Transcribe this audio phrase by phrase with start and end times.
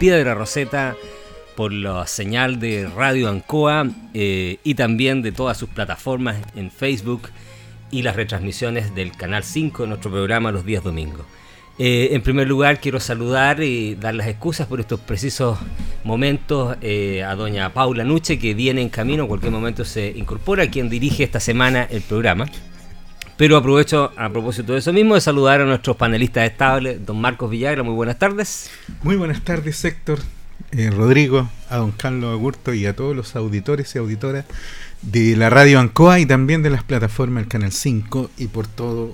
[0.00, 0.96] Piedra Roseta
[1.56, 7.28] por la señal de Radio Ancoa eh, y también de todas sus plataformas en Facebook
[7.90, 11.26] y las retransmisiones del Canal 5 de nuestro programa los días domingos.
[11.78, 15.58] Eh, en primer lugar, quiero saludar y dar las excusas por estos precisos
[16.02, 20.70] momentos eh, a doña Paula Nuche, que viene en camino, en cualquier momento se incorpora,
[20.70, 22.46] quien dirige esta semana el programa.
[23.40, 27.50] Pero aprovecho a propósito de eso mismo de saludar a nuestros panelistas estables, don Marcos
[27.50, 28.70] Villagra, muy buenas tardes.
[29.02, 30.18] Muy buenas tardes, Héctor.
[30.72, 34.44] Eh, Rodrigo, a don Carlos Agurto y a todos los auditores y auditoras
[35.00, 39.12] de la radio Ancoa y también de las plataformas del Canal 5 y por todos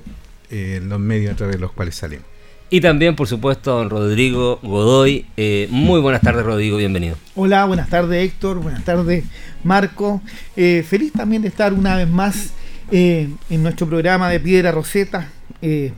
[0.51, 2.27] eh, los medios a través de los cuales salimos.
[2.69, 5.27] Y también, por supuesto, don Rodrigo Godoy.
[5.37, 7.17] Eh, muy buenas tardes, Rodrigo, bienvenido.
[7.37, 8.59] Hola, buenas tardes, Héctor.
[8.59, 9.25] Buenas tardes,
[9.63, 10.21] Marco.
[10.57, 12.51] feliz también de estar una vez más
[12.91, 15.29] en nuestro programa de Piedra Roseta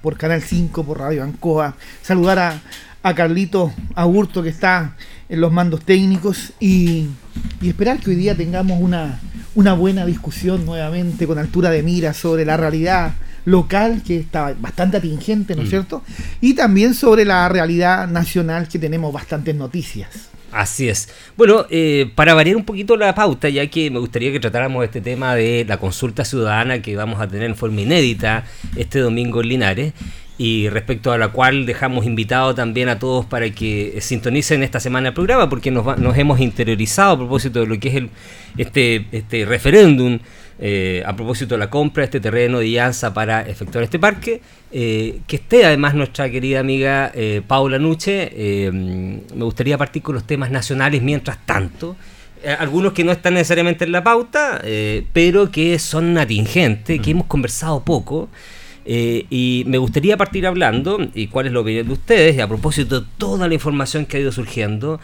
[0.01, 1.75] por Canal 5, por Radio Ancoa.
[2.03, 2.61] Saludar a,
[3.03, 4.95] a Carlito Agurto que está
[5.29, 7.09] en los mandos técnicos y,
[7.63, 9.21] esperar que hoy día tengamos una,
[9.55, 14.97] una buena discusión nuevamente con altura de mira sobre la realidad local que está bastante
[14.97, 15.71] atingente, ¿no es mm.
[15.71, 16.03] cierto?
[16.41, 20.09] Y también sobre la realidad nacional que tenemos bastantes noticias.
[20.51, 21.09] Así es.
[21.37, 25.01] Bueno, eh, para variar un poquito la pauta, ya que me gustaría que tratáramos este
[25.01, 28.45] tema de la consulta ciudadana que vamos a tener en forma inédita
[28.77, 29.93] este domingo en Linares,
[30.39, 35.09] y respecto a la cual dejamos invitado también a todos para que sintonicen esta semana
[35.09, 38.11] el programa, porque nos, nos hemos interiorizado a propósito de lo que es el,
[38.57, 40.21] este, este referéndum,
[40.59, 44.41] eh, a propósito de la compra de este terreno de Llanza para efectuar este parque,
[44.73, 48.71] eh, que esté además nuestra querida amiga eh, Paula Nuche.
[48.73, 51.97] me gustaría partir con los temas nacionales mientras tanto.
[52.59, 54.63] algunos que no están necesariamente en la pauta,
[55.13, 58.29] pero que son atingentes, que hemos conversado poco.
[58.91, 63.03] Eh, y me gustaría partir hablando, y cuál es la opinión de ustedes, a propósito
[63.03, 64.99] de toda la información que ha ido surgiendo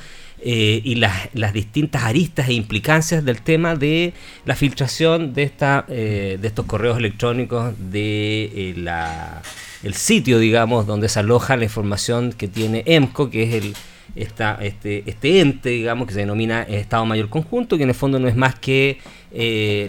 [0.47, 4.13] eh, y las, las, distintas aristas e implicancias del tema de
[4.45, 9.41] la filtración de, esta, eh, de estos correos electrónicos de la,
[9.83, 13.75] el sitio, digamos, donde se aloja la información que tiene EMCO, que es el,
[14.17, 18.19] esta, este, este ente, digamos, que se denomina Estado Mayor Conjunto, que en el fondo
[18.19, 18.99] no es más que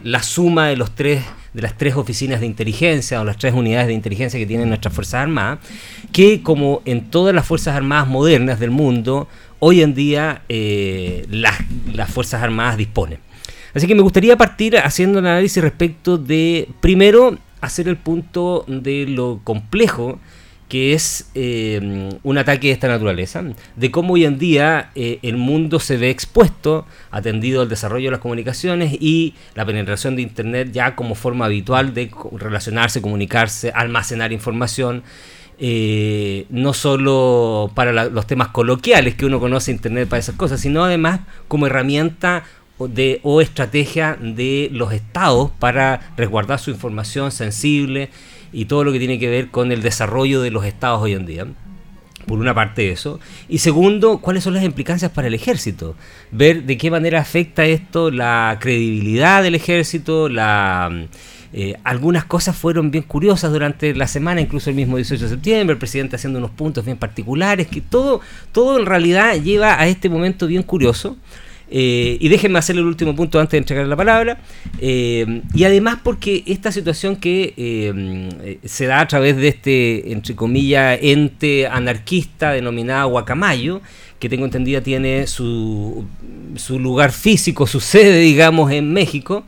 [0.05, 1.21] la suma de los tres
[1.55, 4.93] de las tres oficinas de inteligencia o las tres unidades de inteligencia que tienen nuestras
[4.93, 5.59] Fuerzas Armadas,
[6.11, 9.29] que como en todas las Fuerzas Armadas modernas del mundo,
[9.59, 11.57] hoy en día eh, las,
[11.93, 13.19] las Fuerzas Armadas disponen.
[13.73, 19.05] Así que me gustaría partir haciendo un análisis respecto de, primero, hacer el punto de
[19.07, 20.19] lo complejo
[20.69, 23.43] que es eh, un ataque de esta naturaleza,
[23.75, 28.11] de cómo hoy en día eh, el mundo se ve expuesto, atendido al desarrollo de
[28.11, 34.33] las comunicaciones y la penetración de Internet ya como forma habitual de relacionarse, comunicarse, almacenar
[34.33, 35.03] información.
[35.57, 40.83] Eh, no solo para los temas coloquiales que uno conoce Internet para esas cosas, sino
[40.83, 42.43] además como herramienta
[42.79, 48.09] de, o estrategia de los estados para resguardar su información sensible
[48.51, 51.25] y todo lo que tiene que ver con el desarrollo de los estados hoy en
[51.25, 51.47] día.
[52.25, 53.19] Por una parte eso.
[53.47, 55.95] Y segundo, cuáles son las implicancias para el ejército.
[56.31, 61.07] Ver de qué manera afecta esto la credibilidad del ejército, la...
[61.53, 65.73] Eh, algunas cosas fueron bien curiosas durante la semana, incluso el mismo 18 de septiembre,
[65.73, 70.09] el presidente haciendo unos puntos bien particulares, que todo, todo en realidad lleva a este
[70.09, 71.17] momento bien curioso.
[71.67, 74.39] Eh, y déjenme hacer el último punto antes de entregar la palabra.
[74.79, 80.99] Eh, y además porque esta situación que se da a través de este, entre comillas,
[81.01, 83.81] ente anarquista denominado Guacamayo,
[84.19, 86.05] que tengo entendida tiene su,
[86.55, 89.45] su lugar físico, su sede, digamos, en México,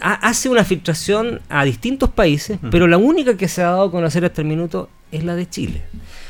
[0.00, 4.24] hace una filtración a distintos países, pero la única que se ha dado a conocer
[4.24, 5.82] hasta el minuto es la de Chile.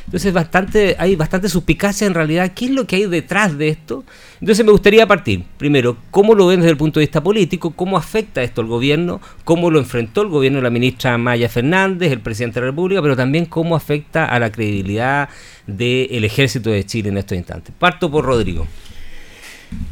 [0.04, 4.04] Entonces bastante, hay bastante suspicacia en realidad qué es lo que hay detrás de esto.
[4.40, 7.96] Entonces me gustaría partir, primero, cómo lo ven desde el punto de vista político, cómo
[7.96, 12.20] afecta esto al gobierno, cómo lo enfrentó el gobierno de la ministra Maya Fernández, el
[12.20, 15.28] presidente de la República, pero también cómo afecta a la credibilidad
[15.66, 17.74] del ejército de Chile en estos instantes.
[17.78, 18.66] Parto por Rodrigo.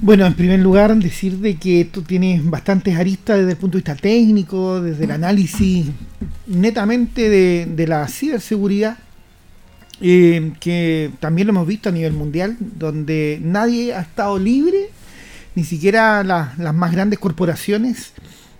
[0.00, 3.82] Bueno, en primer lugar, decir de que esto tiene bastantes aristas desde el punto de
[3.82, 5.87] vista técnico, desde el análisis
[6.47, 8.99] netamente de, la ciberseguridad
[10.00, 14.88] eh, que también lo hemos visto a nivel mundial, donde nadie ha estado libre,
[15.55, 18.15] ni siquiera las más grandes corporaciones,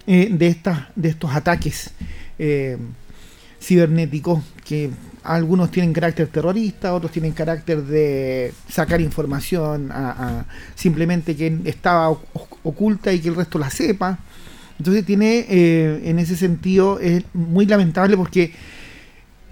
[0.06, 1.93] eh, de, estas, de estos ataques
[2.38, 2.78] eh,
[3.61, 4.90] cibernéticos que
[5.22, 10.44] algunos tienen carácter terrorista, otros tienen carácter de sacar información a,
[10.75, 14.19] simplemente que estaba oculta y que el resto la sepa.
[14.78, 15.46] Entonces tiene,
[16.08, 18.52] en ese sentido, es muy lamentable porque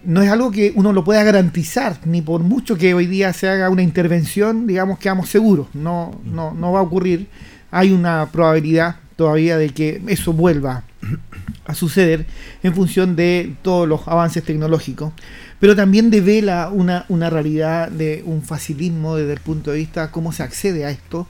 [0.04, 3.48] no es algo que uno lo pueda garantizar, ni por mucho que hoy día se
[3.48, 7.26] haga una intervención, digamos, quedamos seguros, no, no, no va a ocurrir.
[7.70, 10.84] Hay una probabilidad todavía de que eso vuelva
[11.66, 12.24] a suceder
[12.62, 15.12] en función de todos los avances tecnológicos,
[15.60, 20.32] pero también devela una, una realidad de un facilismo desde el punto de vista cómo
[20.32, 21.26] se accede a esto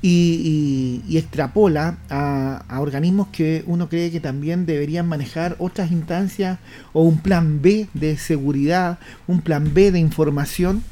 [0.00, 6.58] y, extrapola a, organismos que uno cree que también deberían manejar otras instancias
[6.92, 10.82] o un plan B de seguridad, un plan B de información,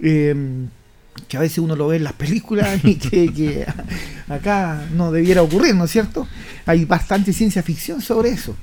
[0.00, 0.68] em,
[1.28, 3.66] que a veces uno lo ve en las películas y que,
[4.28, 6.26] acá no debiera ocurrir, ¿no es cierto?
[6.64, 8.56] Hay bastante ciencia ficción sobre eso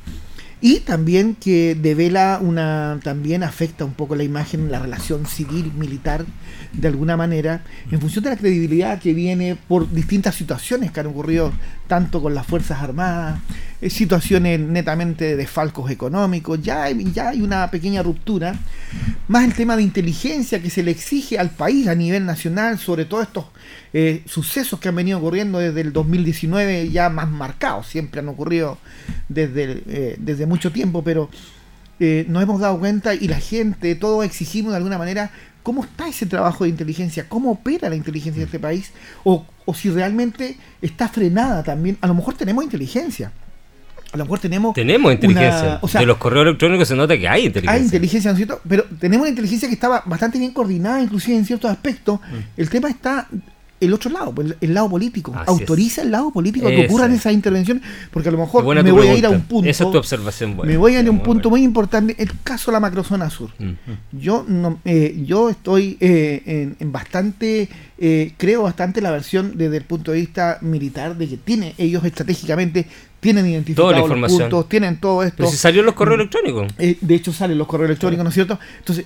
[0.61, 6.25] y también que devela una también afecta un poco la imagen la relación civil militar
[6.73, 11.07] de alguna manera en función de la credibilidad que viene por distintas situaciones que han
[11.07, 11.53] ocurrido
[11.89, 13.39] tanto con las fuerzas armadas
[13.81, 18.55] eh, situaciones netamente de desfalcos económicos ya hay, ya hay una pequeña ruptura.
[19.27, 23.05] Más el tema de inteligencia que se le exige al país a nivel nacional sobre
[23.05, 23.45] todo estos
[23.91, 28.77] eh, sucesos que han venido ocurriendo desde el 2019 ya más marcados, siempre han ocurrido
[29.27, 31.29] desde, eh, desde mucho tiempo, pero
[31.99, 35.31] nos hemos dado cuenta y la gente, todos exigimos de alguna manera
[35.69, 38.91] cómo está ese trabajo de inteligencia, cómo opera la inteligencia de este país,
[39.23, 41.95] o, o si realmente está frenada también.
[42.01, 43.31] A lo mejor tenemos inteligencia,
[44.11, 44.73] a lo mejor tenemos.
[44.73, 45.79] Tenemos inteligencia.
[45.79, 47.79] de los correos electrónicos se nota que hay inteligencia.
[47.79, 48.61] Hay inteligencia, ¿no es cierto?
[48.67, 52.19] Pero tenemos una inteligencia que estaba bastante bien coordinada, inclusive en ciertos aspectos.
[52.19, 52.59] Mm.
[52.61, 53.27] El tema está
[53.79, 55.33] el otro lado, pues, el, lado político.
[55.45, 59.07] Autoriza el lado político a que ocurran esas intervenciones, porque a lo mejor me voy
[59.07, 59.69] a ir a un punto.
[59.69, 60.57] Esa es tu observación.
[60.63, 63.51] me voy a ir a un punto muy importante, el caso de la macrozona sur.
[64.11, 69.83] Yo no, eh, yo estoy eh, en, bastante, eh, creo bastante la versión desde el
[69.83, 72.85] punto de vista militar, de que tiene ellos estratégicamente
[73.19, 75.37] tienen identificados los puntos, tienen todo esto.
[75.37, 76.73] Pero si salió los correos electrónicos.
[76.77, 78.59] de hecho salen los correos electrónicos, ¿no es cierto?
[78.79, 79.05] Entonces,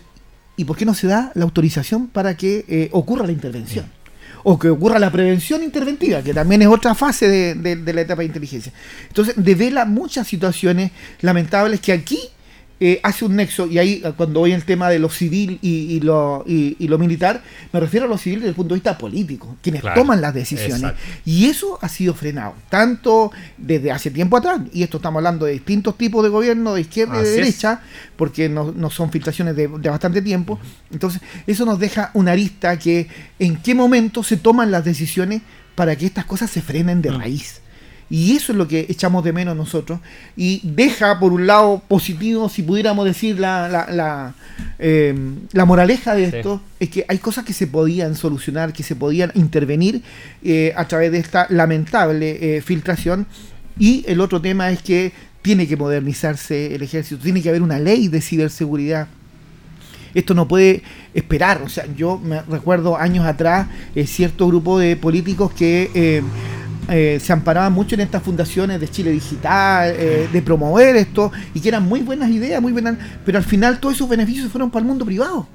[0.55, 3.85] ¿y por qué no se da la autorización para que ocurra la intervención?
[4.43, 8.27] O que ocurra la prevención interventiva, que también es otra fase de, la etapa de
[8.27, 8.71] inteligencia.
[9.07, 10.91] Entonces, devela muchas situaciones
[11.21, 12.19] lamentables que aquí
[12.79, 16.43] eh, hace un nexo, y ahí cuando voy al tema de lo civil y, lo,
[16.45, 17.41] y, lo militar,
[17.71, 20.93] me refiero a lo civil desde el punto de vista político, quienes toman las decisiones.
[21.23, 25.53] Y eso ha sido frenado, tanto desde hace tiempo atrás, y esto estamos hablando de
[25.53, 27.81] distintos tipos de gobierno, de izquierda y de derecha,
[28.17, 30.59] porque no, no, son filtraciones de, de bastante tiempo.
[30.91, 33.07] Entonces, eso nos deja una arista que
[33.39, 35.41] en qué momento se toman las decisiones
[35.75, 37.17] para que estas cosas se frenen de mm.
[37.17, 37.62] raíz.
[38.13, 39.99] Y eso es lo que echamos de menos nosotros.
[40.37, 44.35] Y deja, por un lado, positivo, si pudiéramos decir la, la, la,
[44.77, 49.31] em, moraleja de esto, es que hay cosas que se podían solucionar, que se podían
[49.33, 50.03] intervenir
[50.43, 53.25] eh, a través de esta lamentable eh, filtración.
[53.79, 55.11] Y el otro tema es que
[55.41, 59.07] tiene que modernizarse el ejército, tiene que haber una ley de ciberseguridad
[60.13, 60.83] esto no puede
[61.13, 61.61] esperar.
[61.63, 66.21] O sea, yo me recuerdo años atrás eh, cierto grupo de políticos que eh,
[66.87, 71.69] se amparaban mucho en estas fundaciones de Chile Digital, eh, de promover esto, y que
[71.69, 74.87] eran muy buenas ideas, muy buenas, pero al final todos esos beneficios fueron para el
[74.87, 75.47] mundo privado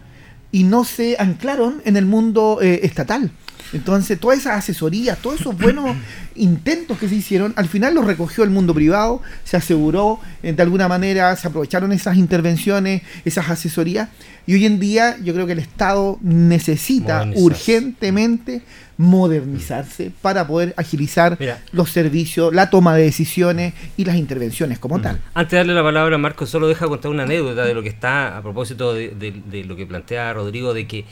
[0.51, 3.31] y no se anclaron en el mundo eh, estatal.
[3.73, 5.97] Entonces, todas esas asesorías, todos esos buenos
[6.35, 10.89] intentos que se hicieron, al final los recogió el mundo privado, se aseguró de alguna
[10.89, 14.09] manera, se aprovecharon esas intervenciones, esas asesorías,
[14.47, 18.63] y hoy en día yo creo que el Estado necesita urgentemente
[18.99, 21.39] modernizarse para poder agilizar
[21.73, 25.21] los servicios, la toma de decisiones y las intervenciones como tal.
[25.35, 27.89] Antes de darle la palabra a Marco, solo deja contar una anécdota de lo que
[27.89, 31.05] está a propósito de, lo que plantea Rodrigo, de que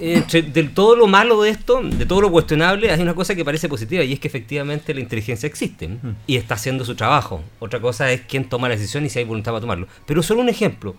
[0.00, 3.44] entre de todo lo malo de esto, de todo lo cuestionable, hay una cosa que
[3.44, 5.90] parece positiva y es que efectivamente la inteligencia existe
[6.26, 7.42] y está haciendo su trabajo.
[7.60, 9.86] Otra cosa es quién toma la decisión y si hay voluntad para tomarlo.
[10.06, 10.96] Pero solo un ejemplo.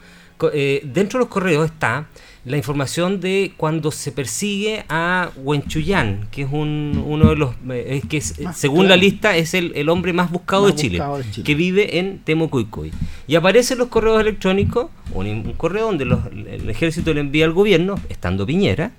[0.53, 2.07] Eh, dentro de los correos está
[2.45, 8.01] la información de cuando se persigue a Wenchuyan, que es un, uno de los, eh,
[8.09, 11.01] que según la lista es el, hombre más, buscado, de Chile,
[11.45, 12.91] que vive en Temucuicuy.
[13.27, 18.45] Y aparecen los correos electrónicos, un, correo donde el ejército le envía al gobierno, estando
[18.45, 18.91] Piñera,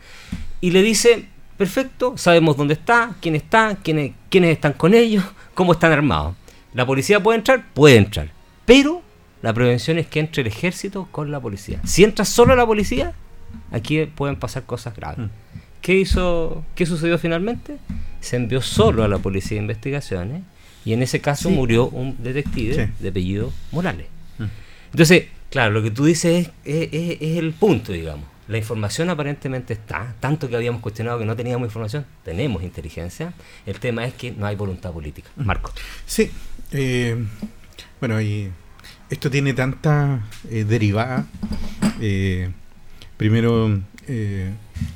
[0.63, 1.27] y le dice,
[1.59, 5.23] perfecto, sabemos dónde está, quién está, quiénes, quiénes están con ellos,
[5.53, 6.35] cómo están armados.
[6.73, 8.31] La policía puede entrar, puede entrar,
[8.65, 9.03] pero
[9.43, 11.79] la prevención es que entre el ejército con la policía.
[11.85, 13.13] Si entra solo la policía,
[13.71, 15.19] aquí pueden pasar cosas graves.
[15.19, 15.31] Mm.
[15.81, 16.65] ¿Qué hizo?
[16.75, 17.79] ¿Qué sucedió finalmente?
[18.21, 20.43] Se envió solo a la policía de investigaciones
[20.85, 24.07] y en ese caso murió un detective de apellido Morales.
[24.39, 24.45] Mm.
[24.93, 28.35] Entonces, claro, lo que tú dices es, es el punto, digamos.
[28.47, 33.33] La información aparentemente está, tanto que habíamos cuestionado que no teníamos información, tenemos inteligencia.
[33.65, 35.31] El tema es que no hay voluntad política.
[35.37, 35.73] Marco.
[36.05, 36.31] Sí,
[36.73, 37.17] eh,
[38.01, 38.51] bueno, y
[39.09, 41.27] esto tiene tanta eh, derivada.
[42.01, 42.51] Eh,
[43.17, 44.51] primero, eh,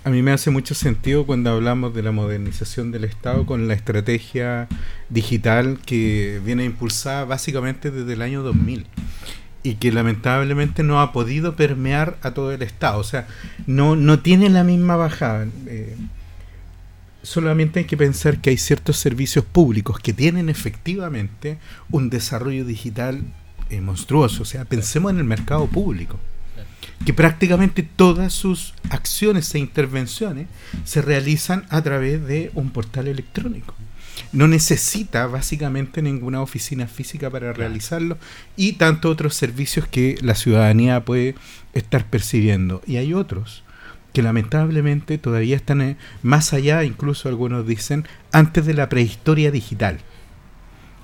[0.04, 3.74] a mí me hace mucho sentido cuando hablamos de la modernización del Estado con la
[3.74, 4.68] estrategia
[5.08, 8.86] digital que viene impulsada básicamente desde el año 2000
[9.62, 12.98] y que lamentablemente no ha podido permear a todo el Estado.
[12.98, 13.26] O sea,
[13.66, 15.46] no, no tiene la misma bajada.
[15.66, 15.96] Eh,
[17.22, 21.58] solamente hay que pensar que hay ciertos servicios públicos que tienen efectivamente
[21.90, 23.22] un desarrollo digital
[23.70, 24.42] eh, monstruoso.
[24.42, 26.18] O sea, pensemos en el mercado público,
[27.04, 30.46] que prácticamente todas sus acciones e intervenciones
[30.84, 33.74] se realizan a través de un portal electrónico
[34.32, 38.18] no necesita básicamente ninguna oficina física para realizarlo
[38.56, 41.34] y tanto otros servicios que la ciudadanía puede
[41.72, 42.82] estar percibiendo.
[42.86, 43.64] Y hay otros
[44.12, 49.98] que lamentablemente todavía están eh, más allá, incluso algunos dicen, antes de la prehistoria digital.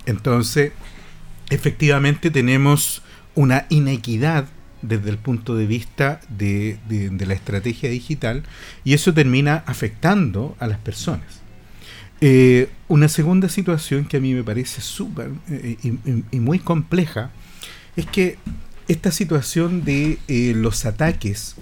[0.07, 0.73] Entonces,
[1.51, 3.03] efectivamente tenemos
[3.35, 4.47] una inequidad
[4.89, 8.43] desde el punto de vista de, de, la estrategia digital
[8.85, 11.45] y eso termina afectando a las personas.
[12.21, 15.77] Eh, una segunda situación que a mí me parece súper eh,
[16.31, 17.31] y, muy compleja
[17.97, 18.39] es que
[18.89, 21.57] esta situación de eh, los ataques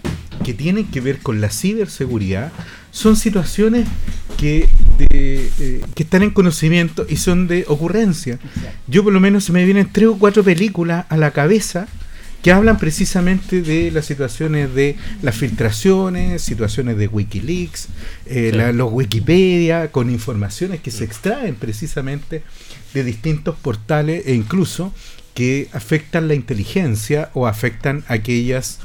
[0.44, 2.52] que tienen que ver con la ciberseguridad
[2.90, 3.88] son situaciones
[4.36, 4.68] que,
[5.08, 8.38] que están en conocimiento y son de ocurrencia.
[8.88, 11.86] Yo por lo menos se me vienen tres o cuatro películas a la cabeza
[12.42, 17.88] que hablan precisamente de las situaciones de las filtraciones, situaciones de Wikileaks,
[18.26, 22.42] eh, los Wikipedia, con informaciones que se extraen precisamente
[22.94, 24.92] de distintos portales e incluso
[25.34, 28.80] que afectan la inteligencia o afectan aquellos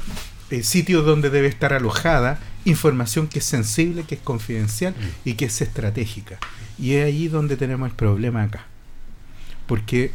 [0.50, 5.46] eh, sitios donde debe estar alojada información que es sensible, que es confidencial y que
[5.46, 6.38] es estratégica.
[6.78, 8.66] Y es ahí donde tenemos el problema acá.
[9.66, 10.12] Porque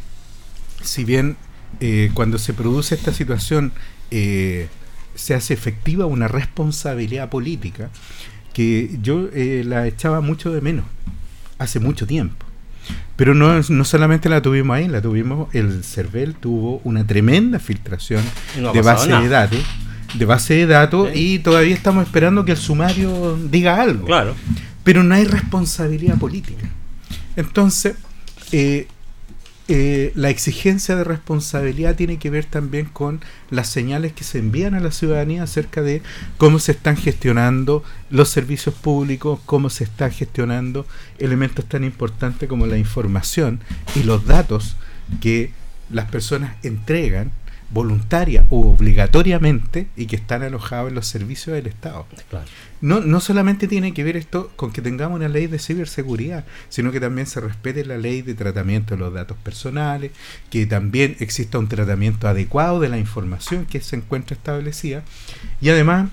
[0.82, 1.36] si bien
[1.80, 3.72] eh, cuando se produce esta situación
[4.10, 4.68] eh,
[5.14, 7.90] se hace efectiva una responsabilidad política
[8.52, 10.84] que yo eh, la echaba mucho de menos
[11.58, 12.46] hace mucho tiempo.
[13.16, 18.22] Pero no, no solamente la tuvimos ahí, la tuvimos, el CERVEL tuvo una tremenda filtración
[18.56, 19.60] de base de datos,
[20.14, 24.04] de base de datos, y todavía estamos esperando que el sumario diga algo.
[24.04, 24.34] Claro.
[24.82, 26.68] Pero no hay responsabilidad política.
[27.36, 27.94] Entonces,
[28.52, 28.86] eh,
[29.66, 34.74] eh, la exigencia de responsabilidad tiene que ver también con las señales que se envían
[34.74, 36.02] a la ciudadanía acerca de
[36.36, 40.86] cómo se están gestionando los servicios públicos, cómo se están gestionando
[41.18, 43.60] elementos tan importantes como la información
[43.94, 44.76] y los datos
[45.22, 45.50] que
[45.90, 47.32] las personas entregan
[47.70, 52.06] voluntaria o obligatoriamente y que están alojados en los servicios del Estado.
[52.84, 56.92] No, no solamente tiene que ver esto con que tengamos una ley de ciberseguridad, sino
[56.92, 60.12] que también se respete la ley de tratamiento de los datos personales,
[60.50, 65.02] que también exista un tratamiento adecuado de la información que se encuentra establecida
[65.62, 66.10] y además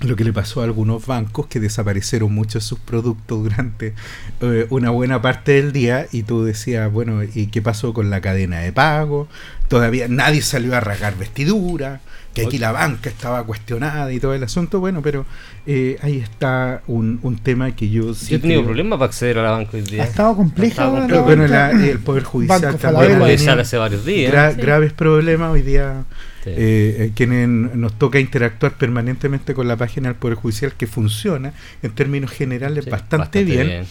[0.00, 3.94] lo que le pasó a algunos bancos que desaparecieron muchos de sus productos durante
[4.42, 8.20] eh, una buena parte del día y tú decías, bueno, ¿y qué pasó con la
[8.20, 9.28] cadena de pago?
[9.68, 12.02] Todavía nadie salió a rasgar vestidura,
[12.36, 15.24] que aquí la banca estaba cuestionada y todo el asunto, bueno, pero
[15.66, 19.38] eh, ahí está un, un, tema que yo sí Yo he tenido problemas para acceder
[19.38, 20.02] a la banca hoy día.
[20.02, 20.86] Ha estado compleja.
[20.88, 24.56] bueno, el Poder Judicial también hace varios días.
[24.56, 26.04] Graves problemas hoy día
[26.46, 31.52] eh, eh, quienes nos toca interactuar permanentemente con la página del Poder Judicial que funciona
[31.82, 33.84] en términos generales bastante, bien,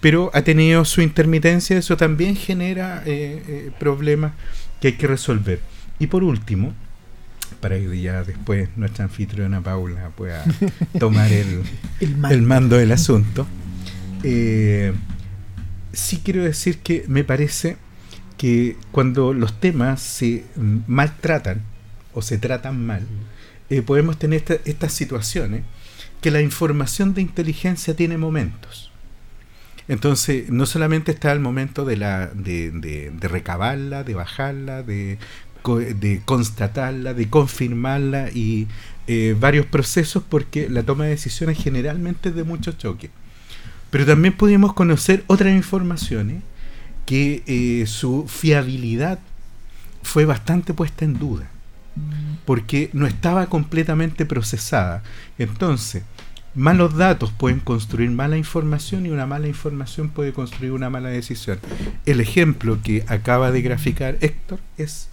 [0.00, 4.32] pero ha tenido su intermitencia, eso también genera eh, problemas
[4.80, 5.60] que hay que resolver.
[5.98, 6.74] Y por último,
[7.54, 10.44] para que ya después nuestra anfitriona Paula pueda
[10.98, 11.62] tomar el,
[12.00, 12.76] el, mando.
[12.76, 13.46] del asunto,
[14.22, 17.76] sí quiero decir que me parece
[18.36, 20.44] que cuando los temas se
[20.86, 21.62] maltratan,
[22.14, 23.06] o se tratan mal,
[23.70, 25.62] eh, podemos tener estas situaciones
[26.20, 28.90] que la información de inteligencia tiene momentos.
[29.88, 35.18] Entonces, no solamente está el momento de, la, de, de, recabarla, de bajarla, de,
[35.64, 38.68] de, constatarla, de confirmarla y
[39.06, 43.10] eh, varios procesos porque la toma de decisiones generalmente es de mucho choque.
[43.90, 46.42] Pero también pudimos conocer otras informaciones
[47.06, 49.18] que eh, su fiabilidad
[50.02, 51.48] fue bastante puesta en duda.
[52.46, 55.02] porque no estaba completamente procesada.
[55.38, 56.02] Entonces,
[56.54, 61.58] malos datos pueden construir mala información y una mala información puede construir una mala decisión.
[62.06, 65.08] El ejemplo que acaba de graficar Héctor es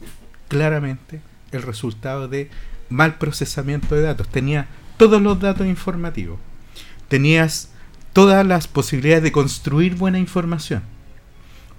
[0.50, 1.22] claramente
[1.54, 2.50] el resultado de
[2.90, 4.28] mal procesamiento de datos.
[4.28, 6.40] Tenía todos los datos informativos.
[7.08, 7.70] Tenías
[8.12, 10.84] todas las posibilidades de construir buena información.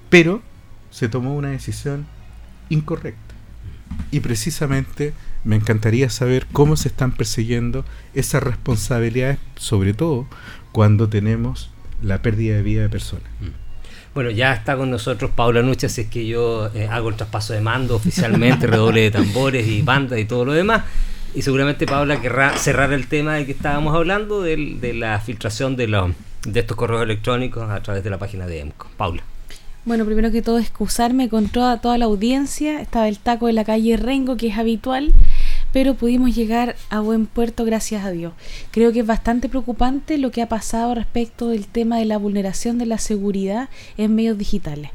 [0.08, 0.42] Pero
[0.90, 2.06] se tomó una decisión
[2.70, 3.34] incorrecta.
[4.10, 5.12] Y precisamente
[5.44, 7.84] me encantaría saber cómo se están persiguiendo
[8.14, 10.26] esas responsabilidades, sobre todo
[10.72, 11.70] cuando tenemos
[12.02, 13.24] la pérdida de vida de personas.
[14.14, 17.52] Bueno, ya está con nosotros Paula Nucha, si es que yo eh, hago el traspaso
[17.52, 20.82] de mando oficialmente, redoble de tambores y bandas y todo lo demás.
[21.32, 25.76] Y seguramente Paula querrá cerrar el tema de que estábamos hablando, de, de la filtración
[25.76, 26.10] de, los,
[26.44, 28.88] de estos correos electrónicos a través de la página de EMCO.
[28.96, 29.22] Paula.
[29.84, 32.80] Bueno, primero que todo excusarme con toda, toda la audiencia.
[32.80, 35.12] Estaba el taco de la calle Rengo, que es habitual,
[35.72, 38.32] pero pudimos llegar a buen puerto gracias a Dios.
[38.70, 42.78] Creo que es bastante preocupante lo que ha pasado respecto del tema de la vulneración
[42.78, 44.90] de la seguridad en medios digitales.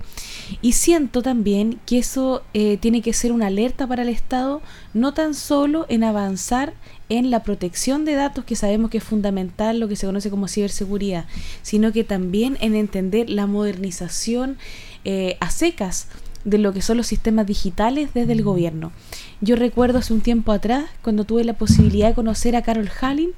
[0.62, 4.62] Y siento también que eso eh, tiene que ser una alerta para el Estado,
[4.94, 6.74] no tan solo en avanzar
[7.10, 10.48] en la protección de datos, que sabemos que es fundamental, lo que se conoce como
[10.48, 11.26] ciberseguridad,
[11.62, 14.58] sino que también en entender la modernización
[15.04, 16.08] eh, a secas
[16.46, 18.92] de lo que son los sistemas digitales desde el gobierno.
[19.46, 23.30] Yo recuerdo hace un tiempo atrás, cuando tuve la posibilidad de conocer a Carol Hallin,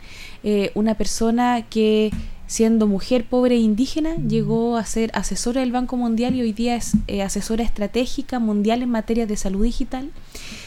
[0.42, 2.12] eh, una persona que
[2.48, 6.78] siendo mujer pobre e indígena, llegó a ser asesora del Banco Mundial y hoy día
[6.78, 10.12] es eh, asesora estratégica mundial en materia de salud digital.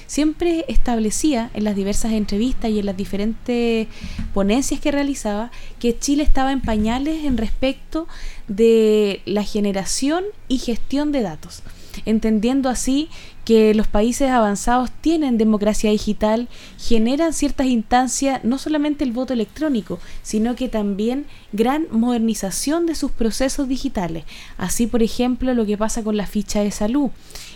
[0.06, 3.88] Siempre establecía en las diversas entrevistas y en las diferentes
[4.34, 8.06] ponencias que realizaba que Chile estaba en pañales en respecto
[8.46, 11.62] de la generación y gestión de datos
[12.04, 13.08] entendiendo así
[13.44, 19.98] que los países avanzados tienen democracia digital, generan ciertas instancias, no solamente el voto electrónico,
[20.22, 24.24] sino que también gran modernización de sus procesos digitales.
[24.56, 27.10] Así, por ejemplo, lo que pasa con la ficha de salud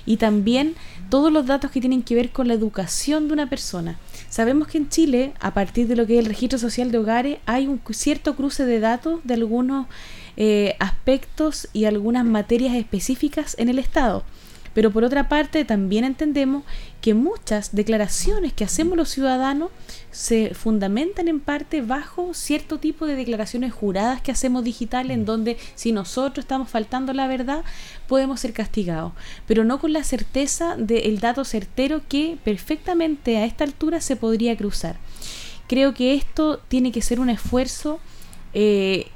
[0.06, 0.74] y también
[1.11, 3.98] todos los datos que tienen que ver con la educación de una persona.
[4.28, 7.38] Sabemos que en Chile, a partir de lo que es el registro social de hogares,
[7.46, 9.87] hay un cierto cruce de datos de algunos
[10.37, 14.24] eh, aspectos y algunas materias específicas en el Estado.
[14.74, 16.64] Pero por otra parte, también entendemos
[17.00, 19.70] que muchas declaraciones que hacemos los ciudadanos
[20.10, 25.56] se fundamentan en parte bajo cierto tipo de declaraciones juradas que hacemos digital en donde
[25.74, 27.64] si nosotros estamos faltando la verdad
[28.08, 29.12] podemos ser castigados,
[29.46, 34.56] pero no con la certeza del dato certero que perfectamente a esta altura se podría
[34.56, 34.96] cruzar.
[35.68, 38.00] Creo que esto tiene que ser un esfuerzo
[38.52, 39.08] eh,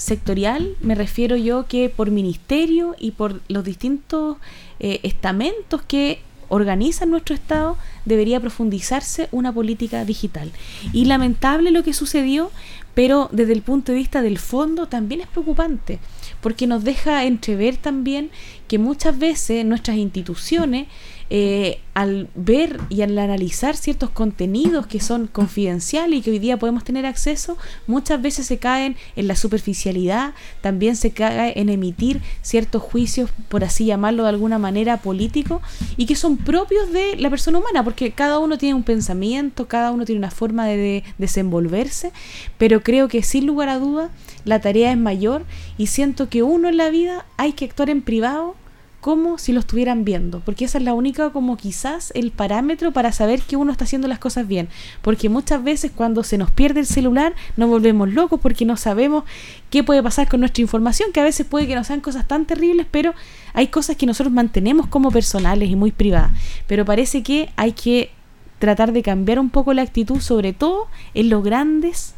[0.00, 4.38] sectorial, me refiero yo que por ministerio y por los distintos
[4.78, 10.50] eh, estamentos que organizan nuestro Estado, debería profundizarse una política digital.
[10.94, 12.50] Y lamentable lo que sucedió,
[12.94, 15.98] pero desde el punto de vista del fondo también es preocupante,
[16.40, 18.30] porque nos deja entrever también
[18.68, 20.88] que muchas veces nuestras instituciones
[21.32, 26.56] eh, al ver y al analizar ciertos contenidos que son confidenciales y que hoy día
[26.56, 32.20] podemos tener acceso, muchas veces se caen en la superficialidad, también se cae en emitir
[32.42, 35.62] ciertos juicios, por así llamarlo de alguna manera, políticos,
[35.96, 39.92] y que son propios de la persona humana, porque cada uno tiene un pensamiento, cada
[39.92, 42.12] uno tiene una forma de desenvolverse,
[42.58, 44.10] pero creo que sin lugar a duda
[44.44, 45.44] la tarea es mayor
[45.78, 48.56] y siento que uno en la vida hay que actuar en privado
[49.00, 53.12] como si lo estuvieran viendo, porque esa es la única como quizás el parámetro para
[53.12, 54.68] saber que uno está haciendo las cosas bien,
[55.00, 59.24] porque muchas veces cuando se nos pierde el celular nos volvemos locos porque no sabemos
[59.70, 62.44] qué puede pasar con nuestra información, que a veces puede que no sean cosas tan
[62.44, 63.14] terribles, pero
[63.54, 66.32] hay cosas que nosotros mantenemos como personales y muy privadas,
[66.66, 68.10] pero parece que hay que
[68.58, 72.14] tratar de cambiar un poco la actitud, sobre todo en los grandes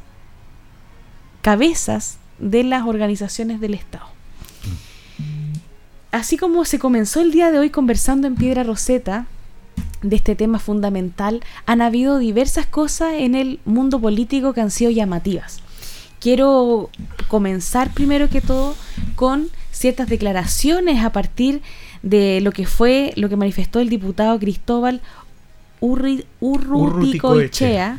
[1.42, 4.11] cabezas de las organizaciones del Estado
[6.12, 9.26] así como se comenzó el día de hoy conversando en Piedra Roseta
[10.02, 14.90] de este tema fundamental, han habido diversas cosas en el mundo político que han sido
[14.90, 15.60] llamativas.
[16.20, 16.90] Quiero
[17.28, 18.76] comenzar primero que todo
[19.16, 21.62] con ciertas declaraciones a partir
[22.02, 25.00] de lo que fue, lo que manifestó el diputado Cristóbal
[25.80, 27.98] Urruticoechea,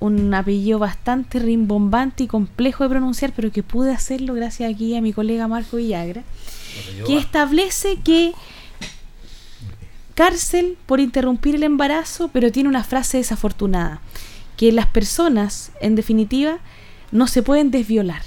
[0.00, 5.00] un apellido bastante rimbombante y complejo de pronunciar, pero que pude hacerlo gracias aquí a
[5.00, 6.22] mi colega Marco Villagra
[7.06, 8.32] que establece que
[10.14, 14.00] cárcel por interrumpir el embarazo, pero tiene una frase desafortunada,
[14.56, 16.58] que las personas, en definitiva,
[17.12, 18.22] no se pueden desviolar.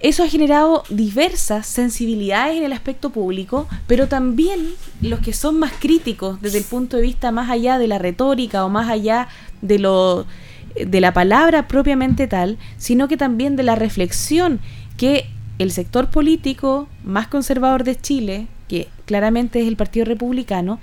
[0.00, 5.72] eso ha generado diversas sensibilidades en el aspecto público, pero también los que son más
[5.80, 9.26] críticos desde el punto de vista más allá de la retórica o más allá
[9.60, 10.24] de lo
[10.86, 14.60] de la palabra propiamente tal, sino que también de la reflexión
[14.96, 15.26] que
[15.58, 20.78] el sector político más conservador de Chile, que claramente es el Partido Republicano,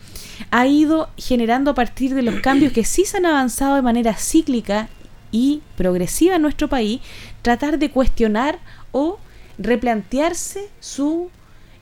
[0.51, 4.15] ha ido generando a partir de los cambios que sí se han avanzado de manera
[4.15, 4.89] cíclica
[5.31, 7.01] y progresiva en nuestro país,
[7.41, 8.59] tratar de cuestionar
[8.91, 9.17] o
[9.57, 11.29] replantearse su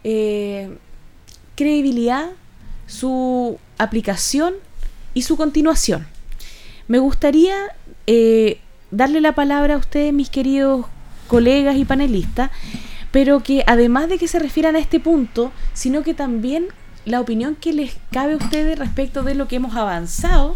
[0.04, 0.78] eh,
[1.56, 2.30] credibilidad,
[2.88, 4.54] su aplicación
[5.14, 6.13] y su continuación.
[6.88, 7.56] Me gustaría
[8.08, 8.60] eh,
[8.92, 10.86] darle la palabra a ustedes, mis queridos
[11.28, 12.52] colegas y panelistas,
[13.12, 16.68] pero que además de que se refieran a este punto, sino que también
[17.06, 20.56] la opinión que les cabe a ustedes respecto de lo que hemos avanzado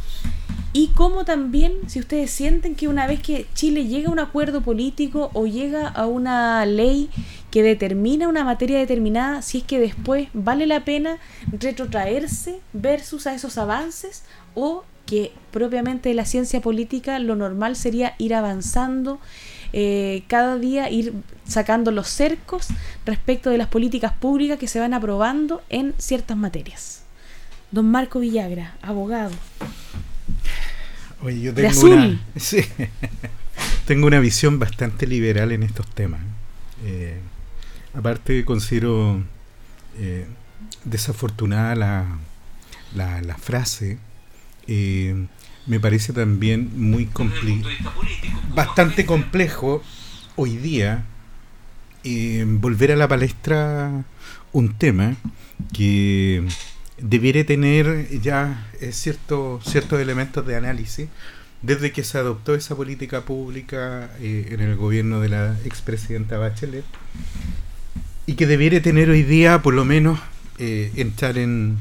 [0.73, 4.61] y cómo también, si ustedes sienten que una vez que Chile llega a un acuerdo
[4.61, 7.09] político o llega a una ley
[7.49, 11.17] que determina una materia determinada, si es que después vale la pena
[11.51, 18.13] retrotraerse versus a esos avances o que propiamente de la ciencia política lo normal sería
[18.19, 19.19] ir avanzando
[19.73, 21.13] eh, cada día, ir
[21.47, 22.67] sacando los cercos
[23.05, 27.01] respecto de las políticas públicas que se van aprobando en ciertas materias.
[27.71, 29.31] Don Marco Villagra, abogado.
[31.23, 32.19] Oye, yo tengo una,
[33.85, 36.21] tengo una visión bastante liberal en estos temas.
[36.85, 37.19] Eh,
[37.93, 39.23] aparte considero
[39.97, 40.27] eh,
[40.85, 42.05] desafortunada la,
[42.95, 43.97] la, la frase.
[44.67, 45.27] Eh,
[45.65, 47.67] me parece también muy complejo,
[48.55, 49.83] bastante complejo
[50.35, 51.03] hoy día
[52.45, 54.05] volver a la palestra
[54.53, 55.15] un tema
[55.73, 56.43] que
[56.97, 61.09] debiera tener ya eh, cierto, ciertos elementos de análisis
[61.61, 66.85] desde que se adoptó esa política pública eh, en el gobierno de la expresidenta Bachelet
[68.25, 70.19] y que debiera tener hoy día por lo menos
[70.59, 71.77] eh, entrar en,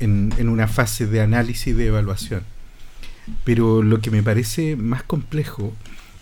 [0.00, 2.42] en, en, una fase de análisis y de evaluación.
[3.44, 5.74] Pero lo que me parece más complejo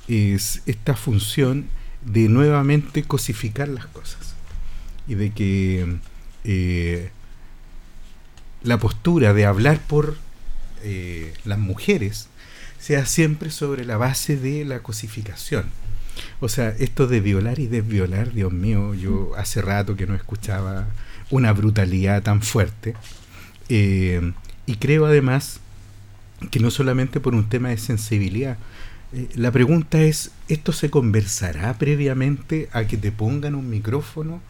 [0.08, 1.66] es esta función
[2.04, 4.34] de nuevamente cosificar las cosas
[5.06, 5.98] y de que
[8.62, 10.16] la postura de hablar por
[10.82, 12.28] eh, las mujeres
[12.78, 15.64] sea siempre sobre la base de la cosificación.
[16.40, 20.87] O sea, esto de violar y desviolar, Dios mío, yo hace rato que no escuchaba
[21.30, 22.94] una brutalidad tan fuerte.
[23.68, 24.33] Eh,
[24.66, 25.61] y creo además
[26.50, 28.59] que no solamente por un tema de sensibilidad,
[29.12, 34.40] eh, la pregunta es, ¿esto se conversará previamente a que te pongan un micrófono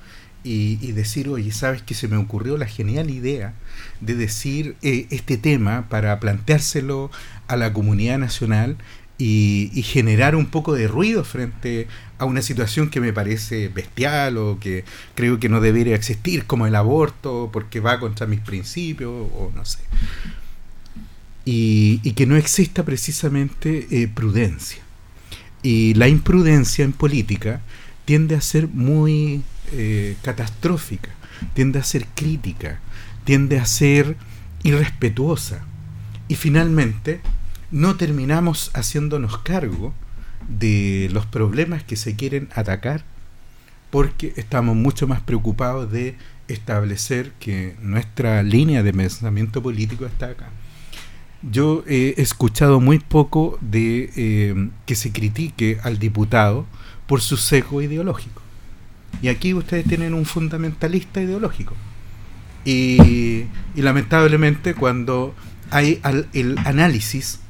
[0.47, 3.55] y, decir, oye, sabes que se me ocurrió la genial idea
[4.01, 7.11] de decir eh, este tema para planteárselo
[7.49, 8.77] a la comunidad nacional
[9.19, 11.87] y, generar un poco de ruido frente
[12.19, 16.67] a una situación que me parece bestial o que creo que no debería existir, como
[16.67, 19.81] el aborto, porque va contra mis principios o no sé.
[21.45, 24.83] Y, que no exista precisamente eh, prudencia.
[25.63, 27.61] Y la imprudencia en política
[28.05, 31.11] tiende a ser muy eh, catastrófica,
[31.55, 32.81] tiende a ser crítica,
[33.25, 34.17] tiende a ser
[34.63, 35.65] irrespetuosa.
[36.29, 37.21] Y finalmente,
[37.75, 39.93] no terminamos haciéndonos cargo
[40.49, 43.03] de los problemas que se quieren atacar
[43.91, 46.15] porque estamos mucho más preocupados de
[46.47, 50.51] establecer que nuestra línea de pensamiento político está acá.
[51.43, 56.67] Yo he escuchado muy poco de eh, que se critique al diputado
[57.09, 58.41] por su sesgo ideológico.
[59.21, 61.75] Y aquí ustedes tienen un fundamentalista ideológico.
[62.65, 65.35] Y, lamentablemente cuando
[65.71, 66.01] hay
[66.33, 67.41] el análisis,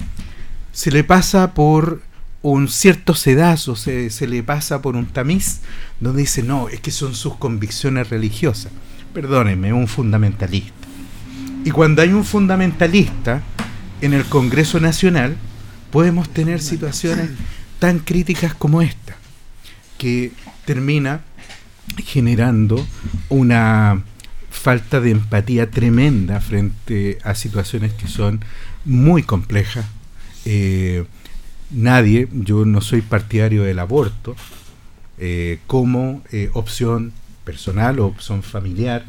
[0.74, 2.02] se le pasa por
[2.42, 5.60] un cierto sedazo, se, se le pasa por un tamiz,
[6.00, 8.72] donde dice, no, es que son sus convicciones religiosas.
[9.14, 10.72] Perdónenme, un fundamentalista.
[11.64, 13.40] Y cuando hay un fundamentalista
[14.02, 15.36] en el Congreso Nacional,
[15.90, 17.30] podemos tener situaciones
[17.78, 19.14] tan críticas como esta,
[19.96, 20.32] que
[20.64, 21.20] termina
[22.04, 22.84] generando
[23.28, 24.02] una
[24.50, 28.44] falta de empatía tremenda frente a situaciones que son
[28.84, 29.86] muy complejas.
[30.44, 31.04] Eh,
[31.70, 34.36] nadie, yo no soy partidario del aborto
[35.18, 37.12] eh, como eh, opción
[37.44, 39.04] personal o opción familiar,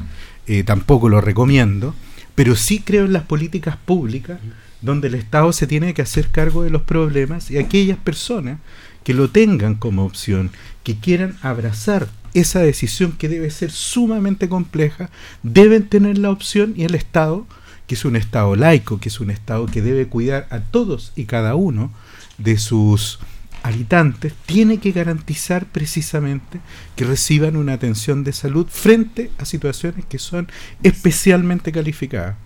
[0.64, 1.92] tampoco lo recomiendo,
[2.36, 4.38] pero sí creo en las políticas públicas
[4.80, 8.60] donde el Estado se tiene que hacer cargo de los problemas y aquellas personas
[9.02, 10.50] que lo tengan como opción,
[10.84, 15.10] que quieran abrazar esa decisión que debe ser sumamente compleja,
[15.42, 17.46] deben tener la opción y el Estado,
[17.86, 21.24] que es un Estado laico, que es un Estado que debe cuidar a todos y
[21.24, 21.92] cada uno
[22.38, 23.18] de sus
[23.62, 26.60] habitantes tiene que garantizar precisamente
[26.94, 30.48] que reciban una atención de salud frente a situaciones que son
[30.82, 32.36] especialmente calificadas.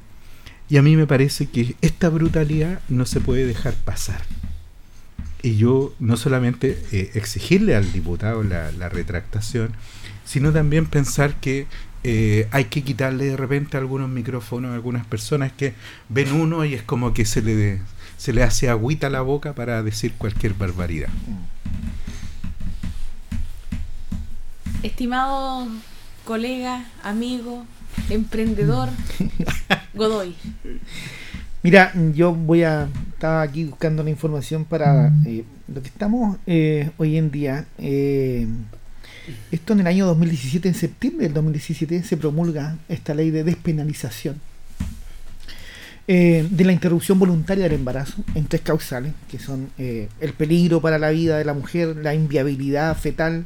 [0.70, 4.22] Y a mí me parece que esta brutalidad no se puede dejar pasar.
[5.42, 9.72] Y yo no solamente eh, exigirle al diputado la, la, retractación,
[10.24, 11.66] sino también pensar que
[12.04, 15.74] eh, hay que quitarle de repente algunos micrófonos a algunas personas que
[16.08, 17.80] ven uno y es como que se le
[18.16, 21.08] se le hace agüita a la boca para decir cualquier barbaridad.
[24.82, 25.66] Estimado
[26.24, 27.64] colega, amigo,
[28.10, 28.88] emprendedor,
[29.94, 30.34] Godoy.
[31.62, 32.88] Mira, yo voy a
[33.20, 37.66] estaba aquí buscando la información para eh, lo que estamos eh, hoy en día.
[37.76, 38.46] Eh,
[39.50, 44.40] esto en el año 2017, en septiembre del 2017, se promulga esta ley de despenalización
[46.12, 50.80] eh, de la interrupción voluntaria del embarazo en tres causales, que son eh, el peligro
[50.80, 53.44] para la vida de la mujer, la inviabilidad fetal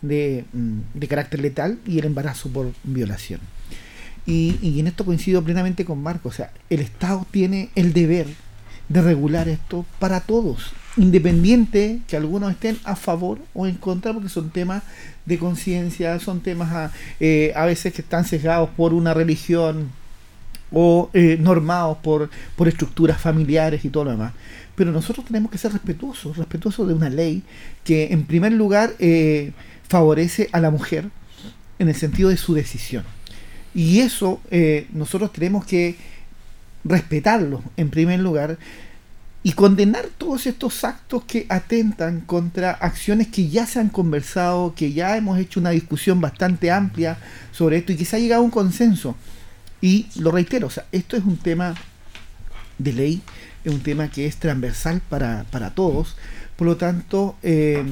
[0.00, 3.40] de, mm, de carácter letal y el embarazo por violación.
[4.26, 8.28] Y, y, en esto coincido plenamente con Marco, o sea, el Estado tiene el deber
[8.88, 14.28] de regular esto para todos, independiente que algunos estén a favor o en contra, porque
[14.28, 14.82] son temas
[15.24, 19.90] de conciencia, son temas a, eh, a veces que están sesgados por una religión,
[20.70, 24.34] o eh, normados por, por estructuras familiares y todo lo demás.
[24.74, 27.42] Pero nosotros tenemos que ser respetuosos, respetuosos de una ley
[27.84, 29.52] que en primer lugar eh,
[29.88, 31.08] favorece a la mujer
[31.78, 33.04] en el sentido de su decisión.
[33.74, 34.40] Y eso
[34.92, 35.96] nosotros tenemos que
[36.84, 38.58] respetarlo en primer lugar
[39.48, 44.92] y condenar todos estos actos que atentan contra acciones que ya se han conversado, que
[44.92, 47.16] ya hemos hecho una discusión bastante amplia
[47.50, 49.16] sobre esto y que se ha llegado a un consenso.
[49.80, 51.74] Y lo reitero, o sea, esto es un tema
[52.76, 53.22] de ley,
[53.64, 56.16] es un tema que es transversal para, para todos,
[56.56, 57.82] por lo tanto, eh,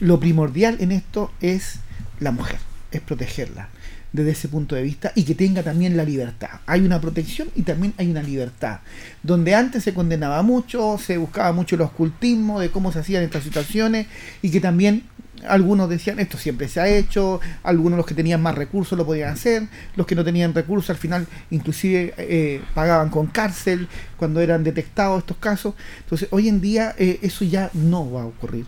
[0.00, 1.80] lo primordial en esto es
[2.18, 2.60] la mujer,
[2.92, 3.68] es protegerla
[4.14, 6.60] desde ese punto de vista y que tenga también la libertad.
[6.66, 8.78] Hay una protección y también hay una libertad.
[9.24, 13.42] Donde antes se condenaba mucho, se buscaba mucho el ocultismo de cómo se hacían estas
[13.42, 14.06] situaciones
[14.40, 15.02] y que también
[15.48, 19.30] algunos decían esto siempre se ha hecho, algunos los que tenían más recursos lo podían
[19.30, 24.62] hacer, los que no tenían recursos al final inclusive eh, pagaban con cárcel cuando eran
[24.62, 25.74] detectados estos casos.
[25.98, 28.64] Entonces hoy en día eh, eso ya no va a ocurrir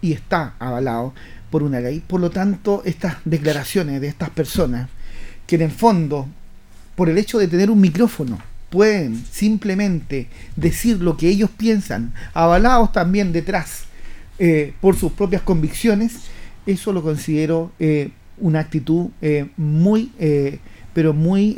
[0.00, 1.12] y está avalado
[1.50, 2.02] por una ley.
[2.06, 4.88] Por lo tanto, estas declaraciones de estas personas
[5.46, 6.28] que en el fondo,
[6.94, 8.38] por el hecho de tener un micrófono,
[8.70, 13.84] pueden simplemente decir lo que ellos piensan, avalados también detrás
[14.38, 16.14] eh, por sus propias convicciones,
[16.66, 20.10] eso lo considero eh, una actitud eh, muy,
[20.92, 21.54] pero muy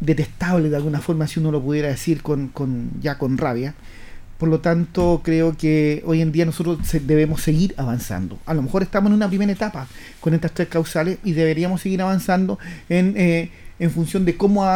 [0.00, 3.74] detestable de alguna forma, si uno lo pudiera decir con, con, ya con rabia.
[4.42, 8.40] Por lo tanto, creo que hoy en día nosotros debemos seguir avanzando.
[8.44, 9.86] A lo mejor estamos en una primera etapa
[10.18, 14.68] con estas tres causales y deberíamos seguir avanzando en, en función de cómo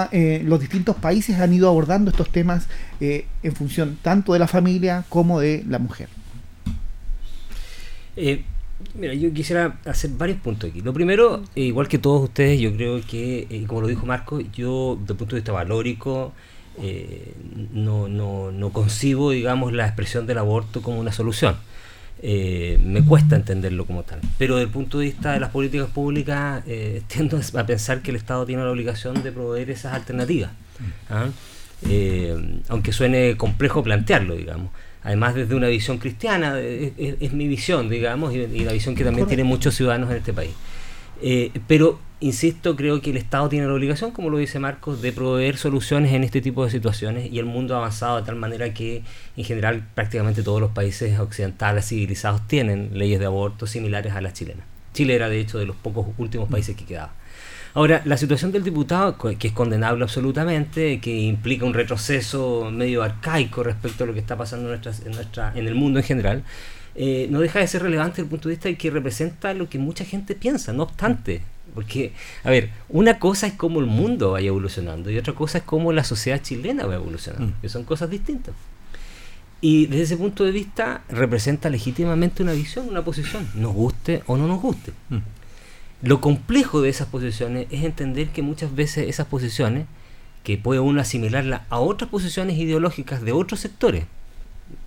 [0.45, 2.69] los distintos países han ido abordando estos temas
[3.01, 6.11] en función tanto de la familia como de la mujer.
[8.15, 8.45] Eh,
[8.95, 10.81] mira, yo quisiera hacer varios puntos aquí.
[10.81, 14.39] Lo primero, eh, igual que todos ustedes, yo creo que, eh, como lo dijo Marco,
[14.41, 16.35] yo desde el punto de vista valórico
[16.83, 17.35] eh,
[17.73, 21.57] no, no, no concibo, digamos, la expresión del aborto como una solución.
[22.23, 24.21] me cuesta entenderlo como tal.
[24.39, 26.63] Pero desde el punto de vista de las políticas públicas,
[27.09, 30.51] tiendo a pensar que el Estado tiene la obligación de proveer esas alternativas.
[31.11, 31.27] ¿ah?
[32.69, 34.71] aunque suene complejo plantearlo, digamos
[35.07, 39.47] además desde una visión cristiana, es, mi visión, digamos, y, la visión que también tienen
[39.47, 40.51] muchos ciudadanos en este país.
[41.23, 45.13] Eh, pero, insisto, creo que el Estado tiene la obligación, como lo dice Marcos, de
[45.13, 48.73] proveer soluciones en este tipo de situaciones y el mundo ha avanzado de tal manera
[48.75, 49.03] que,
[49.37, 54.35] en general, prácticamente todos los países occidentales civilizados tienen leyes de aborto similares a las
[54.35, 54.67] chilenas.
[54.93, 57.11] Chile era, de hecho, de los pocos últimos países que quedaban.
[57.75, 63.63] Ahora, la situación del diputado, que es condenable absolutamente, que implica un retroceso medio arcaico
[63.63, 64.81] respecto a lo que está pasando en,
[65.13, 66.43] nuestra, en el mundo en general,
[66.97, 69.69] eh, no deja de ser relevante desde el punto de vista de que representa lo
[69.69, 71.43] que mucha gente piensa, no obstante.
[71.75, 75.65] Porque, a ver, una cosa es cómo el mundo vaya evolucionando y otra cosa es
[75.65, 77.61] cómo la sociedad chilena va evolucionando, mm.
[77.61, 78.55] que son cosas distintas.
[79.61, 84.39] Y desde ese punto de vista representa legítimamente una visión, una posición, nos guste o
[84.39, 84.93] no nos guste.
[85.11, 85.19] Mm.
[86.03, 89.87] Lo complejo de esas posiciones es entender que muchas veces esas posiciones,
[90.45, 94.05] que puede uno asimilarlas a otras posiciones ideológicas de otros sectores,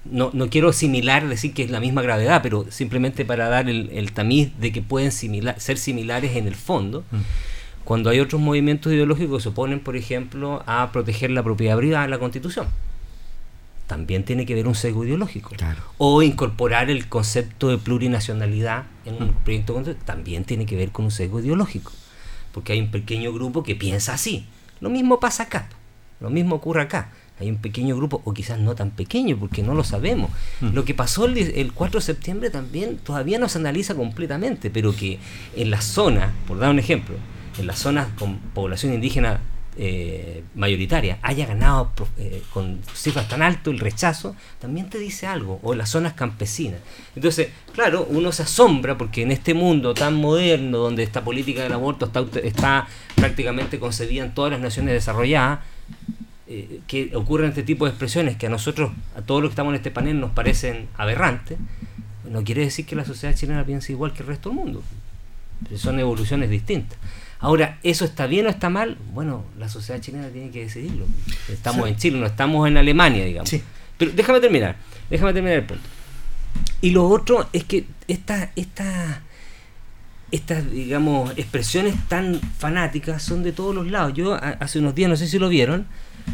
[0.06, 4.12] no, no quiero asimilar, decir que es la misma gravedad, pero simplemente para dar el,
[4.14, 7.18] tamiz de que pueden ser similares en el fondo, mm.
[7.84, 12.06] cuando hay otros movimientos ideológicos que se oponen, por ejemplo, a proteger la propiedad privada
[12.06, 12.68] en la Constitución.
[13.88, 15.52] también tiene que ver un sesgo ideológico.
[15.98, 19.44] O incorporar el concepto de plurinacionalidad en un mm.
[19.44, 21.92] proyecto también tiene que ver con un sesgo ideológico.
[22.54, 24.46] Porque hay un pequeño grupo que piensa así.
[24.80, 25.70] Lo mismo pasa acá.
[26.20, 27.12] Lo mismo ocurre acá.
[27.40, 30.32] Hay un pequeño grupo, o quizás no tan pequeño, porque no lo sabemos.
[30.62, 30.74] Mm.
[30.74, 34.96] Lo que pasó el, el, 4 de septiembre también todavía no se analiza completamente, pero
[34.96, 35.20] que
[35.56, 37.16] en la zona, por dar un ejemplo,
[37.58, 39.40] en las zonas con población indígena
[39.82, 45.60] eh, mayoritaria haya ganado eh, con cifras tan altas el rechazo, también te dice algo,
[45.64, 46.82] o en las zonas campesinas.
[47.16, 51.72] Entonces, claro, uno se asombra porque en este mundo tan moderno, donde esta política del
[51.72, 55.60] aborto está, está prácticamente concebida en todas las naciones desarrolladas,
[56.52, 59.70] eh, que ocurren este tipo de expresiones que a nosotros, a todos los que estamos
[59.70, 61.60] en este panel, nos parecen aberrantes,
[62.28, 64.84] no quiere decir que la sociedad chilena piense igual que el resto del mundo.
[65.76, 66.98] Son evoluciones distintas.
[67.40, 68.98] Ahora, ¿eso está bien o está mal?
[69.14, 71.06] Bueno, la sociedad chilena tiene que decidirlo.
[71.48, 73.54] Estamos en Chile, no estamos en Alemania, digamos.
[74.00, 74.76] Pero déjame terminar,
[75.12, 75.84] déjame terminar el punto.
[76.82, 79.22] Y lo otro es que estas, esta,
[80.32, 84.14] estas, digamos, expresiones tan fanáticas son de todos los lados.
[84.16, 85.86] Yo hace unos días, no sé si lo vieron,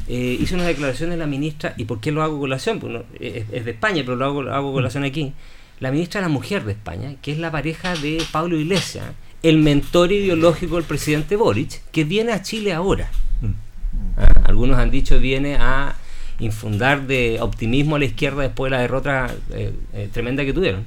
[0.07, 2.79] eh, hice una declaración de la ministra, ¿y por qué lo hago colación?
[2.79, 5.33] Pues es, es, de España, pero lo hago, lo hago colación aquí.
[5.79, 9.05] La ministra es la mujer de España, que es la pareja de Pablo Iglesias
[9.45, 13.11] el mentor ideológico del presidente Boric, que viene a Chile ahora.
[13.41, 14.19] Mm.
[14.19, 14.41] ¿Ah?
[14.45, 15.95] Algunos han dicho viene a
[16.39, 20.83] infundar de optimismo a la izquierda después de la derrota eh, eh, tremenda que tuvieron.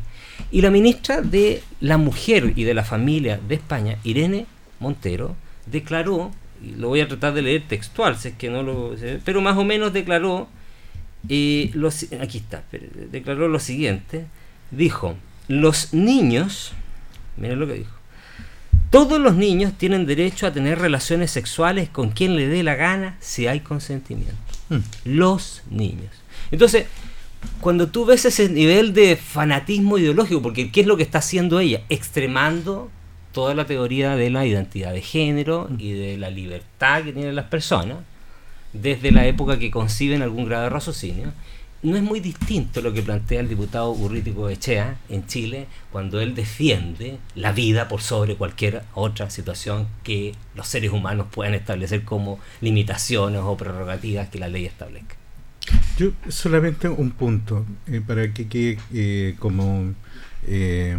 [0.51, 4.47] Y la ministra de la Mujer y de la Familia de España, Irene
[4.81, 8.95] Montero, declaró, y lo voy a tratar de leer textual, si es que no lo
[9.25, 10.49] pero más o menos declaró,
[11.29, 11.73] eh,
[12.21, 12.65] aquí está,
[13.11, 14.27] declaró lo siguiente,
[14.71, 15.17] dijo,
[15.49, 16.73] los niños,
[17.37, 17.99] miren lo que dijo,
[18.91, 23.17] todos los niños tienen derecho a tener relaciones sexuales con quien le dé la gana
[23.21, 24.35] si hay consentimiento.
[24.71, 24.79] Hmm.
[25.05, 26.11] Los niños.
[26.51, 26.87] Entonces,
[27.61, 31.61] cuando tú ves ese nivel de fanatismo ideológico, porque ¿qué es lo que está haciendo
[31.61, 31.83] ella?
[31.91, 32.91] Extremando
[33.39, 37.45] toda la teoría de la identidad de género y de la libertad que tienen las
[37.45, 37.99] personas,
[38.73, 41.33] desde la época que conciben algún grado de raciocinio,
[41.85, 46.35] no es muy distinto lo que plantea el diputado Urrítico Echea en Chile cuando él
[46.35, 52.41] defiende la vida por sobre cualquier otra situación que los seres humanos puedan establecer como
[52.61, 55.15] limitaciones o prerrogativas que la ley establezca.
[55.97, 59.95] Yo solamente un punto eh, para que quede eh, como
[60.45, 60.99] eh,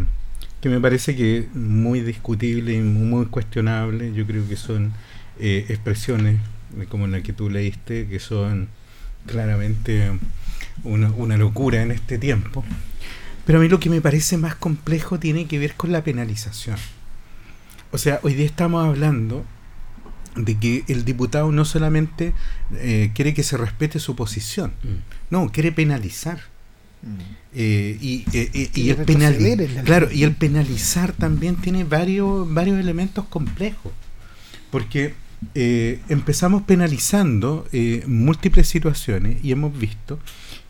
[0.62, 4.14] que me parece que muy discutible y muy cuestionable.
[4.14, 4.94] Yo creo que son
[5.40, 6.40] expresiones
[6.90, 8.68] como la que tú leíste que son
[9.26, 10.12] claramente
[10.84, 12.64] una, locura en este tiempo.
[13.46, 16.78] Pero a mí lo que me parece más complejo tiene que ver con la penalización.
[17.92, 19.46] O sea, hoy día estamos hablando
[20.36, 22.34] de que el diputado no solamente
[22.76, 25.32] eh, quiere que se respete su posición, mm.
[25.32, 26.40] no, quiere penalizar.
[27.02, 27.39] Mm.
[27.56, 28.98] Eh, y, eh, y, el
[29.84, 33.92] claro, y el penalizar también tiene varios, varios elementos complejos.
[34.72, 35.16] Porque
[35.56, 37.66] empezamos penalizando
[38.06, 40.20] múltiples situaciones y hemos visto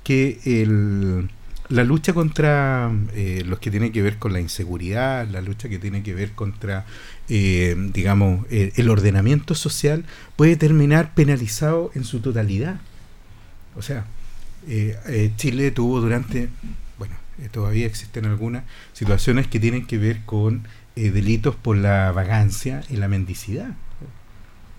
[0.04, 1.28] que el,
[1.70, 5.78] la lucha contra eh, los que tienen que ver con la inseguridad, la lucha que
[5.78, 6.86] tiene que ver contra,
[7.30, 10.04] eh, digamos, eh, el ordenamiento social,
[10.36, 12.82] puede terminar penalizado en su totalidad.
[13.76, 14.06] O sea,
[15.38, 16.50] Chile tuvo durante,
[16.98, 17.16] bueno,
[17.52, 23.08] todavía existen algunas situaciones que tienen que ver con delitos por la vagancia y la
[23.08, 23.76] mendicidad.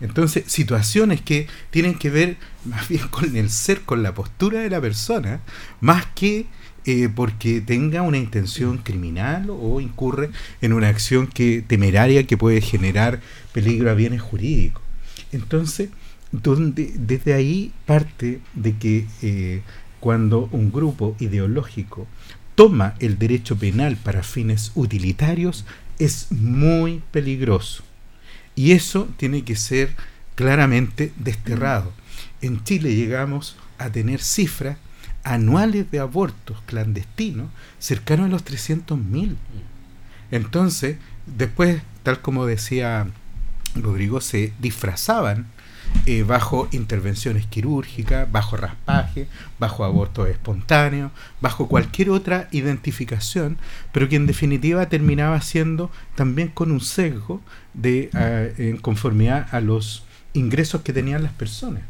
[0.00, 4.70] Entonces, situaciones que tienen que ver más bien con el ser, con la postura de
[4.70, 5.40] la persona,
[5.80, 6.46] más que
[6.86, 10.30] eh, porque tenga una intención criminal o incurre
[10.62, 13.20] en una acción que temeraria que puede generar
[13.52, 14.82] peligro a bienes jurídicos.
[15.32, 15.90] Entonces,
[16.32, 19.62] donde, desde ahí parte de que eh,
[19.98, 22.06] cuando un grupo ideológico
[22.54, 25.64] toma el derecho penal para fines utilitarios,
[25.98, 27.84] es muy peligroso.
[28.54, 29.94] Y eso tiene que ser
[30.34, 31.92] claramente desterrado.
[32.40, 34.78] En Chile llegamos a tener cifras
[35.22, 39.36] anuales de abortos clandestinos cercanos a los 300.000.
[40.30, 43.08] Entonces, después, tal como decía
[43.74, 45.46] Rodrigo, se disfrazaban
[46.06, 49.26] eh, bajo intervenciones quirúrgicas, bajo raspaje,
[49.58, 53.58] bajo abortos espontáneos, bajo cualquier otra identificación,
[53.92, 57.40] pero que en definitiva terminaba siendo también con un sesgo
[57.74, 58.10] de
[58.58, 61.82] en conformidad a los ingresos que tenían las personas.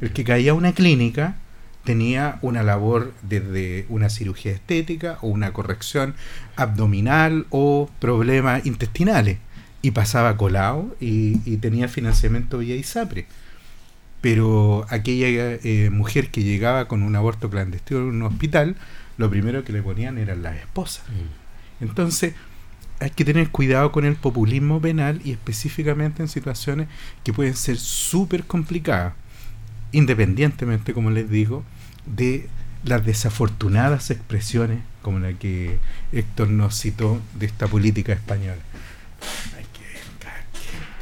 [0.00, 1.36] El que caía a una clínica
[1.84, 6.14] tenía una labor desde una cirugía estética o una corrección
[6.56, 9.38] abdominal o problemas intestinales
[9.82, 13.26] y pasaba colado y, tenía financiamiento vía ISAPRE.
[14.20, 18.76] pero aquella eh, mujer que llegaba con un aborto clandestino en un hospital,
[19.18, 21.04] lo primero que le ponían eran las esposas.
[21.08, 21.84] Mm.
[21.84, 22.34] Entonces,
[23.00, 26.86] hay que tener cuidado con el populismo penal y específicamente en situaciones
[27.24, 29.14] que pueden ser súper complicadas,
[29.90, 31.64] independientemente, como les digo,
[32.06, 32.48] de
[32.84, 35.78] las desafortunadas expresiones como la que
[36.12, 38.62] Héctor nos citó de esta política española.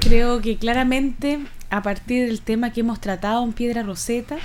[0.01, 1.38] Creo que claramente
[1.68, 4.38] a partir del tema que hemos tratado en Piedra Roseta,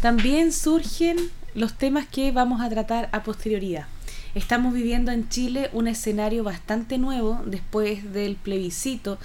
[0.00, 1.16] también surgen
[1.54, 3.86] los temas que vamos a tratar a posterioridad.
[4.34, 9.18] Estamos viviendo en Chile un escenario bastante nuevo después del plebiscito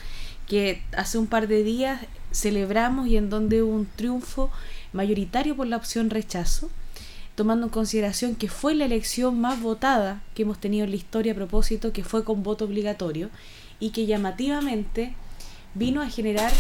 [0.47, 2.01] que hace un par de días
[2.32, 4.49] celebramos y en donde hubo un triunfo
[4.93, 6.70] mayoritario por la opción rechazo,
[7.36, 11.34] tomando en consideración que fue la elección más votada que hemos tenido en la historia
[11.34, 13.30] a propósito, que fue con voto obligatorio
[13.80, 15.13] y que llamativamente
[15.74, 16.51] vino a generar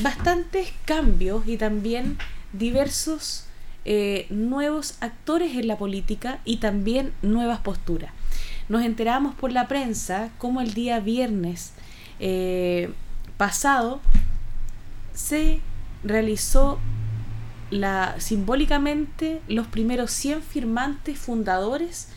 [0.00, 2.18] bastantes cambios y también
[2.52, 3.44] diversos
[3.84, 8.12] eh, nuevos actores en la política y también nuevas posturas.
[8.68, 11.72] Nos enteramos por la prensa cómo el día viernes
[12.20, 12.92] eh,
[13.38, 14.00] pasado
[15.14, 15.60] se
[16.04, 16.78] realizó
[17.70, 22.08] la, simbólicamente los primeros 100 firmantes fundadores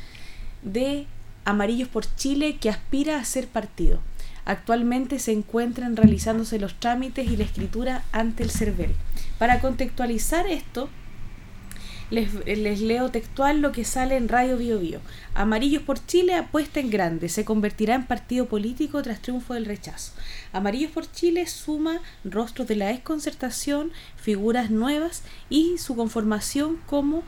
[0.61, 1.07] de
[1.45, 3.99] Amarillos por Chile que aspira a ser partido.
[4.45, 8.95] Actualmente se encuentran realizándose los trámites y la escritura ante el CERVEL.
[9.37, 10.89] Para contextualizar esto,
[12.11, 14.99] les, leo textual lo que sale en Radio Bio Bio.
[15.33, 20.11] Amarillos por Chile apuesta en grande, se convertirá en partido político tras triunfo del rechazo.
[20.51, 27.23] Amarillos por Chile suma rostros de la desconcertación, figuras nuevas y su conformación como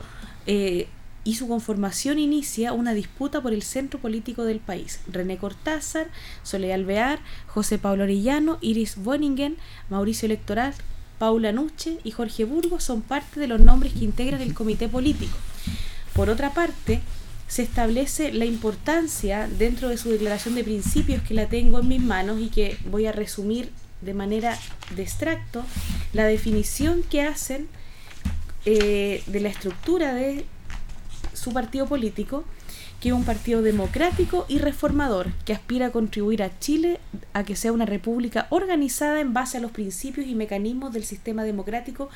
[0.46, 0.88] eh,
[1.24, 5.00] y su conformación inicia una disputa por el centro político del país.
[5.10, 6.08] René Cortázar,
[6.42, 9.56] Soledad Alvear, José Pablo Orellano, Iris Boningen,
[9.88, 10.74] Mauricio Electoral,
[11.18, 15.36] Paula Nuche y Jorge Burgos son parte de los nombres que integran el comité político.
[16.12, 17.00] Por otra parte,
[17.48, 22.02] se establece la importancia dentro de su declaración de principios que la tengo en mis
[22.02, 23.70] manos y que voy a resumir
[24.00, 24.58] de manera
[24.94, 25.64] de extracto
[26.12, 27.68] la definición que hacen
[28.66, 30.46] eh, de la estructura de
[31.34, 32.44] su partido político
[33.00, 37.00] que es un partido democrático y reformador que aspira a contribuir a Chile
[37.34, 41.44] a que sea una república organizada en base a los principios y mecanismos del sistema
[41.44, 42.08] democrático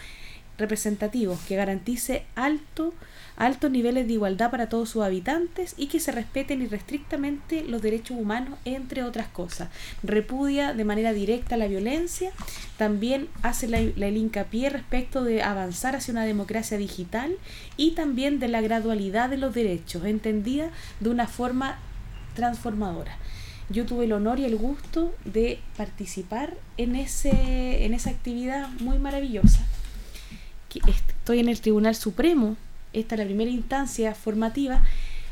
[0.59, 2.93] representativo que garantice alto
[3.39, 8.19] altos niveles de igualdad para todos sus habitantes y que se respeten irrestrictamente los derechos
[8.19, 9.69] humanos, entre otras cosas.
[10.03, 12.33] Repudia de manera directa la violencia,
[12.77, 17.37] también hace la, el hincapié respecto de avanzar hacia una democracia digital
[17.77, 21.79] y también de la gradualidad de los derechos, entendida de una forma
[22.35, 23.17] transformadora
[23.71, 28.99] yo tuve el honor y el gusto de participar en, ese, en esa actividad muy
[28.99, 29.61] maravillosa.
[30.87, 32.57] Estoy en el Tribunal Supremo
[32.93, 34.83] esta es la primera instancia formativa,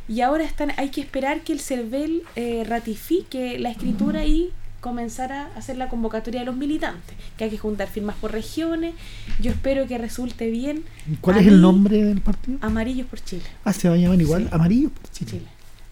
[0.08, 5.32] y ahora están, hay que esperar que el CERVEL eh, ratifique la escritura y comenzar
[5.32, 8.94] a hacer la convocatoria de los militantes, que hay que juntar firmas por regiones.
[9.40, 10.84] Yo espero que resulte bien.
[11.20, 12.58] ¿Cuál es el nombre del partido?
[12.60, 13.42] Amarillos por Chile.
[13.64, 15.42] Ah, se va a llamar igual, Amarillos por Chile.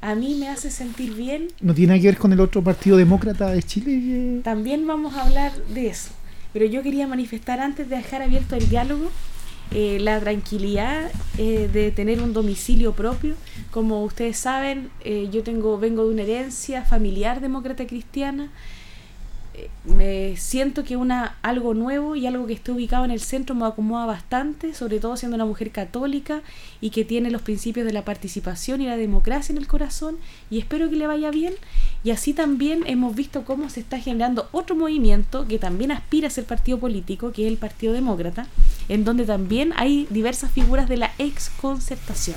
[0.01, 1.49] A mí me hace sentir bien.
[1.61, 4.43] ¿No tiene que ver con el otro Partido Demócrata de Chile?
[4.45, 6.11] También vamos a hablar de eso.
[6.53, 9.11] Pero yo quería manifestar antes de dejar abierto el diálogo
[9.71, 13.35] eh, la tranquilidad eh, de tener un domicilio propio.
[13.71, 18.51] Como ustedes saben, eh, yo tengo vengo de una herencia familiar demócrata cristiana
[19.85, 23.67] me siento que una algo nuevo y algo que esté ubicado en el centro me
[23.67, 26.43] acomoda bastante, sobre todo siendo una mujer católica
[26.81, 30.17] y que tiene los principios de la participación y la democracia en el corazón
[30.51, 31.55] y espero que le vaya bien
[32.03, 36.31] y así también hemos visto cómo se está generando otro movimiento que también aspira a
[36.31, 38.47] ser partido político, que es el Partido Demócrata,
[38.89, 42.37] en donde también hay diversas figuras de la exconcertación.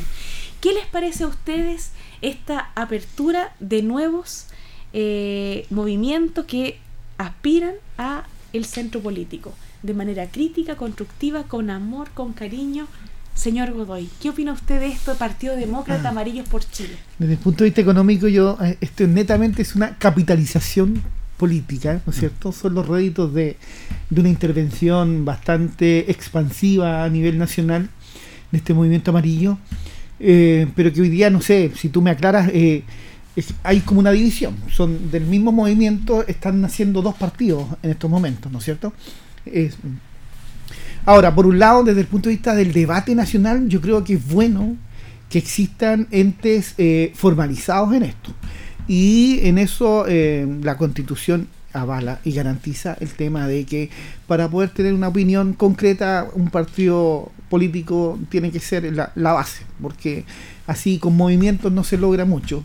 [0.62, 1.92] ¿Qué les parece a ustedes
[2.22, 4.48] esta apertura de nuevos
[4.94, 6.80] eh, movimientos que
[7.18, 9.54] aspiran a el centro político
[9.84, 12.88] de manera crítica, constructiva, con amor, con cariño.
[13.36, 16.12] Señor Godoy, ¿qué opina usted de esto, Partido Demócrata ah.
[16.12, 16.96] Amarillos por Chile?
[17.20, 21.04] Desde el punto de vista económico, yo eh, esto netamente es una capitalización
[21.38, 22.52] política, ¿no es cierto?
[22.52, 23.58] Son los réditos de,
[24.10, 27.90] una intervención bastante expansiva a nivel nacional
[28.52, 29.60] de este movimiento amarillo,
[30.20, 32.84] eh, pero que hoy día, no sé, si tú me aclaras, eh,
[33.64, 34.56] hay como una división.
[34.70, 38.94] Son del mismo movimiento, están naciendo dos partidos en estos momentos, ¿no es cierto?
[41.06, 44.16] ahora, por un lado, desde el punto de vista del debate nacional, yo creo que
[44.16, 44.76] es bueno
[45.30, 48.34] que existan entes eh, formalizados en esto.
[48.88, 53.90] Y en eso eh, la constitución avala y garantiza el tema de que
[54.26, 60.26] para poder tener una opinión concreta, un partido político tiene que ser la, base, porque
[60.66, 62.64] así con movimientos no se logra mucho.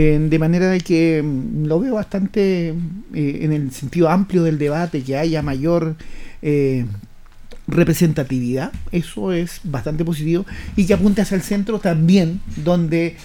[0.00, 2.74] De manera de que mm, lo veo bastante eh,
[3.14, 5.96] en el sentido amplio del debate, que haya mayor
[6.42, 6.84] eh,
[7.66, 10.44] representatividad, eso es bastante positivo,
[10.76, 13.16] y que apunte hacia el centro también, donde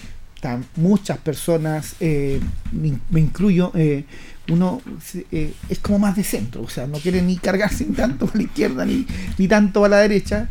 [0.76, 2.40] muchas personas, eh,
[2.72, 4.04] me, incluyo, eh,
[4.50, 4.82] uno
[5.30, 8.42] eh, es como más de centro, o sea, no quiere ni cargarse tanto a la
[8.42, 9.06] izquierda ni,
[9.38, 10.48] ni tanto a la derecha,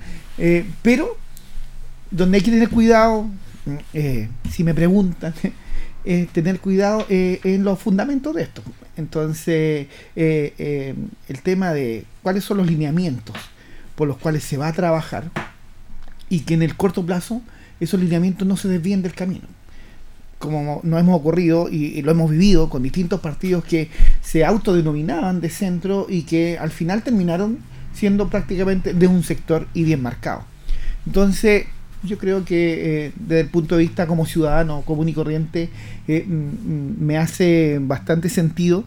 [0.81, 1.17] pero
[2.09, 3.27] donde hay que tener cuidado,
[4.49, 5.33] si me preguntan,
[6.03, 8.61] tener cuidado en los fundamentos de esto.
[8.97, 13.35] Entonces, el tema de cuáles son los lineamientos
[13.95, 15.29] por los cuales se va a trabajar
[16.29, 17.41] y que en el corto plazo
[17.79, 19.47] esos lineamientos no se desvíen del camino
[20.41, 23.89] como nos hemos ocurrido y, lo hemos vivido con distintos partidos que
[24.21, 27.59] se autodenominaban de centro y que al final terminaron
[27.93, 30.43] siendo prácticamente de un sector y bien marcado.
[31.05, 31.67] Entonces,
[32.03, 35.69] yo creo que eh, desde el punto de vista como ciudadano común y corriente,
[36.07, 38.83] eh, me hace bastante sentido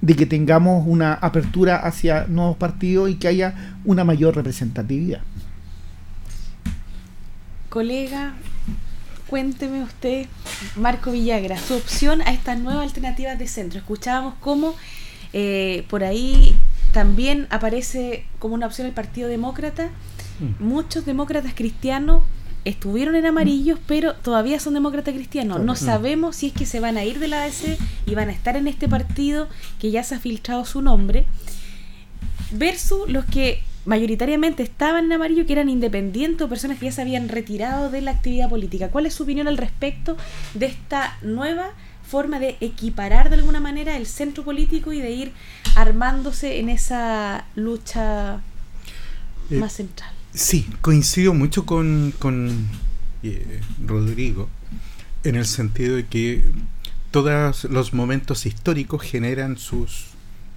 [0.00, 5.20] de que tengamos una apertura hacia nuevos partidos y que haya una mayor representatividad.
[7.68, 8.34] Colega,
[9.28, 10.26] cuénteme usted,
[10.76, 13.78] Marco Villagra, su opción a estas nuevas alternativas de centro.
[13.78, 14.74] Escuchábamos cómo
[15.32, 16.54] eh, por ahí
[16.92, 19.90] también aparece como una opción el Partido Demócrata.
[20.40, 20.64] Mm.
[20.64, 22.22] Muchos demócratas cristianos
[22.64, 25.60] estuvieron en amarillos, pero todavía son demócratas cristianos.
[25.60, 28.32] No sabemos si es que se van a ir de la ADC y van a
[28.32, 29.48] estar en este partido
[29.80, 31.26] que ya se ha filtrado su nombre,
[32.52, 37.02] versus los que mayoritariamente estaban en amarillo, que eran independientes o personas que ya se
[37.02, 38.90] habían retirado de la actividad política.
[38.90, 40.16] ¿Cuál es su opinión al respecto
[40.54, 41.70] de esta nueva
[42.06, 45.32] forma de equiparar de alguna manera el centro político y de ir
[45.74, 48.40] armándose en esa lucha
[49.50, 50.12] eh, más central?
[50.34, 52.66] Sí, coincido mucho con, con
[53.22, 54.48] eh, Rodrigo
[55.24, 56.42] en el sentido de que
[57.10, 60.06] todos los momentos históricos generan sus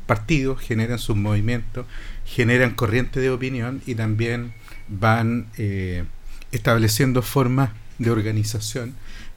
[0.08, 1.86] partidos, generan sus movimientos,
[2.26, 4.54] generan corriente de opinión y también
[4.88, 6.06] van eh,
[6.52, 8.94] estableciendo formas de organización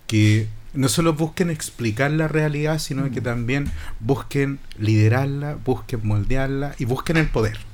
[0.06, 3.24] que no solo busquen explicar la realidad, sino que mm.
[3.24, 3.70] también
[4.00, 7.67] busquen liderarla, busquen moldearla y busquen el poder.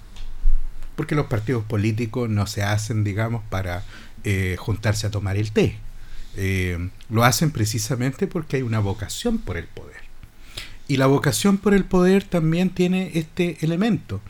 [0.97, 3.83] Porque los partidos políticos no se hacen, digamos, para
[4.27, 5.77] eh, juntarse a tomar el té.
[6.37, 10.03] Eh, lo hacen precisamente porque hay una vocación por el poder.
[10.89, 14.23] Y la vocación por el poder también tiene este elemento.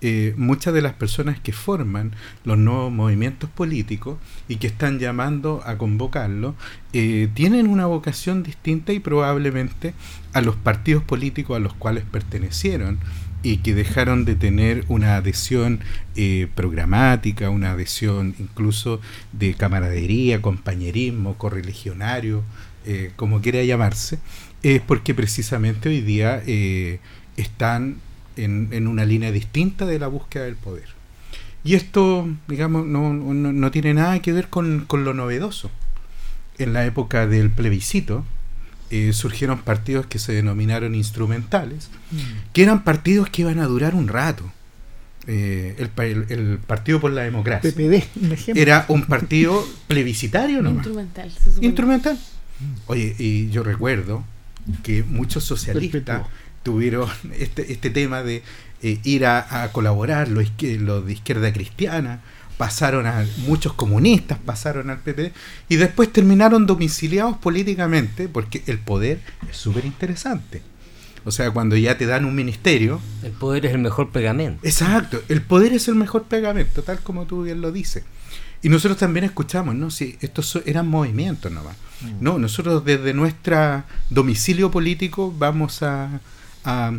[0.00, 2.12] Eh, muchas de las personas que forman
[2.44, 4.18] los nuevos movimientos políticos
[4.48, 6.54] y que están llamando a convocarlo,
[6.90, 9.94] tienen una vocación distinta y probablemente
[10.32, 12.98] a los partidos políticos a los cuales pertenecieron
[13.42, 15.80] y que dejaron de tener una adhesión
[16.16, 19.00] eh, programática, una adhesión incluso
[19.32, 22.42] de camaradería, compañerismo, correligionario,
[23.14, 24.18] como quiera llamarse,
[24.62, 27.00] es porque precisamente hoy día eh,
[27.36, 27.96] están
[28.36, 30.88] en, una línea distinta de la búsqueda del poder.
[31.64, 35.70] Y esto, digamos, no, tiene nada que ver con, lo novedoso.
[36.58, 38.24] En la época del plebiscito
[38.92, 42.52] eh, surgieron partidos que se denominaron instrumentales, mm.
[42.52, 44.52] que eran partidos que iban a durar un rato.
[45.26, 47.70] Eh, el, el, Partido por la Democracia.
[47.70, 50.70] PPD, Era un partido plebiscitario, ¿no?
[50.70, 51.32] Instrumental.
[51.60, 52.18] Instrumental.
[52.86, 54.24] Oye, y yo recuerdo
[54.82, 56.26] que muchos socialistas
[56.62, 58.42] tuvieron este, este tema de
[58.82, 62.20] eh, ir a, colaborar, los, de izquierda cristiana,
[62.56, 65.32] pasaron a muchos comunistas, pasaron al PP
[65.68, 70.62] y después terminaron domiciliados políticamente porque el poder es súper interesante.
[71.24, 73.00] O sea, cuando ya te dan un ministerio...
[73.22, 74.66] El poder es el mejor pegamento.
[74.66, 78.04] Exacto, el poder es el mejor pegamento, tal como tú bien lo dices.
[78.62, 79.90] Y nosotros también escuchamos, ¿no?
[79.90, 81.76] Si estos eran movimientos nomás.
[82.00, 82.22] Mm.
[82.22, 86.20] No, nosotros desde nuestro domicilio político vamos a,
[86.64, 86.92] a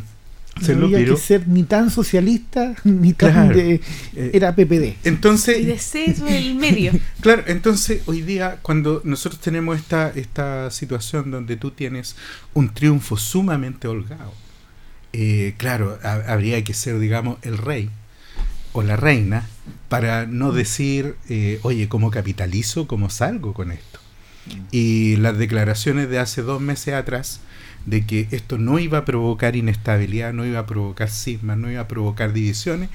[0.76, 3.82] no había que ser ni tan socialista ni tan de,
[4.16, 6.92] eh, era PPD entonces y de el medio.
[7.22, 12.16] Claro entonces hoy día cuando nosotros tenemos esta esta situación donde tú tienes
[12.54, 14.34] un triunfo sumamente holgado
[15.14, 17.90] eh, claro habría que ser digamos el rey
[18.74, 19.48] o la reina
[19.88, 22.88] para no decir, eh, oye, ¿cómo capitalizo?
[22.88, 24.00] ¿Cómo salgo con esto?
[24.72, 27.40] Y las declaraciones de hace dos meses atrás
[27.86, 31.82] de que esto no iba a provocar inestabilidad, no iba a provocar cismas, no iba
[31.82, 32.90] a provocar divisiones,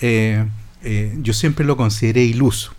[0.00, 0.44] eh,
[0.82, 2.74] eh, yo siempre lo consideré iluso.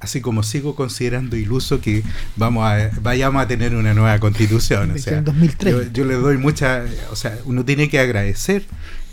[0.00, 2.04] así como sigo considerando iluso que
[2.36, 4.92] vamos a, vayamos a tener una nueva constitución.
[4.92, 5.24] O sea,
[5.72, 8.64] Yo, yo, le doy mucha, o sea, uno tiene que agradecer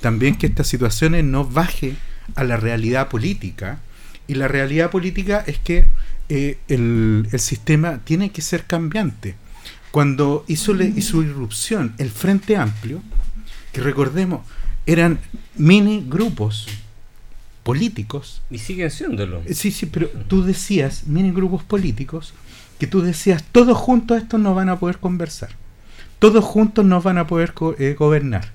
[0.01, 1.95] también que estas situaciones no baje
[2.35, 3.79] a la realidad política.
[4.27, 5.87] Y la realidad política es que
[6.29, 9.35] eh, el, el, sistema tiene que ser cambiante.
[9.95, 13.01] Cuando hizo, le, hizo irrupción el Frente Amplio,
[13.71, 14.41] que recordemos,
[14.85, 15.19] eran
[15.55, 16.67] mini grupos
[17.63, 18.41] políticos.
[18.51, 19.41] Y siguen siéndolo.
[19.45, 22.33] Eh, sí, sí, pero tú decías, mini grupos políticos,
[22.77, 25.51] que tú decías, todos juntos estos no van a poder conversar.
[26.19, 28.51] Todos juntos no van a poder eh, gobernar.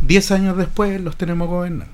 [0.00, 1.92] Diez años después los tenemos gobernando.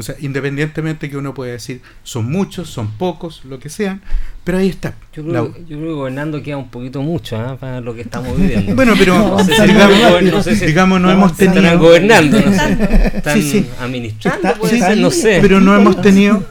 [0.00, 4.00] O sea, independientemente que uno pueda decir, son muchos, son pocos, lo que sean,
[4.44, 4.94] pero ahí está.
[5.12, 7.58] Yo creo, yo creo que gobernando queda un poquito mucho ¿eh?
[7.60, 8.74] para lo que estamos viviendo.
[8.76, 9.44] bueno, pero no,
[10.66, 11.60] digamos, no, hemos tenido...
[11.60, 13.10] Están gobernando, no sé.
[13.14, 13.66] Están sí, sí.
[13.78, 15.38] administrando, puede no sé.
[15.42, 16.42] Pero no hemos tenido...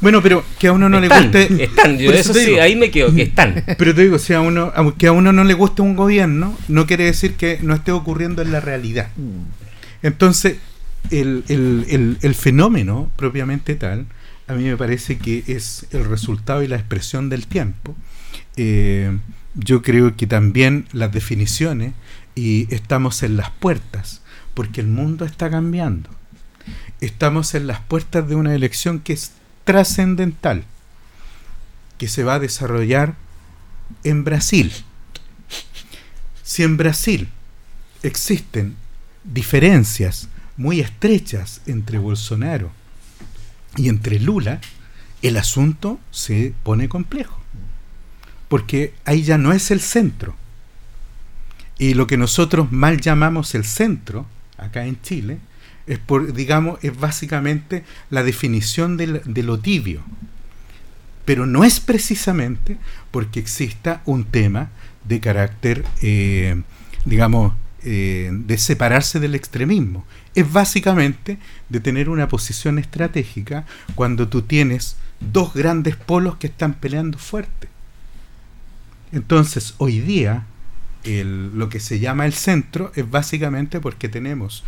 [0.00, 1.62] Bueno, pero que a uno no le guste...
[1.62, 3.62] Están, yo eso, sí, ahí me quedo, que están.
[3.78, 6.86] Pero te digo, si a uno, que a uno no le guste un gobierno, no
[6.86, 9.10] quiere decir que no esté ocurriendo en la realidad.
[9.16, 9.42] Mm.
[10.02, 10.56] Entonces,
[11.10, 14.06] el, el, el, fenómeno propiamente tal,
[14.46, 17.96] a mí me parece que es el resultado y la expresión del tiempo.
[18.56, 19.18] Eh,
[19.54, 21.94] yo creo que también las definiciones
[22.34, 24.22] y estamos en las puertas,
[24.54, 26.10] porque el mundo está cambiando.
[27.00, 29.32] Estamos en las puertas de una elección que es
[29.64, 30.64] trascendental,
[31.98, 33.16] que se va a desarrollar
[34.04, 34.72] en Brasil.
[36.42, 37.28] Si en Brasil
[38.02, 38.76] existen
[39.24, 42.70] diferencias muy estrechas entre Bolsonaro
[43.76, 44.60] y entre Lula,
[45.22, 47.40] el asunto se pone complejo.
[48.48, 50.36] Porque ahí ya no es el centro.
[51.78, 54.26] Y lo que nosotros mal llamamos el centro,
[54.56, 55.38] acá en Chile,
[55.86, 60.02] es por, digamos, es básicamente la definición de, lo tibio.
[61.24, 62.78] Pero no es precisamente
[63.10, 64.70] porque exista un tema
[65.04, 66.62] de carácter, eh,
[67.04, 67.52] digamos,
[67.88, 73.64] eh, de separarse del extremismo es básicamente de tener una posición estratégica
[73.94, 77.68] cuando tú tienes dos grandes polos que están peleando fuerte.
[79.12, 80.46] Entonces, hoy día,
[81.04, 84.64] lo que se llama el centro es básicamente porque tenemos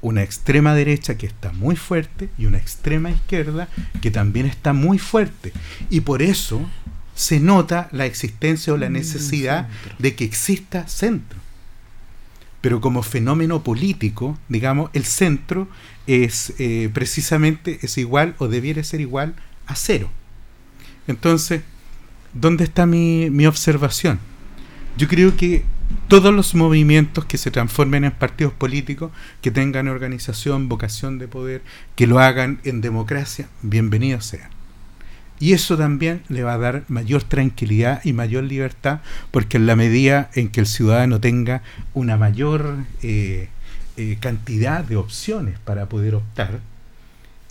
[0.00, 3.68] una extrema derecha que está muy fuerte y una extrema izquierda
[4.00, 5.52] que también está muy fuerte.
[5.90, 6.66] Y por eso
[7.14, 11.43] se nota la existencia o la mm, necesidad de que exista centro
[12.64, 15.68] pero como fenómeno político, digamos, el centro
[16.06, 19.34] es eh, precisamente es igual o debiera ser igual
[19.66, 20.08] a cero.
[21.06, 21.60] Entonces,
[22.32, 24.18] ¿dónde está mi, mi observación?
[24.96, 25.62] Yo creo que
[26.08, 29.12] todos los movimientos que se transformen en partidos políticos,
[29.42, 31.60] que tengan organización, vocación de poder,
[31.96, 34.53] que lo hagan en democracia, bienvenidos sean.
[35.40, 39.76] Y eso también le va a dar mayor tranquilidad y mayor libertad, porque en la
[39.76, 41.62] medida en que el ciudadano tenga
[41.92, 43.48] una mayor eh,
[43.96, 46.60] eh, cantidad de opciones para poder optar,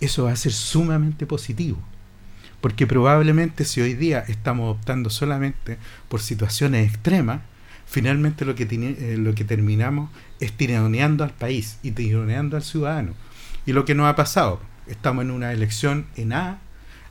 [0.00, 1.78] eso va a ser sumamente positivo.
[2.60, 5.76] Porque probablemente si hoy día estamos optando solamente
[6.08, 7.40] por situaciones extremas,
[7.86, 10.10] finalmente lo que, eh, lo que terminamos
[10.40, 13.12] es tironeando al país y tironeando al ciudadano.
[13.66, 16.58] Y lo que nos ha pasado, estamos en una elección en A,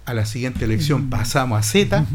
[0.05, 2.05] a la siguiente elección pasamos a Z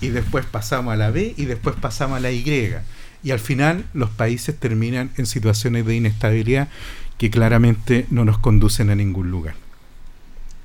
[0.00, 2.74] y después pasamos a la B y después pasamos a la Y.
[3.22, 6.68] Y al final los países terminan en situaciones de inestabilidad
[7.18, 9.54] que claramente no nos conducen a ningún lugar.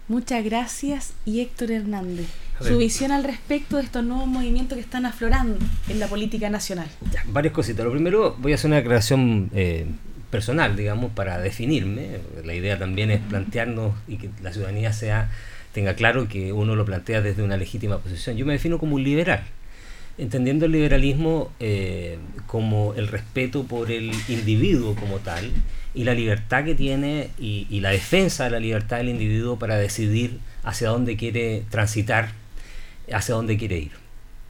[0.07, 2.27] Muchas gracias y Héctor Hernández.
[2.59, 5.57] Su visión al respecto de estos nuevos movimientos que están aflorando
[5.87, 6.87] en la política nacional.
[7.27, 7.83] varias cositas.
[7.83, 9.87] Lo primero, voy a hacer una aclaración eh,
[10.29, 12.19] personal, digamos, para definirme.
[12.43, 15.31] La idea también es plantearnos y que la ciudadanía sea
[15.73, 18.37] tenga claro que uno lo plantea desde una legítima posición.
[18.37, 19.43] Yo me defino como un liberal,
[20.17, 22.17] entendiendo el liberalismo eh,
[22.47, 25.51] como el respeto por el individuo como tal
[25.93, 29.77] y la libertad que tiene y, y, la defensa de la libertad del individuo para
[29.77, 32.31] decidir hacia dónde quiere transitar,
[33.11, 34.01] hacia dónde quiere ir.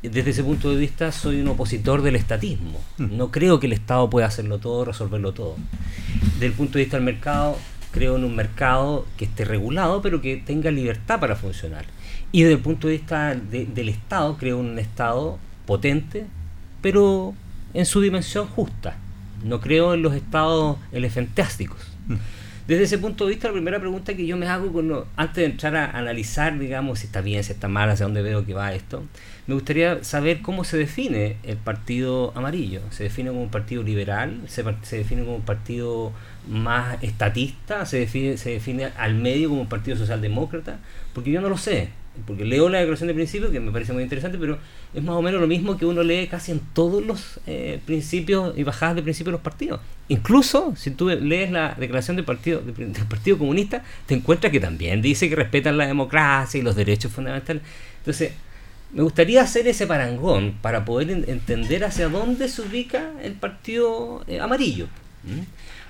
[0.03, 2.81] Desde ese punto de vista soy un opositor del estatismo.
[2.97, 3.17] Mm.
[3.17, 5.57] No creo que el Estado pueda hacerlo todo, resolverlo todo.
[6.33, 7.57] Desde el punto de vista del mercado,
[7.91, 11.85] creo en un mercado que esté regulado, pero que tenga libertad para funcionar.
[12.31, 16.25] Y desde el punto de vista del Estado, creo un Estado potente,
[16.81, 17.33] pero
[17.73, 18.97] en su dimensión justa.
[19.43, 21.79] No creo en los estados elefantásticos.
[22.07, 22.15] Mm.
[22.67, 25.75] Desde ese punto de vista, la primera pregunta que yo me hago antes de entrar
[25.75, 29.03] a analizar, digamos, si está bien, si está mal, hacia dónde veo que va esto,
[29.47, 32.81] me gustaría saber cómo se define el partido amarillo.
[32.91, 34.41] ¿Se define como un partido liberal?
[34.47, 36.13] ¿Se, se define como un partido
[36.47, 37.85] más estatista?
[37.85, 40.79] ¿Se define, ¿Se define al medio como un partido socialdemócrata?
[41.13, 41.89] Porque yo no lo sé.
[42.25, 44.57] porque leo la declaración de principios, que me parece muy interesante, pero
[44.93, 48.57] es más o menos lo mismo que uno lee casi en todos los eh, principios
[48.57, 49.79] y bajadas de principios de los partidos.
[50.09, 55.01] Incluso si tú lees la declaración del partido, del Partido Comunista, te encuentras que también
[55.01, 57.63] dice que respetan la democracia y los derechos fundamentales.
[57.99, 58.33] Entonces,
[58.93, 64.39] me gustaría hacer ese parangón para poder entender hacia dónde se ubica el partido eh,
[64.39, 64.87] amarillo.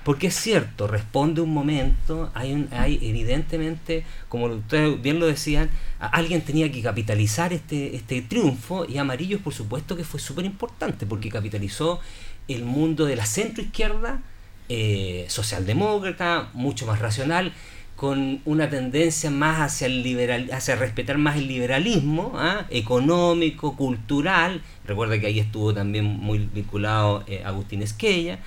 [0.04, 6.40] Porque es cierto, responde un momento, hay, hay evidentemente, como ustedes bien lo decían, alguien
[6.40, 11.28] tenía que capitalizar este, este triunfo y Amarillo por supuesto que fue súper importante porque
[11.28, 12.00] capitalizó
[12.48, 14.20] el mundo de la centro izquierda,
[14.68, 17.52] eh, socialdemócrata, mucho más racional,
[17.94, 22.66] con una tendencia más hacia el liberal, hacia respetar más el liberalismo ¿ah?
[22.70, 24.62] económico, cultural.
[24.84, 28.40] Recuerda que ahí estuvo también muy vinculado eh, Agustín Esquella.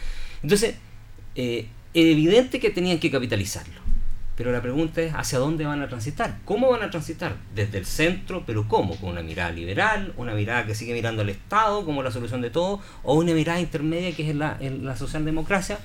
[0.44, 0.76] Entonces,
[1.36, 3.86] eh, evidente que tenían que capitalizarlo.
[4.36, 6.40] Pero la pregunta es, ¿hacia dónde van a transitar?
[6.44, 7.38] ¿Cómo van a transitar?
[7.54, 8.98] Desde el centro, pero ¿cómo?
[8.98, 10.14] ¿Con una mirada liberal?
[10.18, 12.82] ¿Una mirada que sigue mirando al Estado como la solución de todo?
[13.04, 15.80] ¿O una mirada intermedia que es la, la socialdemocracia?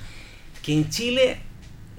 [0.64, 1.38] Que en Chile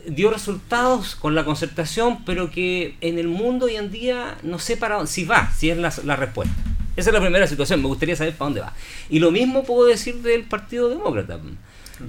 [0.05, 4.75] dio resultados con la concertación, pero que en el mundo hoy en día no sé
[4.75, 6.53] para si va, si es la, la respuesta.
[6.97, 8.73] Esa es la primera situación, me gustaría saber para dónde va.
[9.09, 11.39] Y lo mismo puedo decir del Partido Demócrata.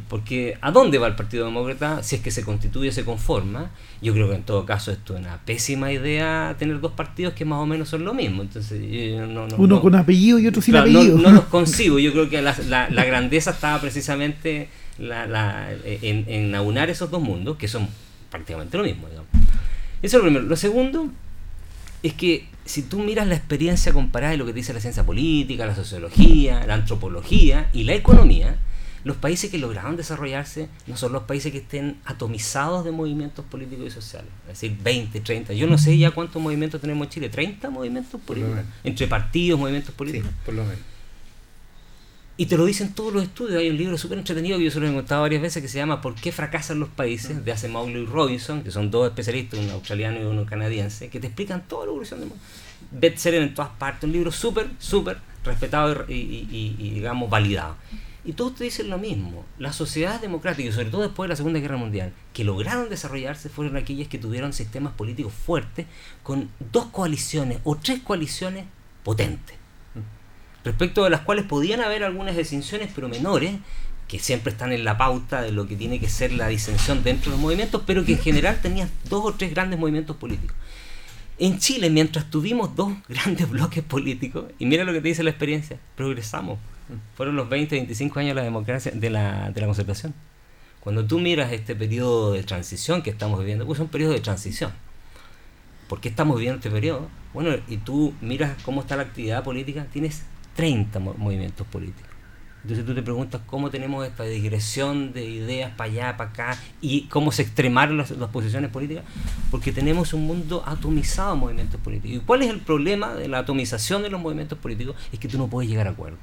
[0.08, 3.70] Porque ¿a dónde va el Partido Demócrata si es que se constituye, se conforma?
[4.00, 7.44] Yo creo que en todo caso esto es una pésima idea tener dos partidos que
[7.44, 8.42] más o menos son lo mismo.
[8.42, 8.80] Entonces,
[9.56, 11.18] Uno con apellido y otro sin apellido.
[11.18, 11.98] No, los consigo.
[11.98, 14.68] Yo creo que la, grandeza estaba precisamente
[14.98, 17.88] en, en, aunar esos dos mundos, que son
[18.30, 19.08] prácticamente lo mismo.
[19.08, 19.22] Eso
[20.02, 20.44] es lo primero.
[20.44, 21.10] Lo segundo
[22.02, 25.66] es que si tú miras la experiencia comparada de lo que dice la ciencia política,
[25.66, 28.56] la sociología, la antropología y la economía,
[29.04, 33.86] los países que lograron desarrollarse no son los países que estén atomizados de movimientos políticos
[33.86, 35.52] y sociales, es decir, 20, 30.
[35.54, 39.94] Yo no sé ya cuántos movimientos tenemos en Chile, 30 movimientos políticos, entre partidos, movimientos
[39.94, 40.30] políticos.
[40.44, 40.78] por lo menos.
[42.36, 43.60] Y te lo dicen todos los estudios.
[43.60, 45.78] Hay un libro súper entretenido que yo se lo he contado varias veces que se
[45.78, 47.44] llama ¿Por qué fracasan los países?
[47.44, 51.26] de Asimov y Robinson, que son dos especialistas, un australiano y uno canadiense, que te
[51.26, 52.42] explican toda la evolución del mundo.
[52.90, 56.14] Bestseller en todas partes, un libro súper, súper respetado y,
[56.50, 57.76] y, digamos, validado.
[58.24, 59.44] Y todos te dicen lo mismo.
[59.58, 63.76] Las sociedades democráticas, sobre todo después de la Segunda Guerra Mundial, que lograron desarrollarse fueron
[63.76, 65.86] aquellas que tuvieron sistemas políticos fuertes
[66.22, 68.66] con dos coaliciones o tres coaliciones
[69.02, 69.56] potentes,
[70.64, 73.56] respecto de las cuales podían haber algunas distinciones, pero menores,
[74.06, 77.30] que siempre están en la pauta de lo que tiene que ser la disensión dentro
[77.30, 80.54] de los movimientos, pero que en general tenían dos o tres grandes movimientos políticos.
[81.38, 85.30] En Chile, mientras tuvimos dos grandes bloques políticos, y mira lo que te dice la
[85.30, 86.58] experiencia, progresamos
[87.14, 90.14] fueron los 20, 25 años de la democracia, de la, de la concertación.
[90.80, 94.20] Cuando tú miras este periodo de transición que estamos viviendo, pues es un periodo de
[94.20, 94.72] transición.
[95.88, 97.08] ¿Por qué estamos viviendo este periodo?
[97.32, 100.22] Bueno, y tú miras cómo está la actividad política, tienes
[100.56, 102.12] 30 movimientos políticos.
[102.62, 107.02] Entonces tú te preguntas cómo tenemos esta digresión de ideas para allá, para acá, y
[107.02, 109.04] cómo se extremaron las, las, posiciones políticas,
[109.50, 112.18] porque tenemos un mundo atomizado de movimientos políticos.
[112.18, 114.94] ¿Y cuál es el problema de la atomización de los movimientos políticos?
[115.12, 116.18] Es que tú no puedes llegar a acuerdo.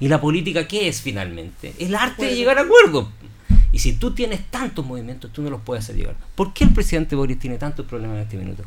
[0.00, 1.74] ¿Y la política qué es finalmente?
[1.78, 3.08] El arte de llegar a acuerdos.
[3.72, 6.16] Y si tú tienes tantos movimientos, tú no los puedes hacer llegar.
[6.34, 8.64] ¿Por qué el presidente Boris tiene tantos problemas en este minuto?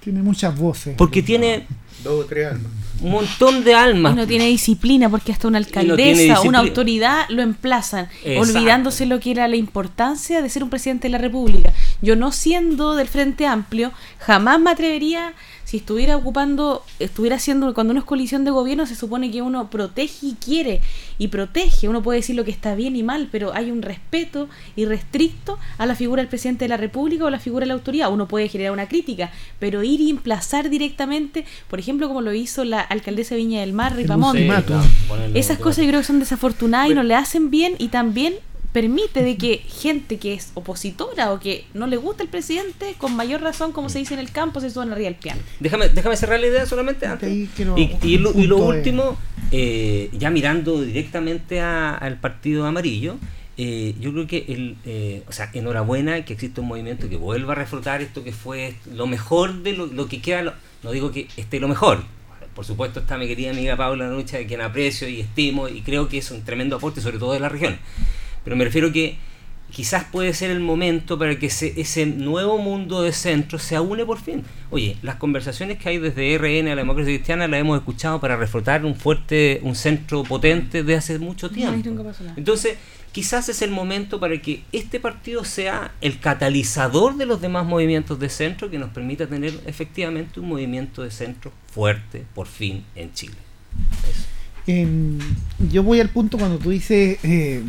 [0.00, 0.94] Tiene muchas voces.
[0.96, 1.66] Porque tiene
[2.02, 2.72] dos o tres almas.
[3.02, 4.14] Un montón de almas.
[4.14, 9.30] Y no tiene disciplina porque hasta una alcaldesa, una autoridad lo emplazan, olvidándose lo que
[9.30, 11.72] era la importancia de ser un presidente de la República.
[12.00, 15.34] Yo no siendo del Frente Amplio, jamás me atrevería
[15.70, 19.70] si estuviera ocupando, estuviera haciendo, cuando uno es colisión de gobierno, se supone que uno
[19.70, 20.80] protege y quiere,
[21.16, 24.48] y protege, uno puede decir lo que está bien y mal, pero hay un respeto
[24.74, 27.74] irrestricto a la figura del presidente de la República o a la figura de la
[27.74, 28.12] autoridad.
[28.12, 32.64] Uno puede generar una crítica, pero ir y emplazar directamente, por ejemplo, como lo hizo
[32.64, 34.38] la alcaldesa Viña del Mar, Ripamón,
[35.34, 38.34] esas cosas yo creo que son desafortunadas y no le hacen bien, y también
[38.72, 43.16] permite de que gente que es opositora o que no le gusta el presidente, con
[43.16, 45.40] mayor razón, como se dice en el campo, se suban arriba del piano.
[45.58, 47.28] Déjame, déjame cerrar la idea solamente antes.
[47.30, 49.18] Y, lo, último,
[49.50, 53.16] eh, ya mirando directamente al partido amarillo,
[53.62, 57.52] eh, yo creo que, el, eh, o sea, enhorabuena que existe un movimiento que vuelva
[57.52, 61.60] a reflotar esto que fue lo mejor de lo, que queda, no digo que esté
[61.60, 62.02] lo mejor,
[62.54, 66.16] por supuesto está mi querida amiga Paula Nucha, quien aprecio y estimo y creo que
[66.16, 67.78] es un tremendo aporte, sobre todo de la región.
[68.44, 69.18] Pero me refiero que
[69.70, 74.20] quizás puede ser el momento para que ese nuevo mundo de centro se aúne por
[74.20, 74.42] fin.
[74.70, 78.36] Oye, las conversaciones que hay desde RN a la democracia cristiana las hemos escuchado para
[78.36, 81.90] reforzar un fuerte, un centro potente de hace mucho tiempo.
[82.36, 82.76] Entonces,
[83.12, 88.18] quizás es el momento para que este partido sea el catalizador de los demás movimientos
[88.18, 93.12] de centro que nos permita tener efectivamente un movimiento de centro fuerte por fin en
[93.12, 93.36] Chile.
[95.70, 97.62] yo voy al punto cuando tú dices, eh,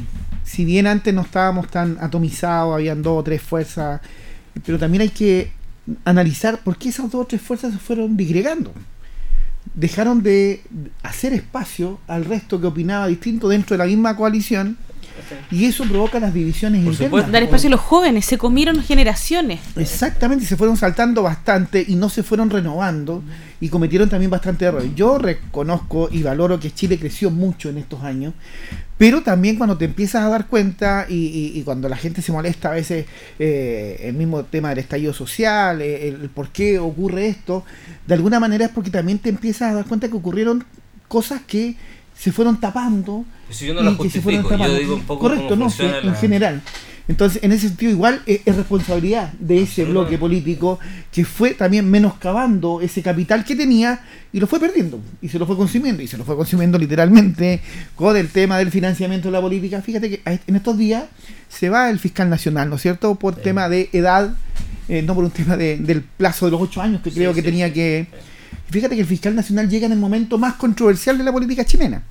[0.51, 4.01] si bien antes no estábamos tan atomizados, habían dos o tres fuerzas,
[4.65, 5.49] pero también hay que
[6.03, 8.73] analizar por qué esas dos o tres fuerzas se fueron disgregando.
[9.75, 10.61] Dejaron de
[11.03, 14.77] hacer espacio al resto que opinaba distinto dentro de la misma coalición
[15.49, 17.31] y eso provoca las divisiones Por internas.
[17.31, 19.59] Dar espacio a los jóvenes, se comieron generaciones.
[19.75, 23.23] Exactamente, se fueron saltando bastante y no se fueron renovando
[23.59, 24.91] y cometieron también bastante errores.
[24.95, 28.33] Yo reconozco y valoro que Chile creció mucho en estos años,
[28.97, 32.73] pero también cuando te empiezas a dar cuenta y, cuando la gente se molesta a
[32.73, 33.05] veces
[33.39, 37.65] eh, el mismo tema del estallido social, eh, el por qué ocurre esto,
[38.07, 40.63] de alguna manera es porque también te empiezas a dar cuenta que ocurrieron
[41.07, 41.75] cosas que
[42.21, 43.25] se fueron tapando.
[43.49, 45.17] y que se fueron tapando.
[45.17, 45.69] Correcto, no,
[46.03, 46.61] en general.
[47.07, 50.79] Entonces, en ese sentido, igual es, responsabilidad de ese bloque político
[51.11, 54.01] que fue también menoscabando ese capital que tenía
[54.31, 57.59] y lo fue perdiendo y se lo fue consumiendo y se lo fue consumiendo literalmente
[57.95, 59.81] con el tema del financiamiento de la política.
[59.81, 61.05] Fíjate que en estos días
[61.49, 63.15] se va el fiscal nacional, ¿no es cierto?
[63.15, 64.35] Por tema de edad,
[64.87, 67.73] eh, no por un tema del plazo de los ocho años que creo que tenía
[67.73, 68.05] que
[68.69, 72.03] Fíjate que el fiscal nacional llega en el momento más controversial de la política chilena,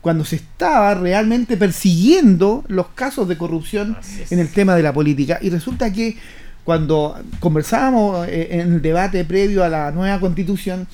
[0.00, 3.96] cuando se estaba realmente persiguiendo los casos de corrupción
[4.30, 5.38] en el tema de la política.
[5.42, 6.16] Y resulta que
[6.64, 10.86] cuando conversábamos eh, en el debate previo a la nueva constitución,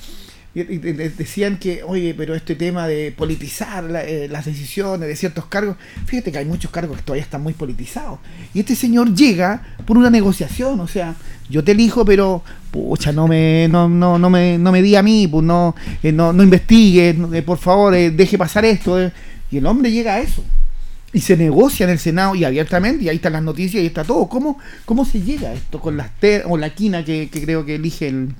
[0.53, 6.31] decían que, oye, pero este tema de politizar eh, las decisiones de ciertos cargos, fíjate
[6.31, 8.19] que hay muchos cargos que todavía están muy politizados.
[8.53, 11.15] Y este señor llega por una negociación, o sea,
[11.49, 15.03] yo te elijo, pero pucha, no me, no, no, no me, no me di a
[15.03, 15.73] mí, pues no,
[16.03, 18.97] eh, no, no investigue, eh, por favor, deje pasar esto.
[19.49, 20.43] Y el hombre llega a eso.
[21.13, 24.03] Y se negocia en el Senado y abiertamente, y ahí están las noticias y está
[24.03, 24.27] todo.
[24.27, 26.09] ¿Cómo, cómo se llega a esto con las
[26.45, 28.33] o la quina que, que creo que elige el,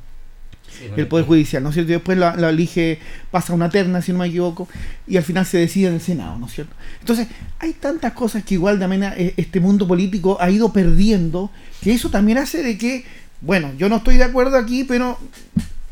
[0.95, 1.91] el Poder Judicial, ¿no es cierto?
[1.91, 2.99] Y después la, elige,
[3.29, 4.67] pasa una terna, si no me equivoco,
[5.07, 6.75] y al final se decide en el Senado, ¿no es cierto?
[6.99, 7.27] Entonces,
[7.59, 11.51] hay tantas cosas que igual también eh, este mundo político ha ido perdiendo,
[11.81, 13.05] que eso también hace de que,
[13.41, 15.17] bueno, yo no estoy de acuerdo aquí, pero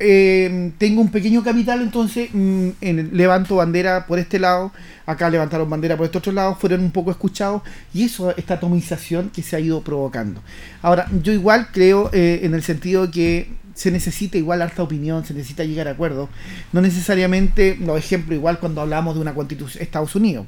[0.02, 2.70] eh, tengo un pequeño capital, entonces mm,
[3.12, 4.72] levanto bandera por este lado,
[5.06, 7.64] acá levantaron bandera por este otro lado, fueron un poco escuchados
[7.94, 10.42] y eso, esta atomización que se ha ido provocando.
[10.82, 13.50] Ahora, yo igual creo eh, en el sentido que
[13.80, 16.28] se necesita igual harta opinión, se necesita llegar a acuerdos.
[16.74, 20.48] No necesariamente, los ejemplos, igual cuando hablamos de una constitución, Estados Unidos,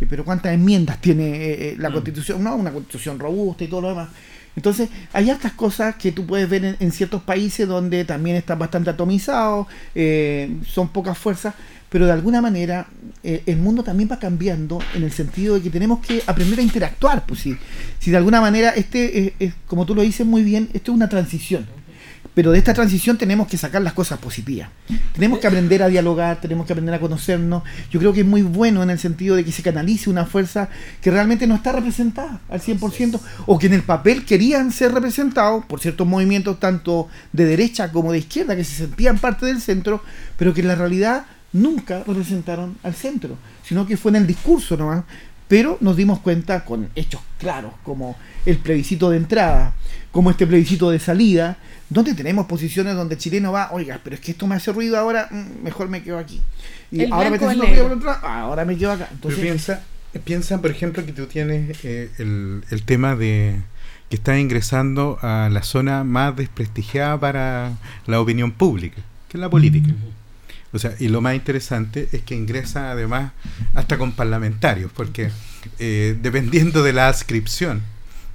[0.00, 1.92] eh, pero ¿cuántas enmiendas tiene eh, eh, la mm.
[1.92, 2.42] constitución?
[2.42, 4.08] No, una constitución robusta y todo lo demás.
[4.56, 8.88] Entonces, hay hartas cosas que tú puedes ver en, ciertos países donde también están bastante
[8.88, 9.66] atomizados,
[10.66, 11.54] son pocas fuerzas,
[11.90, 12.88] pero de alguna manera
[13.22, 17.26] el mundo también va cambiando en el sentido de que tenemos que aprender a interactuar.
[17.26, 17.56] Pues si,
[18.00, 21.08] si de alguna manera, este, es, como tú lo dices muy bien, esto es una
[21.08, 21.79] transición
[22.34, 24.68] pero de esta transición tenemos que sacar las cosas positivas.
[25.12, 27.62] Tenemos que aprender a dialogar, tenemos que aprender a conocernos.
[27.90, 30.68] Yo creo que es muy bueno en el sentido de que se canalice una fuerza
[31.00, 35.64] que realmente no está representada al 100% o que en el papel querían ser representados
[35.66, 40.02] por ciertos movimientos tanto de derecha como de izquierda que se sentían parte del centro,
[40.36, 44.76] pero que en la realidad nunca representaron al centro, sino que fue en el discurso
[44.76, 45.04] nomás.
[45.48, 48.16] Pero nos dimos cuenta con hechos claros como
[48.46, 49.74] el plebiscito de entrada,
[50.12, 51.58] como este plebiscito de salida,
[51.88, 54.98] donde tenemos posiciones donde el chileno va, oiga, pero es que esto me hace ruido
[54.98, 56.40] ahora, mm, mejor me quedo aquí.
[56.90, 57.64] Y ahora me ruido
[58.22, 59.08] ahora me quedo acá.
[59.12, 59.82] Entonces, piensa,
[60.24, 63.60] piensa, por ejemplo, que tú tienes eh, el, el tema de
[64.10, 67.72] que está ingresando a la zona más desprestigiada para
[68.06, 69.94] la opinión pública, que es la política.
[70.72, 73.32] O sea, y lo más interesante es que ingresa además
[73.74, 75.30] hasta con parlamentarios, porque
[75.78, 77.82] eh, dependiendo de la adscripción,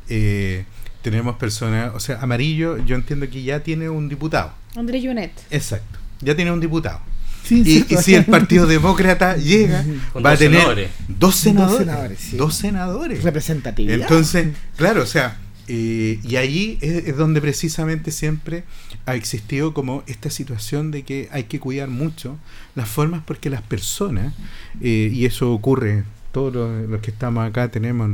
[0.07, 0.65] eh,
[1.05, 4.51] tenemos personas, o sea, Amarillo, yo entiendo que ya tiene un diputado.
[4.75, 5.31] André Junet.
[5.51, 6.99] Exacto, ya tiene un diputado.
[7.47, 9.85] y, si el Partido Demócrata llega,
[10.25, 12.35] va a tener dos senadores.
[12.35, 13.21] Dos senadores.
[13.21, 13.99] Representatividad.
[13.99, 14.47] Entonces,
[14.77, 15.37] claro, o sea,
[15.67, 18.63] eh, y ahí es, donde precisamente siempre
[19.05, 22.35] ha existido como esta situación de que hay que cuidar mucho
[22.73, 24.33] las formas porque las personas,
[24.81, 26.03] eh, y eso ocurre
[26.35, 26.53] todos
[26.89, 28.09] los, que estamos acá tenemos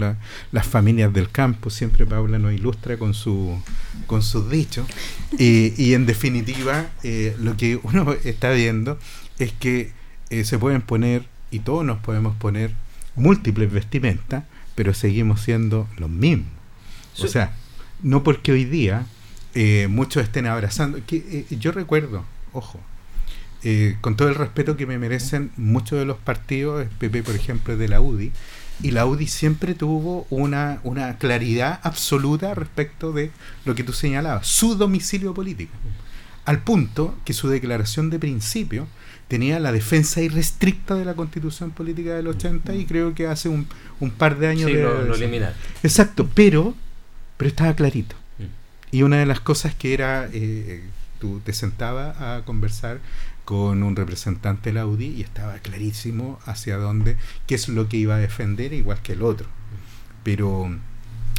[0.52, 3.60] las familias del campo, siempre Paula nos ilustra con, su,
[4.06, 4.86] con sus dichos,
[5.40, 9.00] y en definitiva eh, lo que uno está viendo
[9.40, 9.92] es que
[10.30, 12.76] eh, se pueden poner, y todos nos podemos poner,
[13.16, 14.44] múltiples vestimentas,
[14.76, 16.46] pero seguimos siendo los mismos.
[17.24, 17.56] O sea,
[18.04, 19.08] no porque hoy día
[19.56, 21.00] eh, muchos estén abrazando.
[21.08, 22.80] Que, eh, yo recuerdo, ojo,
[23.64, 27.78] eh, con todo el respeto que me merecen muchos de los partidos, PP por ejemplo
[27.78, 28.32] de la UDI,
[28.82, 33.32] y la UDI siempre tuvo una, una claridad absoluta respecto de
[33.66, 35.74] lo que tú señalabas, su domicilio político.
[36.46, 38.88] Al punto que su declaración de principio
[39.28, 43.68] tenía la defensa irrestricta de la constitución política del 80 y creo que hace un,
[44.00, 44.70] un par de años...
[44.70, 45.54] Sí, de, lo, lo eliminar.
[45.84, 46.74] Exacto, pero,
[47.38, 48.16] pero estaba clarito.
[48.40, 48.96] Mm.
[48.96, 50.84] Y una de las cosas que era, eh,
[51.20, 53.00] tú te sentabas a conversar
[53.46, 57.18] con un representante de la UDI y estaba clarísimo hacia dónde,
[57.48, 59.48] qué es lo que iba a defender, igual que el otro.
[60.24, 60.70] Pero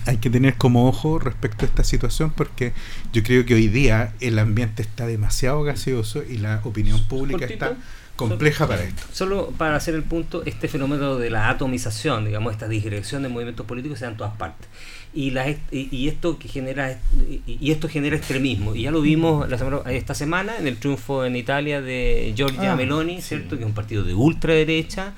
[0.06, 2.72] hay que tener como ojo respecto a esta situación porque
[3.12, 7.76] yo creo que hoy día el ambiente está demasiado gaseoso y la opinión pública está
[8.16, 9.02] compleja para esto.
[9.12, 13.66] Solo para hacer el punto, este fenómeno de la atomización, digamos, esta disgregación de movimientos
[13.66, 14.68] políticos se da en todas partes.
[15.14, 15.58] Y, la, y,
[15.90, 16.98] y esto que genera
[17.46, 18.74] y, esto genera extremismo.
[18.74, 22.72] Y ya lo vimos la semana- esta semana en el triunfo en Italia de Giorgia
[22.72, 23.28] Ah, Meloni, sí.
[23.28, 23.56] ¿cierto?
[23.56, 25.12] Que es un partido de ultraderecha,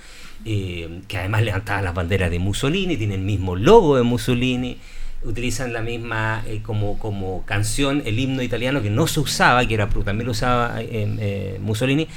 [0.45, 4.79] eh, que además levantaba las banderas de Mussolini, tiene el mismo logo de Mussolini
[5.27, 9.73] utilizan la misma eh, como, como canción el himno italiano que no se usaba, que
[9.73, 10.87] era también lo usaba eh,
[11.19, 12.09] eh, Mussolini.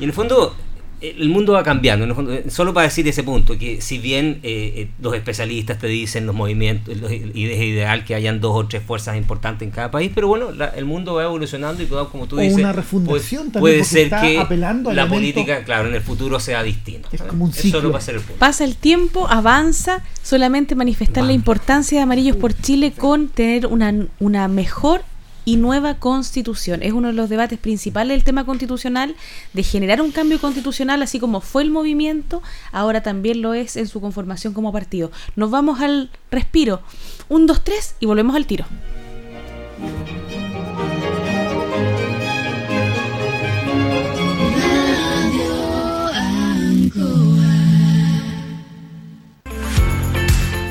[0.00, 0.54] Y en el fondo
[1.02, 2.04] el mundo va cambiando.
[2.04, 5.78] En el fondo, solo para decir ese punto, que si bien eh, eh, los especialistas
[5.78, 9.66] te dicen los movimientos, los- y es ideal que hayan dos o tres fuerzas importantes
[9.66, 12.40] en cada país, pero bueno, la- el mundo va evolucionando y todo, como tú O
[12.40, 15.94] dices, una refundación puede, también, puede ser está que apelando a la política, claro, en
[15.94, 17.08] el futuro sea distinta.
[17.12, 17.78] Es como un Eso ciclo.
[17.80, 18.38] solo para hacer el punto.
[18.38, 23.94] Pasa el tiempo, avanza, solamente manifestar la importancia de Amarillos por Chile con tener una,
[24.18, 25.00] una mejor
[25.44, 26.82] y nueva constitución.
[26.82, 29.14] Es uno de los debates principales del tema constitucional,
[29.52, 33.88] de generar un cambio constitucional, así como fue el movimiento, ahora también lo es en
[33.88, 35.10] su conformación como partido.
[35.36, 36.82] Nos vamos al respiro.
[37.28, 38.66] Un, dos, tres y volvemos al tiro.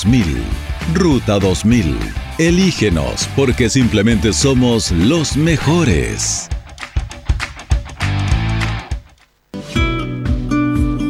[0.93, 1.95] Ruta 2000.
[2.39, 6.49] Elígenos porque simplemente somos los mejores.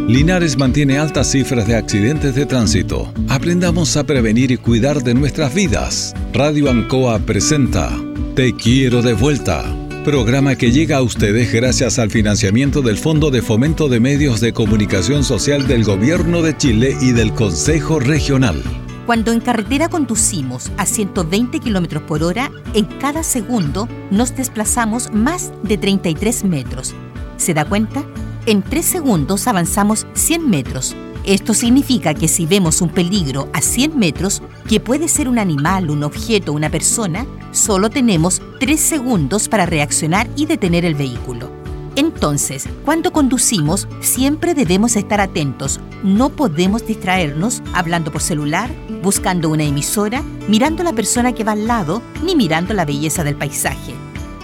[0.07, 3.13] Linares mantiene altas cifras de accidentes de tránsito.
[3.29, 6.13] Aprendamos a prevenir y cuidar de nuestras vidas.
[6.33, 7.89] Radio Ancoa presenta
[8.35, 9.63] Te quiero de vuelta.
[10.03, 14.51] Programa que llega a ustedes gracias al financiamiento del Fondo de Fomento de Medios de
[14.51, 18.80] Comunicación Social del Gobierno de Chile y del Consejo Regional.
[19.05, 25.51] Cuando en carretera conducimos a 120 km por hora, en cada segundo nos desplazamos más
[25.63, 26.93] de 33 metros.
[27.37, 28.03] ¿Se da cuenta?
[28.45, 30.95] En 3 segundos avanzamos 100 metros.
[31.23, 35.89] Esto significa que si vemos un peligro a 100 metros, que puede ser un animal,
[35.89, 41.61] un objeto, una persona, solo tenemos 3 segundos para reaccionar y detener el vehículo.
[41.95, 45.79] Entonces, cuando conducimos, siempre debemos estar atentos.
[46.03, 48.69] No podemos distraernos hablando por celular,
[49.01, 53.23] buscando una emisora, mirando a la persona que va al lado, ni mirando la belleza
[53.23, 53.93] del paisaje.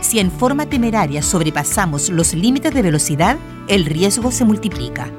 [0.02, 3.38] Si en forma temeraria sobrepasamos los límites de velocidad,
[3.68, 5.12] el riesgo se multiplica.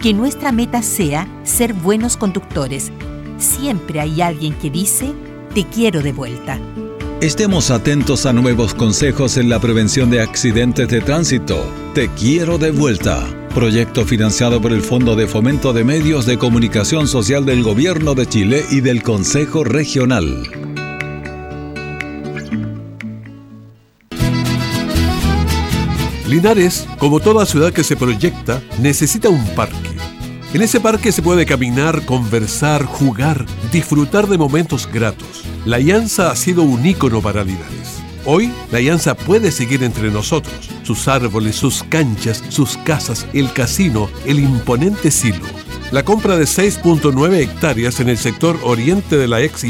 [0.00, 2.92] Que nuestra meta sea ser buenos conductores.
[3.38, 5.12] Siempre hay alguien que dice,
[5.54, 6.58] te quiero de vuelta.
[7.20, 11.64] Estemos atentos a nuevos consejos en la prevención de accidentes de tránsito.
[11.94, 13.26] Te quiero de vuelta
[13.56, 18.26] proyecto financiado por el Fondo de Fomento de Medios de Comunicación Social del Gobierno de
[18.26, 20.42] Chile y del Consejo Regional.
[26.28, 29.74] Linares, como toda ciudad que se proyecta, necesita un parque.
[30.52, 35.44] En ese parque se puede caminar, conversar, jugar, disfrutar de momentos gratos.
[35.64, 37.95] La Alianza ha sido un ícono para Linares
[38.28, 40.68] Hoy, la Llanza puede seguir entre nosotros.
[40.82, 45.44] Sus árboles, sus canchas, sus casas, el casino, el imponente silo.
[45.92, 49.62] La compra de 6.9 hectáreas en el sector oriente de la ex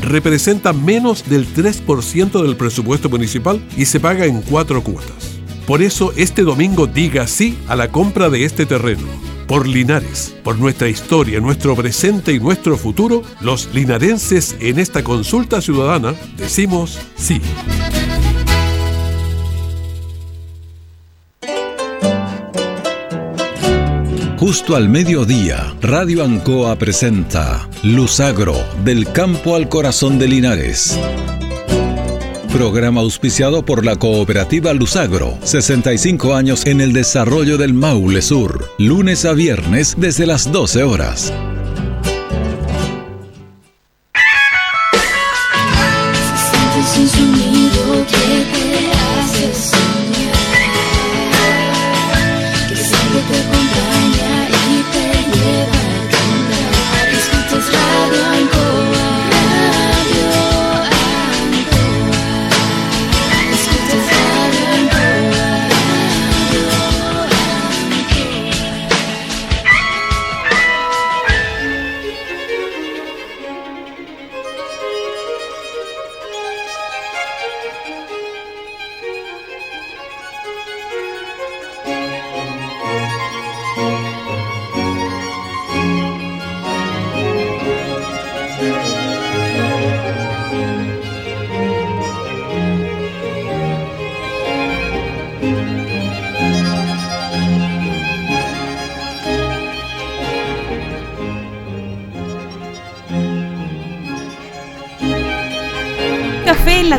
[0.00, 5.40] representa menos del 3% del presupuesto municipal y se paga en cuatro cuotas.
[5.66, 9.31] Por eso, este domingo diga sí a la compra de este terreno.
[9.52, 15.60] Por Linares, por nuestra historia, nuestro presente y nuestro futuro, los linarenses en esta consulta
[15.60, 17.38] ciudadana decimos sí.
[24.38, 30.98] Justo al mediodía, Radio Ancoa presenta Luzagro, del campo al corazón de Linares.
[32.52, 35.38] Programa auspiciado por la cooperativa Luzagro.
[35.42, 38.68] 65 años en el desarrollo del Maule Sur.
[38.76, 41.32] Lunes a viernes desde las 12 horas.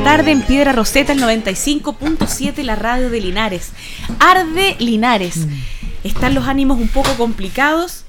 [0.04, 3.72] Tarde en Piedra Roseta, el 95.7, la radio de Linares.
[4.20, 5.38] Arde Linares.
[5.38, 5.50] Mm.
[6.04, 8.03] Están los ánimos un poco complicados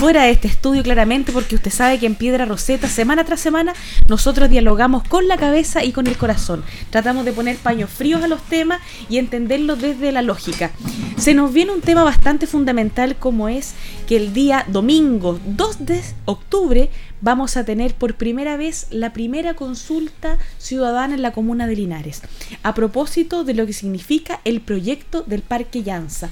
[0.00, 3.74] fuera de este estudio claramente porque usted sabe que en Piedra Roseta semana tras semana
[4.08, 6.64] nosotros dialogamos con la cabeza y con el corazón.
[6.88, 8.80] Tratamos de poner paños fríos a los temas
[9.10, 10.70] y entenderlos desde la lógica.
[11.18, 13.74] Se nos viene un tema bastante fundamental como es
[14.08, 16.88] que el día domingo 2 de octubre
[17.20, 22.22] vamos a tener por primera vez la primera consulta ciudadana en la comuna de Linares,
[22.62, 26.30] a propósito de lo que significa el proyecto del Parque Llanza.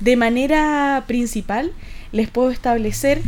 [0.00, 1.72] De manera principal,
[2.12, 3.22] les puedo establecer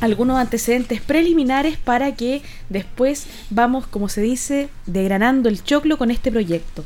[0.00, 6.30] algunos antecedentes preliminares para que después vamos, como se dice, degranando el choclo con este
[6.30, 6.84] proyecto.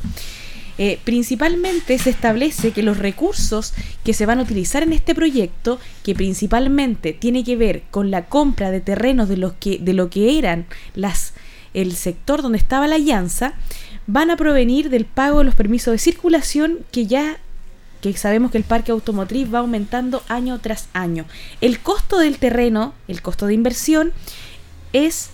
[0.79, 5.79] Eh, principalmente se establece que los recursos que se van a utilizar en este proyecto,
[6.03, 10.09] que principalmente tiene que ver con la compra de terrenos de, los que, de lo
[10.09, 11.35] que eran las,
[11.75, 13.55] el sector donde estaba la alianza,
[14.07, 17.39] van a provenir del pago de los permisos de circulación que ya
[18.01, 21.25] que sabemos que el parque automotriz va aumentando año tras año.
[21.61, 24.13] El costo del terreno, el costo de inversión,
[24.93, 25.31] es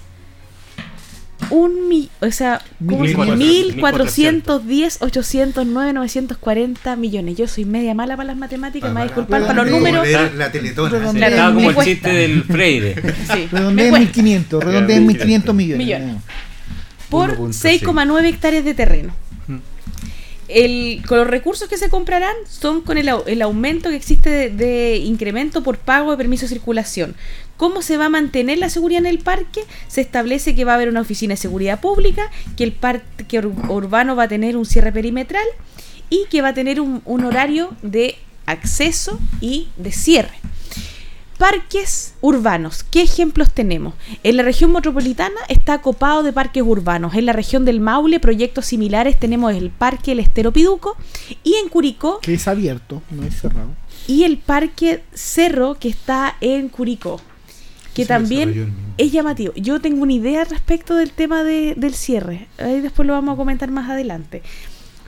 [1.51, 7.37] un mi, o sea, 1410, 809, 940 millones.
[7.37, 10.07] Yo soy media mala para las matemáticas, me disculpar para los números.
[10.35, 11.29] La teletona.
[11.29, 12.97] Estaba como el chiste del Freire.
[13.33, 15.79] Sí, redondea en 1500, redondea en 1500 millones.
[15.79, 16.17] millones.
[17.11, 19.12] Por 6,9 hectáreas de terreno.
[20.49, 24.51] El, con los recursos que se comprarán son con el, el aumento que existe de,
[24.51, 27.16] de, incremento por pago de permiso de circulación,
[27.57, 29.62] ¿Cómo se va a mantener la seguridad en el parque?
[29.88, 34.14] Se establece que va a haber una oficina de seguridad pública, que el parque urbano
[34.14, 35.47] va a tener un cierre perimetral
[36.11, 40.34] y que va a tener un, horario de acceso y de cierre.
[41.39, 43.95] Parques urbanos, ¿qué ejemplos tenemos?
[44.22, 47.14] En la región metropolitana está copado de parques urbanos.
[47.14, 50.96] En la región del Maule, proyectos similares tenemos el Parque El Estero Piduco
[51.45, 52.21] y en Curicó.
[52.21, 53.68] Que es abierto, no es cerrado.
[54.07, 57.21] Y el Parque Cerro que está en Curicó
[57.96, 59.54] que también es llamativo.
[59.57, 63.37] Yo tengo una idea respecto del tema de, del cierre, ahí después lo vamos a
[63.37, 64.42] comentar más adelante.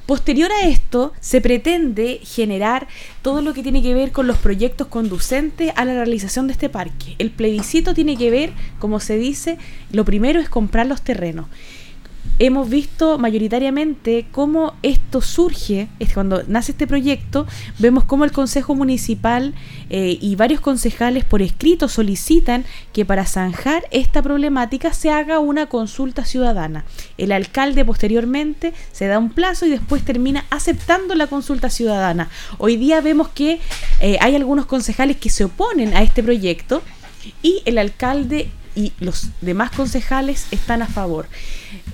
[0.09, 2.89] Posterior a esto, se pretende generar
[3.21, 6.71] todo lo que tiene que ver con los proyectos conducentes a la realización de este
[6.71, 7.15] parque.
[7.19, 9.59] El plebiscito tiene que ver, como se dice,
[9.93, 11.49] lo primero es comprar los terrenos.
[12.39, 17.47] Hemos visto mayoritariamente cómo esto surge, es cuando nace este proyecto,
[17.79, 19.55] vemos cómo el Consejo Municipal
[19.91, 25.67] eh, y varios concejales por escrito solicitan que para zanjar esta problemática se haga una
[25.67, 26.85] consulta ciudadana.
[27.17, 32.29] El alcalde posteriormente se da un plazo y después termina aceptando la consulta ciudadana.
[32.59, 33.61] Hoy día vemos que
[34.01, 36.83] eh, hay algunos concejales que se oponen a este proyecto
[37.43, 38.49] y el alcalde
[38.79, 41.27] y los demás concejales están a favor.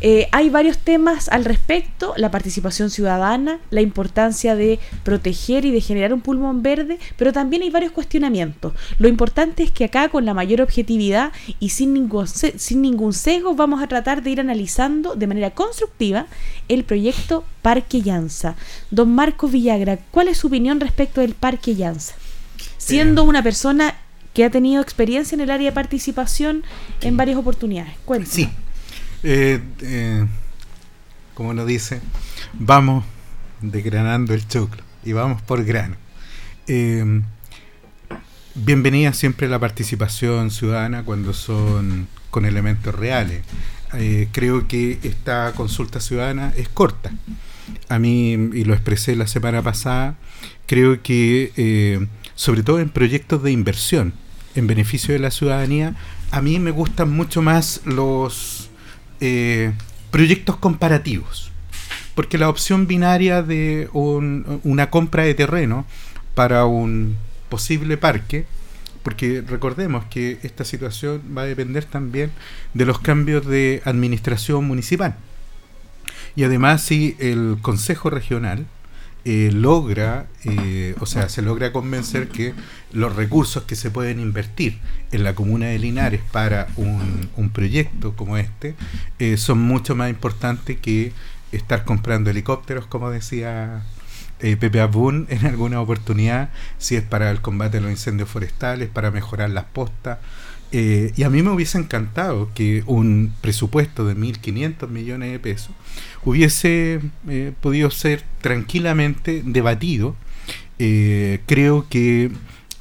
[0.03, 5.81] Eh, hay varios temas al respecto, la participación ciudadana, la importancia de proteger y de
[5.81, 8.75] generar un pulmón verde, pero también hay varios cuestionamientos.
[8.99, 13.55] Lo importante es que acá con la mayor objetividad y sin ningún, sin ningún sesgo
[13.55, 16.27] vamos a tratar de ir analizando de manera constructiva
[16.69, 18.57] el proyecto Parque Llanza.
[18.91, 22.15] Don Marco Villagra, ¿cuál es su opinión respecto del Parque Llanza?
[22.77, 23.95] Siendo una persona
[24.35, 26.65] que ha tenido experiencia en el área de participación
[27.01, 27.95] en varias oportunidades.
[28.05, 28.35] Cuéntame.
[28.35, 28.51] Sí.
[29.23, 30.27] Eh, eh,
[31.35, 32.01] como lo dice,
[32.53, 33.05] vamos
[33.63, 35.95] desgranando el choclo y vamos por grano.
[36.67, 37.23] Eh,
[38.57, 43.43] bienvenida siempre la participación ciudadana cuando son con elementos reales.
[44.33, 47.13] creo que esta consulta ciudadana es corta.
[47.89, 50.17] A mí, y lo expresé la semana pasada,
[50.67, 54.13] creo que sobre todo en proyectos de inversión,
[54.55, 55.95] en beneficio de la ciudadanía,
[56.31, 58.71] a mí me gustan mucho más los
[59.21, 59.73] eh,
[60.11, 61.51] proyectos comparativos.
[62.15, 65.85] Porque la opción binaria de una compra de terreno
[66.35, 67.17] para un
[67.49, 68.47] posible parque,
[69.03, 72.31] porque recordemos que esta situación va a depender también
[72.73, 75.17] de los cambios de administración municipal.
[76.37, 78.67] Y además si el Consejo Regional
[79.27, 82.53] eh, logra, eh, o sea, se logra convencer que
[82.93, 84.79] los recursos que se pueden invertir
[85.13, 88.75] en la comuna de Linares para un, proyecto como este
[89.19, 91.13] eh, son mucho más importantes que
[91.53, 93.83] estar comprando helicópteros, como decía
[94.41, 99.11] Pepe Abun en alguna oportunidad, si es para el combate de los incendios forestales, para
[99.11, 100.19] mejorar las postas.
[100.75, 105.71] Y a mí me hubiese encantado que un presupuesto de 1.500 millones de pesos
[106.25, 110.17] hubiese eh, podido ser tranquilamente debatido.
[110.79, 112.31] Eh, creo que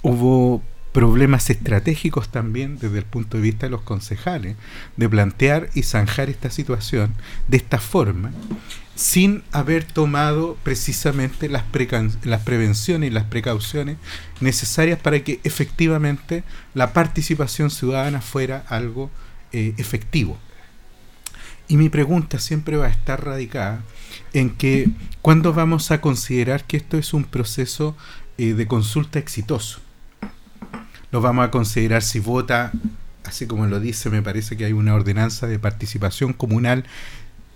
[0.01, 0.63] hubo
[0.93, 4.55] problemas estratégicos también desde el punto de vista de los concejales
[4.95, 7.13] de plantear y zanjar esta situación
[7.47, 8.31] de esta forma
[8.95, 11.63] sin haber tomado precisamente las,
[12.23, 13.97] las prevenciones y las precauciones
[14.39, 16.43] necesarias para que efectivamente
[16.75, 19.09] la participación ciudadana fuera algo
[19.51, 20.37] eh, efectivo.
[21.67, 23.81] Y mi pregunta siempre va a estar radicada
[24.33, 24.89] en que
[25.23, 27.97] ¿cuándo vamos a considerar que esto es un proceso
[28.37, 29.82] eh, de consulta exitoso?
[31.13, 32.71] Lo vamos a considerar si vota,
[33.23, 36.85] así como lo dice, me parece que hay una ordenanza de participación comunal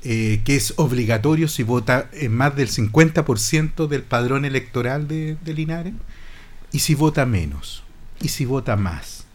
[0.04, 5.54] eh, que es obligatorio si vota en más del 50% del padrón electoral de, de
[5.56, 5.96] Linares,
[6.72, 7.84] y si vota menos,
[8.22, 9.26] y si vota más.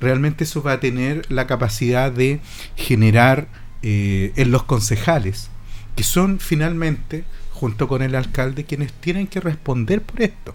[0.00, 2.40] Realmente eso va a tener la capacidad de
[2.76, 3.46] generar
[3.82, 5.50] eh, en los concejales,
[5.96, 10.54] que son finalmente, junto con el alcalde, quienes tienen que responder por esto.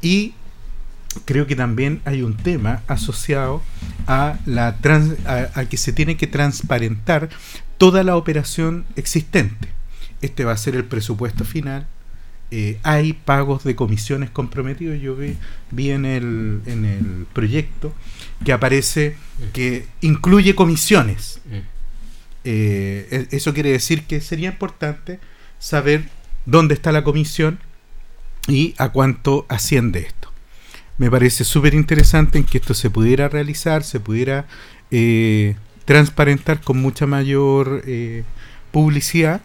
[0.00, 0.34] Y
[1.24, 3.62] creo que también hay un tema asociado
[4.06, 4.76] a, la
[5.26, 7.28] a, que se tiene que transparentar
[7.76, 9.68] toda la operación existente.
[10.20, 11.86] Este va a ser el presupuesto final.
[12.50, 15.00] Eh, hay pagos de comisiones comprometidos.
[15.00, 15.36] Yo vi,
[15.70, 17.94] vi en, el, en el proyecto
[18.44, 19.16] que aparece
[19.52, 21.40] que incluye comisiones.
[21.44, 21.56] Mm.
[22.44, 25.20] Eh, e-, eso quiere decir que sería importante
[25.58, 26.08] saber
[26.46, 27.58] dónde está la comisión
[28.46, 30.27] y a cuánto asciende esto.
[30.98, 34.46] Me parece súper interesante en que esto se pudiera realizar, se pudiera
[34.90, 35.54] eh,
[35.84, 38.24] transparentar con mucha mayor eh,
[38.72, 39.40] publicidad,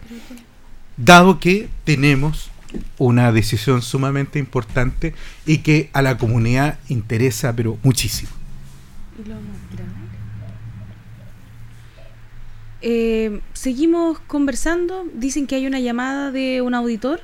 [0.98, 2.50] dado que tenemos
[2.98, 5.14] una decisión sumamente importante
[5.46, 8.32] y que a la comunidad interesa, pero muchísimo.
[12.82, 15.06] Eh, seguimos conversando.
[15.14, 17.22] Dicen que hay una llamada de un auditor.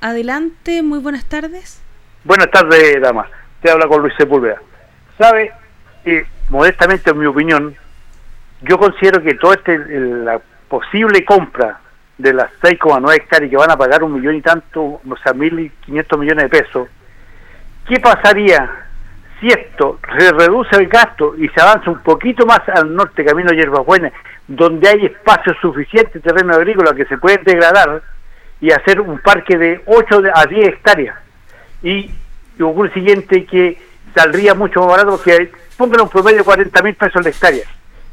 [0.00, 1.80] Adelante, muy buenas tardes.
[2.26, 3.24] Buenas tardes, dama.
[3.62, 4.60] Te habla con Luis Sepúlveda.
[5.16, 5.52] Sabe,
[6.04, 7.76] eh, modestamente, en mi opinión,
[8.62, 11.78] yo considero que toda este, la posible compra
[12.18, 16.18] de las 6,9 hectáreas que van a pagar un millón y tanto, o sea, 1.500
[16.18, 16.88] millones de pesos,
[17.88, 18.88] ¿qué pasaría
[19.38, 23.52] si esto se reduce el gasto y se avanza un poquito más al norte, camino
[23.52, 24.10] Hierbabuena,
[24.48, 28.02] donde hay espacio suficiente terreno agrícola que se puede degradar
[28.60, 31.25] y hacer un parque de 8 a 10 hectáreas.
[31.82, 32.10] Y,
[32.60, 33.78] ocurre el siguiente que
[34.14, 37.64] saldría mucho más barato porque pongan un promedio de 40 mil pesos la hectárea.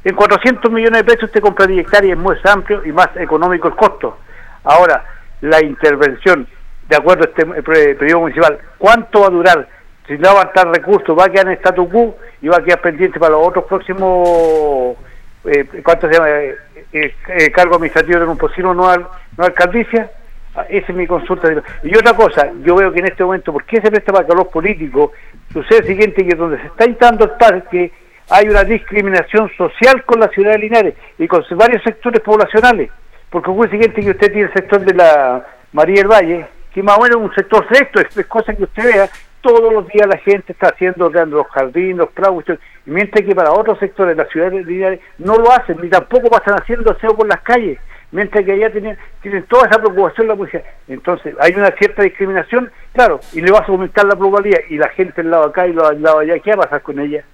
[0.03, 3.69] En 400 millones de pesos usted compra 10 hectáreas, es más amplio y más económico
[3.69, 4.17] el costo.
[4.65, 5.05] Ahora,
[5.41, 6.47] la intervención,
[6.89, 9.67] de acuerdo a este eh, periodo municipal, ¿cuánto va a durar?
[10.07, 12.63] Si no va a estar recursos, va a quedar en status quo y va a
[12.63, 14.97] quedar pendiente para los otros próximos,
[15.45, 16.29] eh, ¿cuánto se llama?
[16.29, 16.57] Eh,
[16.91, 20.11] eh cargo administrativo de un posible no, no alcaldicia.
[20.55, 21.49] Ah, esa es mi consulta.
[21.83, 24.35] Y otra cosa, yo veo que en este momento, ¿por qué se presta para que
[24.35, 25.11] los políticos?
[25.51, 27.91] Sucede el siguiente, que donde se está instando el parque,
[28.29, 32.91] hay una discriminación social con la ciudad de Linares y con varios sectores poblacionales.
[33.31, 36.83] Porque ocurre el siguiente, que usted tiene el sector de la María del Valle, que
[36.83, 39.09] más o menos es un sector recto, es, cosa que usted vea,
[39.41, 42.43] todos los días la gente está haciendo los jardines, los prados,
[42.85, 45.89] y mientras que para otros sectores de la ciudad de Linares no lo hacen, ni
[45.89, 47.79] tampoco pasan haciendo aseo por las calles
[48.13, 50.63] mientras que allá tienen, tienen toda esa preocupación la policía.
[50.87, 54.89] Entonces, hay una cierta discriminación, claro, y le vas a aumentar la probabilidad, y la
[54.89, 57.25] gente del lado acá y del lado allá, ¿qué va a pasar con ella?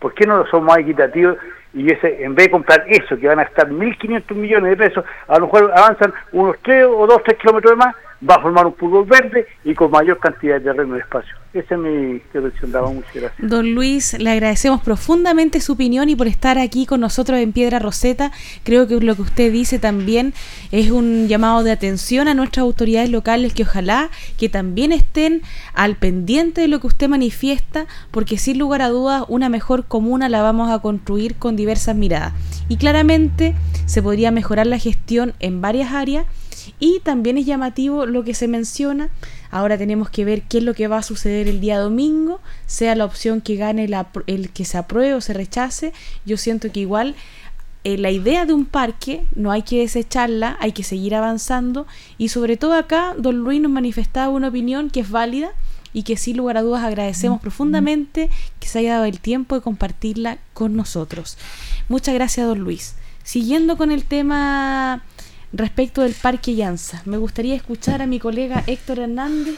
[0.00, 1.36] ¿Por qué no somos más equitativos?
[1.76, 5.04] Y ese, en vez de comprar eso, que van a estar 1.500 millones de pesos,
[5.28, 7.94] a lo mejor avanzan unos 3 o 2, 3 kilómetros más,
[8.28, 11.36] va a formar un fútbol verde y con mayor cantidad de terreno y espacio.
[11.52, 12.90] Esa es mi intervención, Daba.
[12.90, 13.50] Muchas gracias.
[13.50, 17.78] Don Luis, le agradecemos profundamente su opinión y por estar aquí con nosotros en Piedra
[17.78, 18.30] Roseta.
[18.62, 20.34] Creo que lo que usted dice también
[20.70, 25.42] es un llamado de atención a nuestras autoridades locales que ojalá que también estén
[25.72, 30.28] al pendiente de lo que usted manifiesta, porque sin lugar a dudas una mejor comuna
[30.28, 32.32] la vamos a construir con diversas miradas.
[32.68, 33.54] Y claramente
[33.86, 36.26] se podría mejorar la gestión en varias áreas
[36.78, 39.10] y también es llamativo lo que se menciona.
[39.50, 42.94] Ahora tenemos que ver qué es lo que va a suceder el día domingo, sea
[42.94, 43.88] la opción que gane
[44.26, 45.92] el que se apruebe o se rechace.
[46.24, 47.16] Yo siento que igual
[47.82, 51.86] eh, la idea de un parque no hay que desecharla, hay que seguir avanzando
[52.16, 55.50] y sobre todo acá don Luis nos manifestaba una opinión que es válida
[55.96, 58.28] y que sin lugar a dudas agradecemos profundamente
[58.60, 61.38] que se haya dado el tiempo de compartirla con nosotros.
[61.88, 62.96] Muchas gracias don Luis.
[63.24, 65.02] Siguiendo con el tema
[65.54, 67.00] respecto del Parque Llanza.
[67.06, 69.54] Me gustaría escuchar a mi colega Héctor Hernández,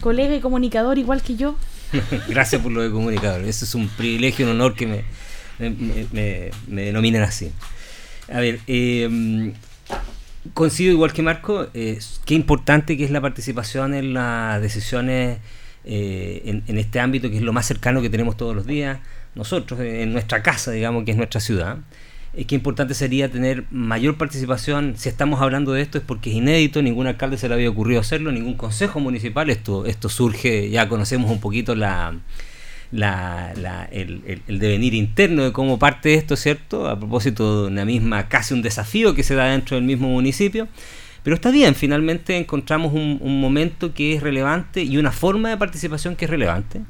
[0.00, 1.56] colega y comunicador igual que yo.
[2.28, 3.44] Gracias por lo de comunicador.
[3.44, 5.04] Eso es un privilegio, un honor que me,
[5.60, 7.52] me, me, denominen así.
[8.28, 9.52] A ver, eh,
[10.54, 15.38] coincido igual que Marco, eh, qué importante que es la participación en las decisiones
[15.84, 18.98] eh, en, en, este ámbito que es lo más cercano que tenemos todos los días,
[19.34, 21.78] nosotros, en nuestra casa, digamos, que es nuestra ciudad
[22.34, 24.94] es que importante sería tener mayor participación.
[24.96, 28.00] Si estamos hablando de esto es porque es inédito, ningún alcalde se le había ocurrido
[28.00, 29.50] hacerlo, ningún consejo municipal.
[29.50, 32.14] Esto, esto surge, ya conocemos un poquito la,
[32.90, 36.88] la, el, el, devenir interno de cómo parte esto, ¿cierto?
[36.88, 40.68] A propósito de una misma, casi un desafío que se da dentro del mismo municipio.
[41.22, 45.56] Pero está bien, finalmente encontramos un, un momento que es relevante y una forma de
[45.56, 46.80] participación que es relevante.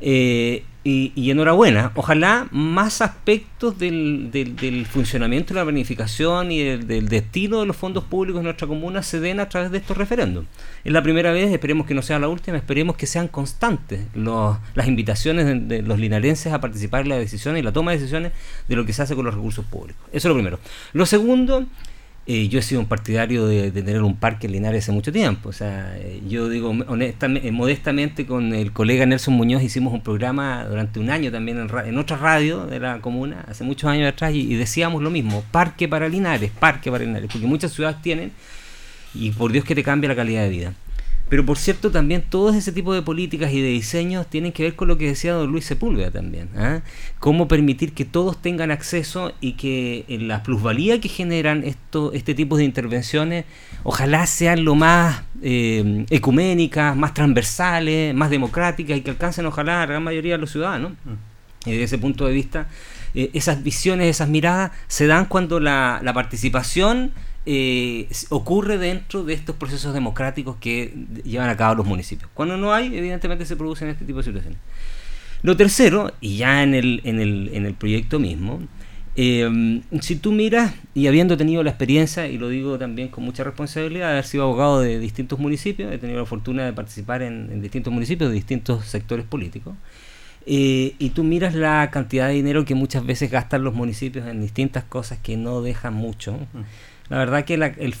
[0.00, 1.92] Eh, y, enhorabuena.
[1.94, 8.04] Ojalá más aspectos del, del, funcionamiento de la planificación y del, destino de los fondos
[8.04, 10.44] públicos en nuestra comuna se den a través de estos referendos.
[10.84, 14.88] Es la primera vez, esperemos que no sea la última, esperemos que sean constantes las
[14.88, 18.32] invitaciones de, de, los linarenses a participar en la decisión y la toma de decisiones
[18.68, 20.02] de lo que se hace con los recursos públicos.
[20.12, 20.58] Eso es lo primero.
[20.92, 21.66] Lo segundo
[22.24, 25.48] eh, yo he sido un partidario de, tener un parque en Linares hace mucho tiempo.
[25.48, 30.02] O sea, eh, yo digo honestamente, eh, modestamente con el colega Nelson Muñoz hicimos un
[30.02, 34.08] programa durante un año también en, en otra radio de la comuna, hace muchos años
[34.12, 38.30] atrás, y, decíamos lo mismo, parque para Linares, parque para Linares, porque muchas ciudades tienen,
[39.14, 40.74] y por Dios que te cambia la calidad de vida.
[41.32, 44.76] Pero por cierto, también todo ese tipo de políticas y de diseños tienen que ver
[44.76, 46.50] con lo que decía don Luis Sepúlveda también.
[46.58, 46.82] ¿ah?
[47.20, 52.34] Cómo permitir que todos tengan acceso y que en la plusvalía que generan esto, este
[52.34, 53.46] tipo de intervenciones,
[53.82, 59.80] ojalá sean lo más eh, ecuménicas, más transversales, más democráticas y que alcancen ojalá a
[59.80, 60.92] la gran mayoría de los ciudadanos.
[61.64, 62.68] Y desde ese punto de vista,
[63.14, 67.12] eh, esas visiones, esas miradas se dan cuando la, la participación
[67.46, 70.94] eh, ocurre dentro de estos procesos democráticos que
[71.24, 72.30] llevan a cabo los municipios.
[72.34, 74.58] Cuando no hay, evidentemente se producen este tipo de situaciones.
[75.42, 78.60] Lo tercero, y ya en el, en el, en el proyecto mismo,
[79.14, 83.44] eh, si tú miras, y habiendo tenido la experiencia, y lo digo también con mucha
[83.44, 87.60] responsabilidad, de haber sido abogado de distintos municipios, he tenido la fortuna de participar en,
[87.60, 89.74] distintos municipios de distintos sectores políticos,
[90.46, 94.40] eh, y tú miras la cantidad de dinero que muchas veces gastan los municipios en
[94.40, 96.32] distintas cosas que no dejan mucho.
[96.32, 96.60] Mm.
[97.12, 97.58] La verdad que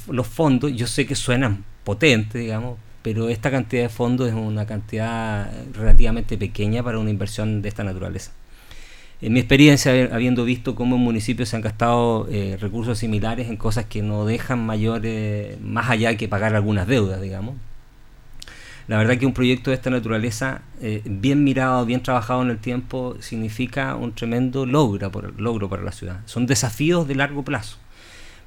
[0.08, 4.64] los fondos, yo sé que suenan potentes, digamos, pero esta cantidad de fondos es una
[4.64, 8.32] cantidad relativamente pequeña para una inversión de esta naturaleza.
[9.20, 13.58] En mi experiencia, habiendo visto cómo en municipios se han gastado eh, recursos similares en
[13.58, 17.56] cosas que no dejan mayores, más allá que pagar algunas deudas, digamos.
[18.88, 22.58] La verdad que un proyecto de esta naturaleza, eh, bien mirado, bien trabajado en el
[22.58, 26.20] tiempo, significa un tremendo logro, para la ciudad.
[26.24, 27.81] Son desafíos de largo plazo.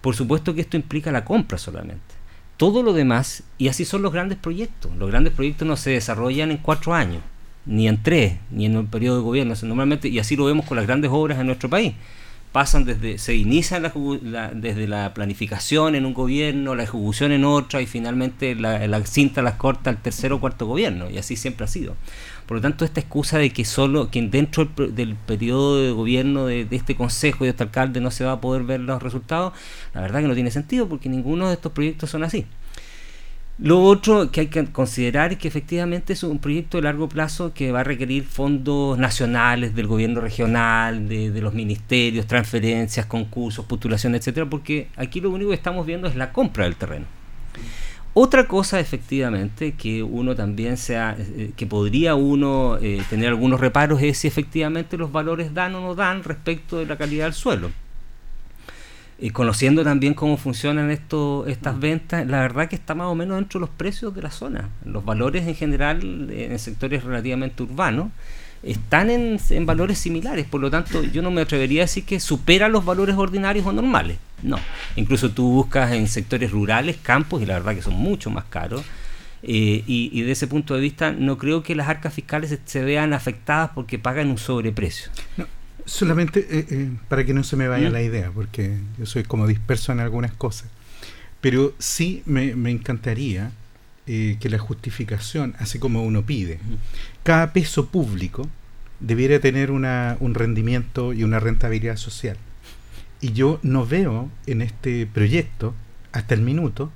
[0.05, 2.13] Por supuesto que esto implica la compra solamente.
[2.57, 4.95] Todo lo demás, y así son los grandes proyectos.
[4.99, 7.23] Los grandes proyectos no se desarrollan en cuatro años,
[7.65, 9.55] ni en tres, ni en un periodo de gobierno.
[9.63, 11.95] normalmente, y así lo vemos con las grandes obras en nuestro país
[12.55, 17.85] pasan desde, se inicia desde la planificación en un gobierno, la ejecución en otra y
[17.85, 21.97] finalmente la, cinta las corta al tercer o cuarto gobierno y así siempre ha sido.
[22.47, 26.65] Por lo tanto, esta excusa de que solo, que dentro del, periodo de gobierno de,
[26.65, 29.53] de, este consejo y de este alcalde no se va a poder ver los resultados,
[29.93, 32.45] la verdad que no tiene sentido porque ninguno de estos proyectos son así.
[33.57, 37.53] Lo otro que hay que considerar es que efectivamente es un proyecto de largo plazo
[37.53, 44.19] que va a requerir fondos nacionales del gobierno regional, de, los ministerios, transferencias, concursos, postulaciones,
[44.19, 47.05] etcétera, porque aquí lo único que estamos viendo es la compra del terreno.
[48.17, 54.01] Otra cosa efectivamente que uno también sea, eh, que podría uno eh, tener algunos reparos
[54.01, 57.71] es si efectivamente los valores dan o no dan respecto de la calidad del suelo
[59.31, 63.59] conociendo también cómo funcionan esto, estas ventas, la verdad que está más o menos dentro
[63.59, 64.69] de los precios de la zona.
[64.83, 68.09] Los valores en general en sectores relativamente urbanos
[68.65, 72.19] están en, en, valores similares, por lo tanto yo no me atrevería a decir que
[72.19, 74.17] supera los valores ordinarios o normales.
[74.41, 74.57] No,
[74.95, 78.83] incluso tú buscas en sectores rurales, campos, y la verdad que son mucho más caros.
[79.43, 82.83] Eh, y, y, de ese punto de vista no creo que las arcas fiscales se,
[82.83, 85.11] vean afectadas porque pagan un sobreprecio.
[85.37, 85.45] No,
[85.85, 87.93] Solamente eh, eh, para que no se me vaya ¿Mm?
[87.93, 90.69] la idea, porque yo soy como disperso en algunas cosas.
[91.41, 93.51] Pero sí me, encantaría
[94.07, 96.59] eh, que la justificación, así como uno pide,
[97.23, 98.49] cada peso público
[98.99, 102.37] debiera tener una, un rendimiento y una rentabilidad social.
[103.21, 105.73] Y yo no veo en este proyecto,
[106.11, 106.91] hasta el minuto,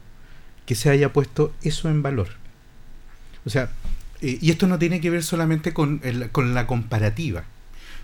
[0.66, 2.30] que se haya puesto eso en valor.
[3.46, 3.72] O sea,
[4.22, 7.46] y esto no tiene que ver solamente con, con la comparativa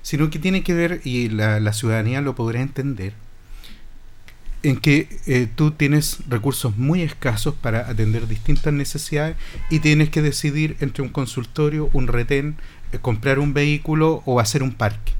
[0.05, 3.13] sino que tiene que ver, y la, ciudadanía lo podrá entender,
[4.65, 9.37] en que eh, tú tienes recursos muy escasos para atender distintas necesidades
[9.69, 12.57] y tienes que decidir entre un consultorio, un retén,
[12.91, 15.13] eh, comprar un vehículo o hacer un parque.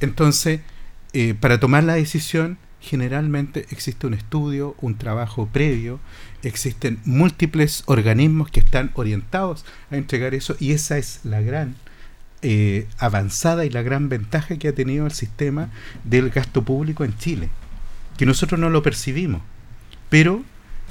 [0.00, 0.60] Entonces,
[1.12, 5.98] eh, para tomar la decisión, generalmente existe un estudio, un trabajo previo,
[6.44, 11.74] existen múltiples organismos que están orientados a entregar eso y esa es la gran
[12.42, 15.68] eh, avanzada y la gran ventaja que ha tenido el sistema
[16.04, 17.50] del gasto público en Chile,
[18.16, 19.42] que nosotros no lo percibimos,
[20.08, 20.42] pero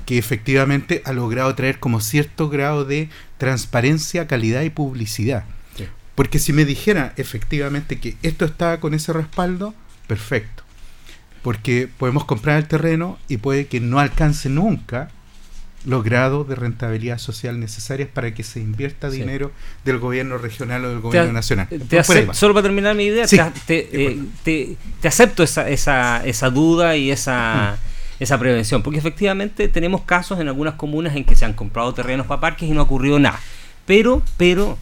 [0.06, 5.46] que efectivamente ha logrado traer como cierto grado de transparencia, calidad y publicidad.
[6.16, 9.74] Porque si me dijera efectivamente que esto estaba con ese respaldo,
[10.08, 10.64] perfecto.
[11.42, 15.10] Porque podemos comprar el terreno y puede que no alcance nunca
[15.86, 19.52] los grados de rentabilidad social necesarias para que se invierta dinero
[19.84, 21.68] del gobierno regional o del gobierno nacional.
[22.34, 23.26] solo para terminar mi idea,
[23.68, 28.24] eh, te, te, acepto esa, esa, esa duda y esa, mm.
[28.24, 32.28] esa prevención, porque efectivamente tenemos casos en algunas comunas en que se han comprado terrenos
[32.28, 33.40] para parques y no ha ocurrido nada.
[33.86, 34.78] Pero, pero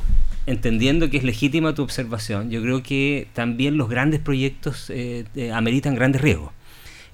[0.46, 5.52] entendiendo que es legítima tu observación, yo creo que también los grandes proyectos eh, eh,
[5.52, 6.52] ameritan grandes riesgos.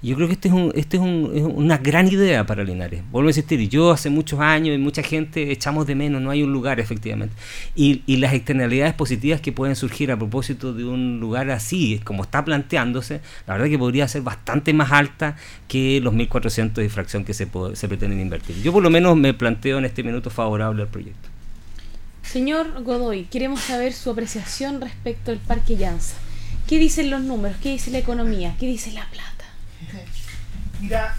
[0.02, 3.02] Yo creo que este es, un, este es, una gran idea para Linares.
[3.10, 6.42] Vuelvo a insistir, yo hace muchos años y mucha gente echamos de menos, no hay
[6.42, 7.34] un lugar efectivamente.
[7.74, 12.22] Y, y las externalidades positivas que pueden surgir a propósito de un lugar así, como
[12.24, 15.36] está planteándose, la verdad que podría ser bastante más alta
[15.68, 18.62] que los 1.400 de fracción que se, se pretenden invertir.
[18.62, 21.28] Yo por lo menos me planteo en este minuto favorable al proyecto.
[22.22, 26.16] Señor Godoy, queremos saber su apreciación respecto al Parque Llanza.
[26.66, 27.56] ¿Qué dicen los números?
[27.62, 28.56] ¿Qué dice la economía?
[28.58, 29.35] ¿Qué dice la plata?
[30.86, 31.16] Mira,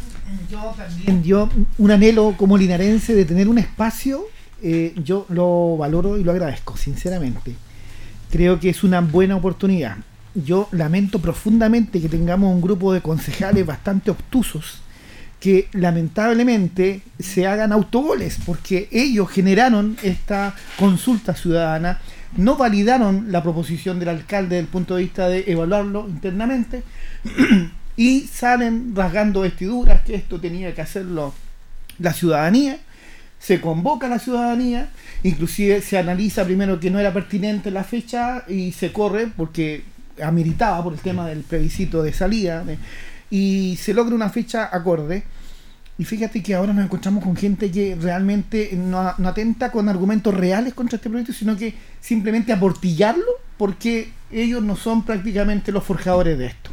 [0.50, 4.26] yo también, yo un anhelo como linarense de tener un espacio,
[4.64, 7.54] eh, yo lo valoro y lo agradezco, sinceramente.
[8.32, 9.98] Creo que es una buena oportunidad.
[10.34, 14.82] Yo lamento profundamente que tengamos un grupo de concejales bastante obtusos
[15.42, 22.00] que lamentablemente se hagan autogoles, porque ellos generaron esta consulta ciudadana,
[22.38, 26.84] no validaron la proposición del alcalde desde el punto de vista de evaluarlo internamente,
[27.98, 31.34] y salen rasgando vestiduras que esto tenía que hacerlo
[32.00, 32.78] la ciudadanía,
[33.40, 34.90] se convoca a la ciudadanía,
[35.24, 39.84] inclusive se analiza primero que no era pertinente la fecha y se corre porque
[40.24, 42.64] ameritaba por el tema del plebiscito de salida
[43.30, 45.24] y se logra una fecha acorde.
[46.00, 50.32] Y fíjate que ahora nos encontramos con gente que realmente no, no, atenta con argumentos
[50.32, 53.26] reales contra este proyecto, sino que simplemente aportillarlo
[53.58, 56.67] porque ellos no son prácticamente los forjadores de esto.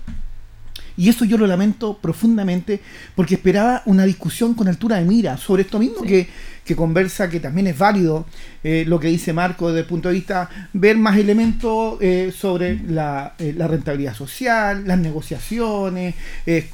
[0.97, 2.81] Y eso yo lo lamento profundamente
[3.15, 6.29] porque esperaba una discusión con altura de mira sobre esto mismo que,
[6.65, 8.27] que, conversa, que también es válido
[8.62, 12.81] eh, lo que dice Marco desde el punto de vista, ver más elementos eh, sobre
[12.89, 16.15] la, eh, rentabilidad social, las negociaciones,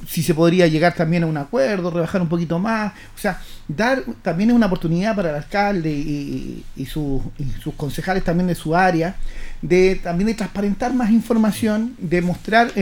[0.07, 4.03] si se podría llegar también a un acuerdo, rebajar un poquito más, o sea, dar
[4.23, 7.23] también es una oportunidad para el alcalde y, y, sus
[7.77, 9.17] concejales también de su área,
[9.63, 12.73] de también de transparentar más información, de mostrar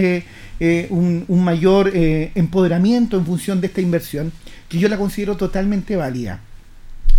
[0.91, 4.33] un, mayor empoderamiento en función de esta inversión,
[4.69, 6.41] que yo la considero totalmente válida.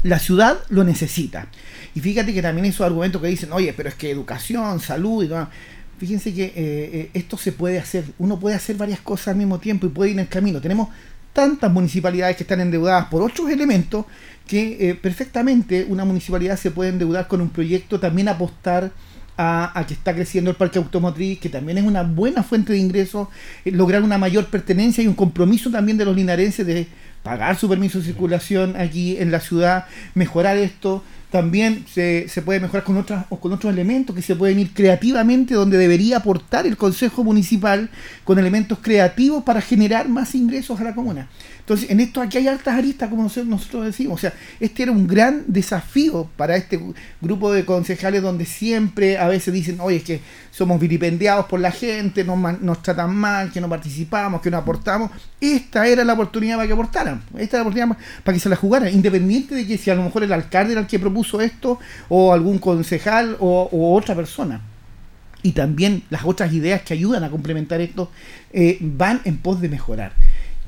[0.03, 1.47] La ciudad lo necesita.
[1.93, 5.27] Y fíjate que también esos argumentos que dicen, oye, pero es que educación, salud y
[5.27, 5.49] todo.
[5.97, 8.05] Fíjense que eh, eh, esto se puede hacer.
[8.19, 10.61] Uno puede hacer varias cosas al mismo tiempo y puede ir en el camino.
[10.61, 10.89] Tenemos
[11.33, 14.05] tantas municipalidades que están endeudadas por otros elementos
[14.47, 18.91] que eh, perfectamente una municipalidad se puede endeudar con un proyecto, también apostar
[19.41, 23.29] a, que está creciendo el parque automotriz, que también es una buena fuente de ingresos,
[23.63, 26.87] lograr una mayor pertenencia y un compromiso también de los linarenses de
[27.23, 29.85] pagar su permiso de circulación aquí en la ciudad,
[30.15, 34.59] mejorar esto, también se, se, puede mejorar con, otras, con otros elementos que se pueden
[34.59, 37.89] ir creativamente donde debería aportar el Consejo Municipal
[38.23, 41.27] con elementos creativos para generar más ingresos a la comuna.
[41.69, 44.15] Entonces, en esto aquí hay altas aristas, como nosotros decimos.
[44.15, 46.79] O sea, este era un gran desafío para este
[47.21, 50.19] grupo de concejales donde siempre a veces dicen, oye, es que
[50.49, 55.11] somos vilipendiados por la gente, nos, tratan mal, que no participamos, que no aportamos.
[55.39, 57.21] Esta era la oportunidad para que aportaran.
[57.37, 60.01] Esta era la oportunidad para que se la jugaran, independiente de que si a lo
[60.01, 61.77] mejor el alcalde era el que propuso esto,
[62.07, 64.61] o algún concejal, o, otra persona
[65.43, 68.11] y también las otras ideas que ayudan a complementar esto
[68.51, 70.11] eh, van en pos de mejorar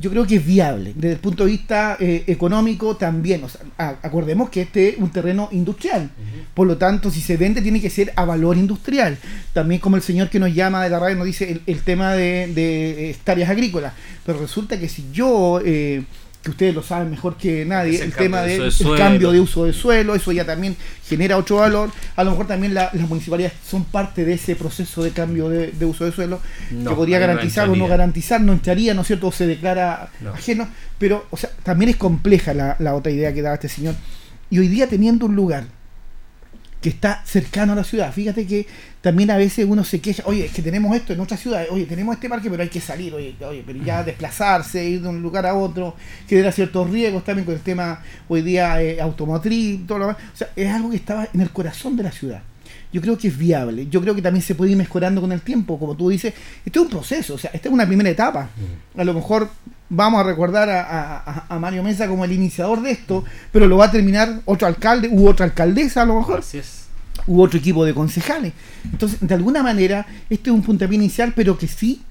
[0.01, 0.93] yo creo que es viable.
[0.95, 3.43] Desde el punto de vista eh, económico también.
[3.43, 3.61] O sea,
[4.01, 6.09] acordemos que este es un terreno industrial.
[6.53, 9.17] Por lo tanto, si se vende tiene que ser a valor industrial.
[9.53, 12.51] También como el señor que nos llama de la radio nos dice el, tema de,
[12.53, 13.93] de, hectáreas agrícolas.
[14.25, 15.61] Pero resulta que si yo...
[15.63, 16.03] Eh,
[16.43, 19.73] que ustedes lo saben mejor que nadie, el, tema del de cambio de uso de
[19.73, 20.75] suelo, eso ya también
[21.07, 21.91] genera otro valor.
[22.15, 26.05] A lo mejor también las municipalidades son parte de ese proceso de cambio de, uso
[26.05, 26.39] de suelo,
[26.69, 29.27] que podría garantizar o no garantizar, no entraría, ¿no es cierto?
[29.27, 33.41] O se declara ajeno, pero o sea, también es compleja la, la otra idea que
[33.41, 33.95] daba este señor.
[34.49, 35.65] Y hoy día teniendo un lugar
[36.81, 38.11] que está cercano a la ciudad.
[38.11, 38.65] Fíjate que
[39.01, 41.85] también a veces uno se queja, oye, es que tenemos esto en otra ciudad, oye,
[41.85, 45.21] tenemos este parque, pero hay que salir, oye, oye pero ya desplazarse, ir de un
[45.21, 45.95] lugar a otro,
[46.27, 50.21] genera ciertos riesgos también con el tema hoy día eh, automotriz, todo lo demás.
[50.33, 52.41] O sea, es algo que estaba en el corazón de la ciudad.
[52.93, 55.41] Yo creo que es viable, yo creo que también se puede ir mejorando con el
[55.41, 56.33] tiempo, como tú dices,
[56.65, 58.49] este es un proceso, o sea, esta es una primera etapa.
[58.97, 59.49] A lo mejor
[59.89, 63.91] vamos a recordar a, Mario Mesa como el iniciador de esto, pero lo va a
[63.91, 66.39] terminar otro alcalde u otra alcaldesa a lo mejor.
[66.39, 66.85] Así es.
[67.27, 68.53] U otro equipo de concejales.
[68.83, 72.01] Entonces, de alguna manera, este es un puntapié inicial, pero que sí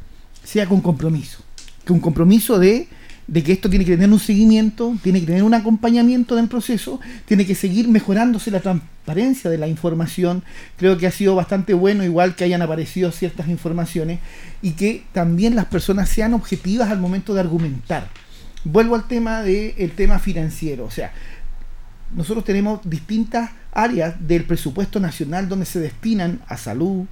[0.44, 1.43] sea con compromiso.
[1.85, 2.89] Que un compromiso de
[3.31, 6.98] de que esto tiene que tener un seguimiento, tiene que tener un acompañamiento del proceso,
[7.27, 10.43] tiene que seguir mejorándose la transparencia de la información.
[10.77, 14.19] Creo que ha sido bastante bueno, igual que hayan aparecido ciertas informaciones,
[14.62, 18.09] y que también las personas sean objetivas al momento de argumentar.
[18.65, 21.12] Vuelvo al tema del tema financiero, o sea,
[22.12, 27.07] nosotros tenemos distintas áreas del presupuesto nacional donde se destinan a salud,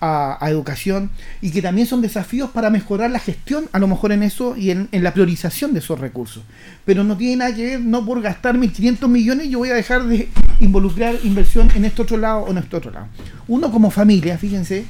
[0.00, 1.10] a, educación
[1.40, 4.70] y que también son desafíos para mejorar la gestión, a lo mejor en eso y
[4.70, 6.42] en, la priorización de esos recursos.
[6.84, 10.04] Pero no tiene nada que ver, no por gastar 1.500 millones yo voy a dejar
[10.04, 10.28] de
[10.60, 13.08] involucrar inversión en este otro lado o en este otro lado.
[13.46, 14.84] Uno como familia, fíjense,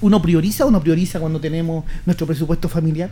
[0.00, 3.10] uno prioriza o no prioriza cuando tenemos nuestro presupuesto familiar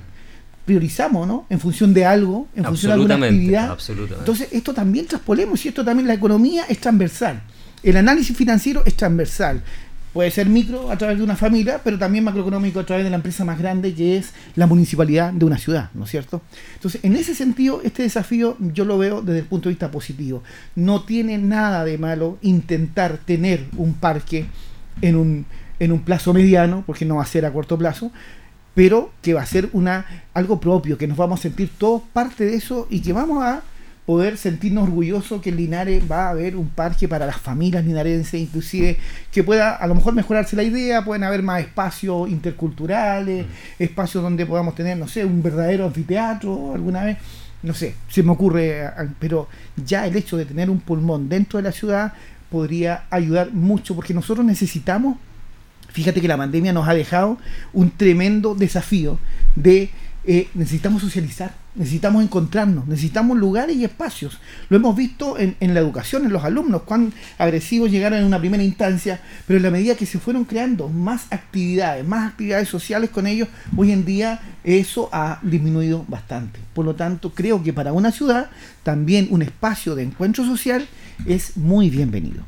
[0.65, 1.47] priorizamos, ¿no?
[1.51, 3.77] En función de algo, en función de alguna actividad.
[4.19, 7.43] Entonces, esto también traspolemos y esto también la economía es transversal.
[7.83, 9.63] El análisis financiero es transversal.
[10.13, 13.17] Puede ser micro a través de una familia, pero también macroeconómico a través de la
[13.17, 16.43] empresa más grande que es la municipalidad de una ciudad, ¿no es cierto?
[16.75, 20.43] Entonces, en ese sentido, este desafío yo lo veo desde el punto de vista positivo.
[20.75, 24.47] No tiene nada de malo intentar tener un parque
[25.01, 25.47] en un,
[25.79, 28.11] en un plazo mediano, porque no va a ser a corto plazo,
[28.75, 32.45] pero que va a ser una algo propio, que nos vamos a sentir todos parte
[32.45, 33.63] de eso y que vamos a
[34.11, 38.41] poder sentirnos orgullosos que en Linares va a haber un parque para las familias linarenses,
[38.41, 38.99] inclusive
[39.31, 43.51] que pueda a lo mejor mejorarse la idea, pueden haber más espacios interculturales, mm.
[43.79, 47.19] espacios donde podamos tener, no sé, un verdadero anfiteatro alguna vez,
[47.63, 49.47] no sé, se me ocurre, pero
[49.77, 52.13] ya el hecho de tener un pulmón dentro de la ciudad
[52.51, 55.19] podría ayudar mucho, porque nosotros necesitamos,
[55.89, 57.39] fíjate que la pandemia nos ha dejado
[57.73, 59.21] un tremendo desafío
[59.55, 59.91] de
[60.25, 64.39] eh, necesitamos socializar, necesitamos encontrarnos, necesitamos lugares y espacios.
[64.69, 68.39] Lo hemos visto en, en, la educación, en los alumnos, cuán agresivos llegaron en una
[68.39, 73.09] primera instancia, pero en la medida que se fueron creando más actividades, más actividades sociales
[73.09, 73.49] con ellos,
[73.79, 76.61] hoy en día eso ha disminuido bastante.
[76.75, 78.51] Por lo tanto, creo que para una ciudad
[78.83, 80.87] también un espacio de encuentro social
[81.25, 82.45] es muy bienvenido.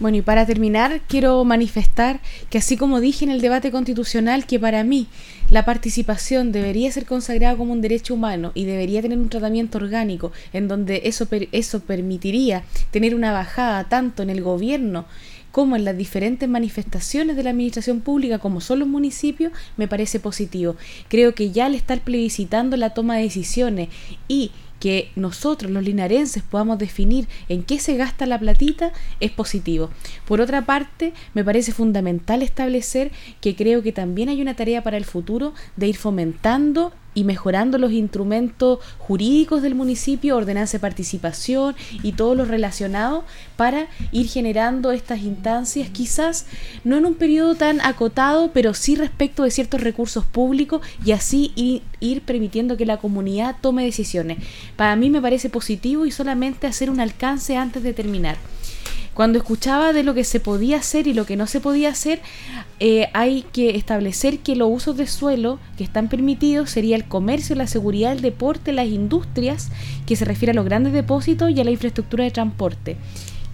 [0.00, 2.20] Bueno, y para terminar, quiero manifestar
[2.50, 5.08] que así como dije en el debate constitucional que para mí
[5.50, 10.30] la participación debería ser consagrada como un derecho humano y debería tener un tratamiento orgánico
[10.52, 12.62] en donde eso, eso permitiría
[12.92, 15.06] tener una bajada tanto en el gobierno
[15.50, 20.20] como en las diferentes manifestaciones de la administración pública, como son los municipios, me parece
[20.20, 20.76] positivo.
[21.08, 23.88] Creo que ya al estar plebiscitando la toma de decisiones
[24.28, 29.90] y que nosotros los linarenses podamos definir en qué se gasta la platita es positivo.
[30.26, 33.10] Por otra parte, me parece fundamental establecer
[33.40, 37.78] que creo que también hay una tarea para el futuro de ir fomentando y mejorando
[37.78, 43.24] los instrumentos jurídicos del municipio, ordenanza de participación y todo lo relacionado
[43.56, 46.46] para ir generando estas instancias, quizás
[46.84, 51.52] no en un periodo tan acotado, pero sí respecto de ciertos recursos públicos y así
[51.56, 54.38] ir, ir permitiendo que la comunidad tome decisiones.
[54.76, 58.36] Para mí me parece positivo y solamente hacer un alcance antes de terminar.
[59.18, 62.20] Cuando escuchaba de lo que se podía hacer y lo que no se podía hacer,
[62.78, 67.56] eh, hay que establecer que los usos de suelo que están permitidos sería el comercio,
[67.56, 69.72] la seguridad, el deporte, las industrias,
[70.06, 72.96] que se refiere a los grandes depósitos y a la infraestructura de transporte.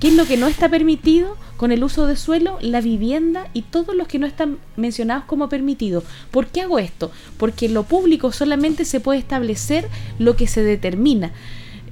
[0.01, 2.59] ¿Qué es lo que no está permitido con el uso de suelo?
[2.61, 6.05] La vivienda y todos los que no están mencionados como permitidos.
[6.31, 7.11] ¿Por qué hago esto?
[7.39, 9.89] Porque en lo público solamente se puede establecer
[10.19, 11.33] lo que se determina.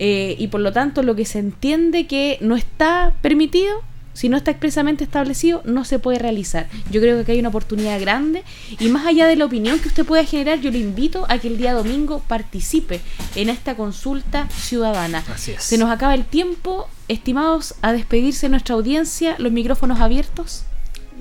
[0.04, 3.84] Eh, y por lo tanto lo que se entiende que no está permitido,
[4.14, 6.68] si no está expresamente establecido, no se puede realizar.
[6.90, 8.42] Yo creo que aquí hay una oportunidad grande
[8.80, 11.46] y más allá de la opinión que usted pueda generar, yo le invito a que
[11.46, 13.00] el día domingo participe
[13.36, 15.22] en esta consulta ciudadana.
[15.36, 20.64] Se nos acaba el tiempo, estimados, a despedirse nuestra audiencia, los micrófonos abiertos.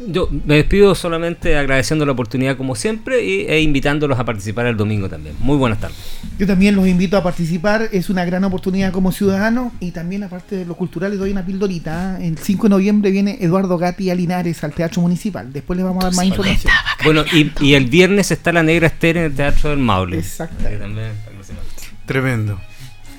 [0.08, 4.78] Yo me despido solamente agradeciendo la oportunidad como siempre y, e invitándolos a participar el
[4.78, 5.36] domingo también.
[5.40, 5.98] Muy buenas tardes.
[6.40, 10.56] Yo también los invito a participar, es una gran oportunidad como ciudadano y también aparte
[10.56, 12.20] de lo cultural les doy una pildorita.
[12.20, 12.28] ¿eh?
[12.28, 15.54] El 5 de noviembre viene Eduardo Gatti a Linares al Teatro Municipal.
[15.54, 16.74] Después les vamos a dar más información.
[17.04, 20.18] Bueno, y, y, el viernes está la Negra Esther en el Teatro del Maule.
[20.18, 20.64] Exacto.
[22.06, 22.60] Tremendo.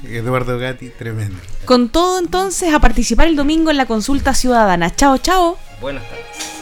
[0.04, 1.36] Eduardo Gatti, tremendo.
[1.64, 4.94] Con todo entonces a participar el domingo en la consulta ciudadana.
[4.94, 5.58] Chao, chao.
[5.80, 6.61] Buenas tardes.